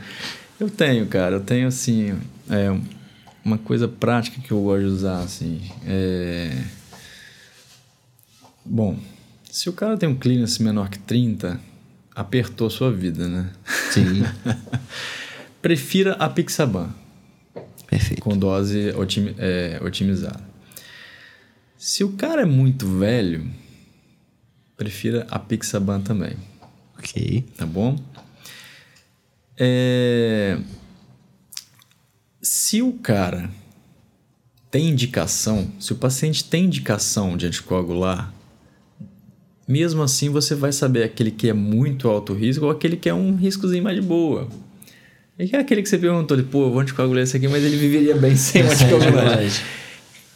Eu 0.58 0.70
tenho, 0.70 1.06
cara, 1.06 1.36
eu 1.36 1.40
tenho 1.40 1.68
assim. 1.68 2.14
É, 2.50 2.74
uma 3.46 3.56
coisa 3.56 3.86
prática 3.86 4.40
que 4.40 4.50
eu 4.50 4.60
gosto 4.60 4.80
de 4.80 4.86
usar, 4.86 5.20
assim. 5.20 5.60
É... 5.86 6.50
Bom, 8.64 8.98
se 9.48 9.68
o 9.68 9.72
cara 9.72 9.96
tem 9.96 10.08
um 10.08 10.16
clearance 10.16 10.60
menor 10.60 10.88
que 10.88 10.98
30, 10.98 11.60
apertou 12.16 12.68
sua 12.70 12.90
vida, 12.90 13.28
né? 13.28 13.52
Sim. 13.92 14.22
Prefira 15.62 16.14
a 16.14 16.28
Pixaban. 16.28 16.90
Perfeito. 17.88 18.20
com 18.20 18.36
dose 18.36 18.90
otimi- 18.96 19.34
é, 19.38 19.78
otimizada. 19.82 20.40
Se 21.78 22.02
o 22.02 22.12
cara 22.12 22.42
é 22.42 22.44
muito 22.44 22.86
velho, 22.98 23.48
prefira 24.76 25.24
a 25.30 25.38
Pixaban 25.38 26.00
também, 26.00 26.36
Ok. 26.98 27.44
tá 27.56 27.64
bom? 27.64 27.96
É, 29.56 30.58
Se 32.42 32.82
o 32.82 32.92
cara 32.94 33.48
tem 34.70 34.88
indicação, 34.88 35.70
se 35.80 35.92
o 35.92 35.96
paciente 35.96 36.44
tem 36.44 36.64
indicação 36.64 37.36
de 37.36 37.46
anticoagular, 37.46 38.32
mesmo 39.66 40.02
assim 40.02 40.28
você 40.30 40.54
vai 40.54 40.72
saber 40.72 41.02
aquele 41.04 41.30
que 41.30 41.48
é 41.48 41.52
muito 41.52 42.08
alto 42.08 42.32
risco 42.32 42.64
ou 42.66 42.70
aquele 42.70 42.96
que 42.96 43.08
é 43.08 43.14
um 43.14 43.34
riscozinho 43.34 43.82
mais 43.84 43.96
de 43.96 44.02
boa. 44.06 44.48
E 45.38 45.46
que 45.46 45.54
é 45.56 45.58
aquele 45.58 45.82
que 45.82 45.88
você 45.88 45.98
perguntou, 45.98 46.42
pô, 46.44 46.64
eu 46.66 46.70
vou 46.70 46.80
anticoagular 46.80 47.22
esse 47.22 47.36
aqui, 47.36 47.46
mas 47.48 47.62
ele 47.62 47.76
viveria 47.76 48.16
bem 48.16 48.34
sem 48.36 48.62
o 48.62 48.70
anticoagular. 48.70 49.38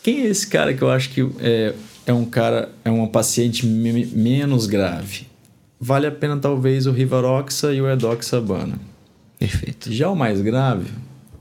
Quem 0.02 0.22
é 0.22 0.26
esse 0.26 0.46
cara 0.46 0.74
que 0.74 0.82
eu 0.82 0.90
acho 0.90 1.10
que 1.10 1.26
é, 1.40 1.74
é 2.06 2.12
um 2.12 2.24
cara, 2.24 2.70
é 2.84 2.90
uma 2.90 3.08
paciente 3.08 3.66
me- 3.66 4.06
menos 4.06 4.66
grave? 4.66 5.26
Vale 5.80 6.06
a 6.06 6.10
pena 6.12 6.36
talvez 6.36 6.86
o 6.86 6.92
Rivaroxa 6.92 7.72
e 7.72 7.80
o 7.80 7.88
Edoxabana. 7.90 8.78
Perfeito. 9.38 9.90
Já 9.90 10.10
o 10.10 10.16
mais 10.16 10.42
grave, 10.42 10.90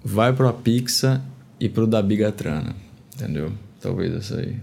vai 0.04 0.32
pro 0.32 0.48
Apixa 0.48 1.22
e 1.60 1.68
pro 1.68 1.86
Dabigatrana. 1.86 2.74
Entendeu? 3.14 3.52
Talvez 3.82 4.14
essa 4.14 4.38
aí. 4.40 4.56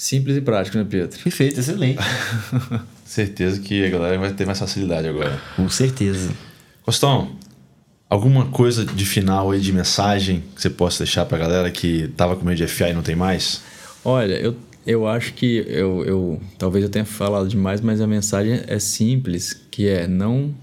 Simples 0.00 0.36
e 0.36 0.40
prático, 0.40 0.78
né, 0.78 0.86
Pedro? 0.88 1.18
Perfeito, 1.18 1.58
excelente. 1.58 1.98
Certeza 3.04 3.58
que 3.60 3.84
a 3.84 3.90
galera 3.90 4.16
vai 4.16 4.32
ter 4.32 4.46
mais 4.46 4.58
facilidade 4.58 5.08
agora. 5.08 5.40
Com 5.56 5.68
certeza. 5.68 6.30
Costão, 6.82 7.32
alguma 8.08 8.46
coisa 8.46 8.84
de 8.84 9.04
final 9.04 9.50
aí, 9.50 9.60
de 9.60 9.72
mensagem 9.72 10.44
que 10.54 10.62
você 10.62 10.70
possa 10.70 11.02
deixar 11.02 11.24
pra 11.26 11.36
galera 11.36 11.68
que 11.70 12.06
tava 12.16 12.36
com 12.36 12.44
medo 12.44 12.56
de 12.58 12.66
FA 12.68 12.90
e 12.90 12.92
não 12.94 13.02
tem 13.02 13.16
mais? 13.16 13.60
Olha, 14.04 14.34
eu, 14.34 14.54
eu 14.86 15.04
acho 15.08 15.34
que 15.34 15.64
eu, 15.66 16.04
eu 16.04 16.40
talvez 16.58 16.84
eu 16.84 16.90
tenha 16.90 17.04
falado 17.04 17.48
demais, 17.48 17.80
mas 17.80 18.00
a 18.00 18.06
mensagem 18.06 18.62
é 18.68 18.78
simples, 18.78 19.52
que 19.70 19.88
é 19.88 20.06
não 20.06 20.54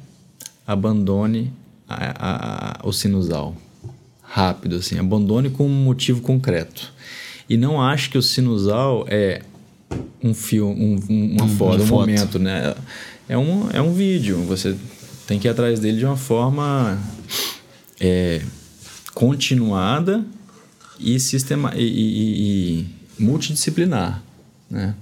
abandone 0.66 1.52
a, 1.90 1.96
a- 1.96 2.80
a- 2.84 2.88
o 2.88 2.94
sinusal. 2.94 3.54
Rápido, 4.22 4.78
assim. 4.78 4.98
Abandone 4.98 5.50
com 5.50 5.66
um 5.66 5.84
motivo 5.84 6.22
concreto. 6.22 6.94
E 7.50 7.58
não 7.58 7.82
ache 7.82 8.10
que 8.10 8.18
o 8.18 8.22
sinusal 8.22 9.06
é 9.08 9.42
um 10.24 10.34
fio, 10.34 10.68
um, 10.68 11.00
um- 11.10 11.36
uma 11.40 11.48
foto, 11.48 11.84
um 11.84 11.86
foto. 11.86 12.00
momento, 12.02 12.40
né? 12.40 12.74
É 13.30 13.38
um, 13.38 13.70
é 13.72 13.82
um 13.82 13.94
vídeo. 13.94 14.38
Você 14.48 14.76
tem 15.28 15.40
que 15.40 15.48
ir 15.48 15.52
atrás 15.52 15.80
dele 15.80 15.98
de 16.00 16.06
uma 16.06 16.18
forma 16.18 16.98
é, 18.00 18.42
continuada 19.14 20.24
e, 21.00 21.20
sistema, 21.20 21.72
e, 21.76 21.82
e- 21.84 21.86
e- 21.88 22.80
e 23.20 23.24
multidisciplinar, 23.24 24.22
né? 24.70 24.94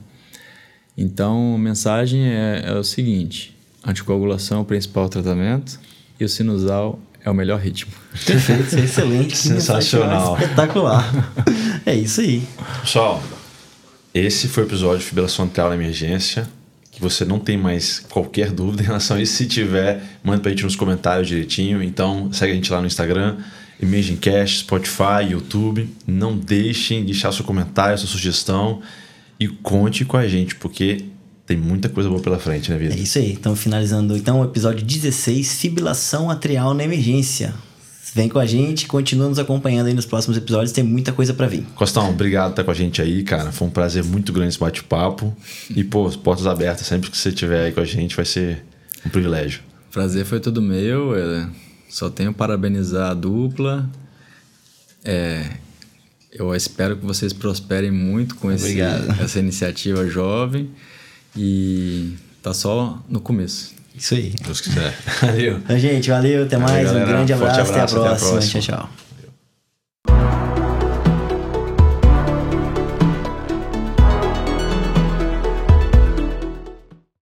Então, 0.97 1.55
a 1.55 1.57
mensagem 1.57 2.23
é, 2.27 2.63
é 2.67 2.73
o 2.73 2.83
seguinte: 2.83 3.55
anticoagulação 3.85 4.59
é 4.59 4.61
o 4.61 4.65
principal 4.65 5.09
tratamento 5.09 5.79
e 6.19 6.23
o 6.25 6.29
sinusal 6.29 6.99
é 7.25 7.29
o 7.29 7.33
melhor 7.33 7.59
ritmo. 7.59 7.91
Perfeito, 8.25 8.63
isso 8.67 8.75
é 8.77 8.83
excelente. 8.83 9.37
Sensacional. 9.37 10.37
Espetacular. 10.37 11.33
É 11.85 11.95
isso 11.95 12.21
aí. 12.21 12.43
Pessoal, 12.81 13.21
esse 14.13 14.47
foi 14.47 14.63
o 14.63 14.67
episódio 14.67 14.99
de 14.99 15.05
fibrilação 15.05 15.45
atrial 15.45 15.69
na 15.69 15.75
emergência. 15.75 16.47
Que 16.91 17.01
você 17.01 17.25
não 17.25 17.39
tem 17.39 17.57
mais 17.57 17.99
qualquer 17.99 18.51
dúvida 18.51 18.83
em 18.83 18.85
relação 18.85 19.17
a 19.17 19.21
isso. 19.21 19.33
Se 19.33 19.47
tiver, 19.47 20.19
manda 20.23 20.39
pra 20.39 20.51
gente 20.51 20.63
nos 20.63 20.75
comentários 20.75 21.27
direitinho. 21.27 21.81
Então, 21.81 22.31
segue 22.31 22.51
a 22.51 22.55
gente 22.55 22.71
lá 22.71 22.79
no 22.79 22.85
Instagram, 22.85 23.37
Imaging 23.81 24.17
Cash, 24.17 24.59
Spotify, 24.59 25.31
YouTube. 25.31 25.89
Não 26.05 26.37
deixem 26.37 26.99
de 26.99 27.11
deixar 27.11 27.31
seu 27.31 27.43
comentário, 27.43 27.97
sua 27.97 28.07
sugestão 28.07 28.81
e 29.39 29.47
conte 29.47 30.05
com 30.05 30.15
a 30.15 30.27
gente, 30.27 30.55
porque 30.55 31.05
tem 31.45 31.57
muita 31.57 31.89
coisa 31.89 32.07
boa 32.07 32.21
pela 32.21 32.39
frente, 32.39 32.71
né, 32.71 32.77
vida? 32.77 32.93
É 32.93 32.97
isso 32.97 33.17
aí. 33.17 33.33
Estamos 33.33 33.59
finalizando 33.59 34.15
então 34.15 34.39
o 34.39 34.45
episódio 34.45 34.85
16, 34.85 35.55
fibrilação 35.55 36.29
atrial 36.29 36.73
na 36.73 36.83
emergência. 36.83 37.53
Vem 38.13 38.29
com 38.29 38.37
a 38.37 38.45
gente, 38.45 38.85
continua 38.85 39.27
nos 39.27 39.39
acompanhando 39.39 39.87
aí 39.87 39.93
nos 39.93 40.05
próximos 40.05 40.37
episódios, 40.37 40.71
tem 40.71 40.83
muita 40.83 41.11
coisa 41.11 41.33
pra 41.33 41.47
vir. 41.47 41.65
Costão, 41.73 42.11
obrigado 42.11 42.49
por 42.49 42.51
estar 42.51 42.63
com 42.63 42.71
a 42.71 42.75
gente 42.75 43.01
aí, 43.01 43.23
cara. 43.23 43.51
Foi 43.51 43.67
um 43.67 43.71
prazer 43.71 44.03
muito 44.03 44.31
grande 44.31 44.49
esse 44.49 44.59
bate-papo. 44.59 45.35
E, 45.75 45.83
pô, 45.83 46.07
portas 46.11 46.45
abertas, 46.45 46.85
sempre 46.85 47.09
que 47.09 47.17
você 47.17 47.29
estiver 47.29 47.65
aí 47.65 47.71
com 47.71 47.79
a 47.79 47.85
gente, 47.85 48.15
vai 48.15 48.25
ser 48.25 48.63
um 49.03 49.09
privilégio. 49.09 49.61
Prazer 49.91 50.25
foi 50.25 50.39
todo 50.39 50.61
meu. 50.61 51.15
é, 51.15 51.49
só 51.89 52.07
tenho 52.07 52.29
a 52.29 52.33
parabenizar 52.33 53.09
a 53.09 53.13
dupla. 53.15 53.89
É, 55.03 55.45
eu 56.31 56.53
espero 56.55 56.97
que 56.97 57.05
vocês 57.05 57.33
prosperem 57.33 57.91
muito 57.91 58.35
com 58.35 58.51
esse, 58.51 58.79
essa 59.21 59.39
iniciativa 59.39 60.07
jovem. 60.07 60.69
E 61.35 62.13
tá 62.43 62.53
só 62.53 63.01
no 63.09 63.19
começo. 63.19 63.72
Isso 63.95 64.15
aí. 64.15 64.33
Deus 64.43 64.61
quiser. 64.61 64.93
Valeu. 65.21 65.57
Então, 65.57 65.77
gente, 65.77 66.09
valeu, 66.09 66.43
até 66.43 66.57
mais. 66.57 66.91
Um 66.91 67.05
grande 67.05 67.33
abraço, 67.33 67.61
abraço, 67.61 67.71
até 67.71 67.79
a 67.79 67.83
até 67.83 67.93
a 67.93 67.99
próxima. 67.99 68.31
próxima. 68.31 68.61
Tchau, 68.61 68.77
tchau. 68.77 69.02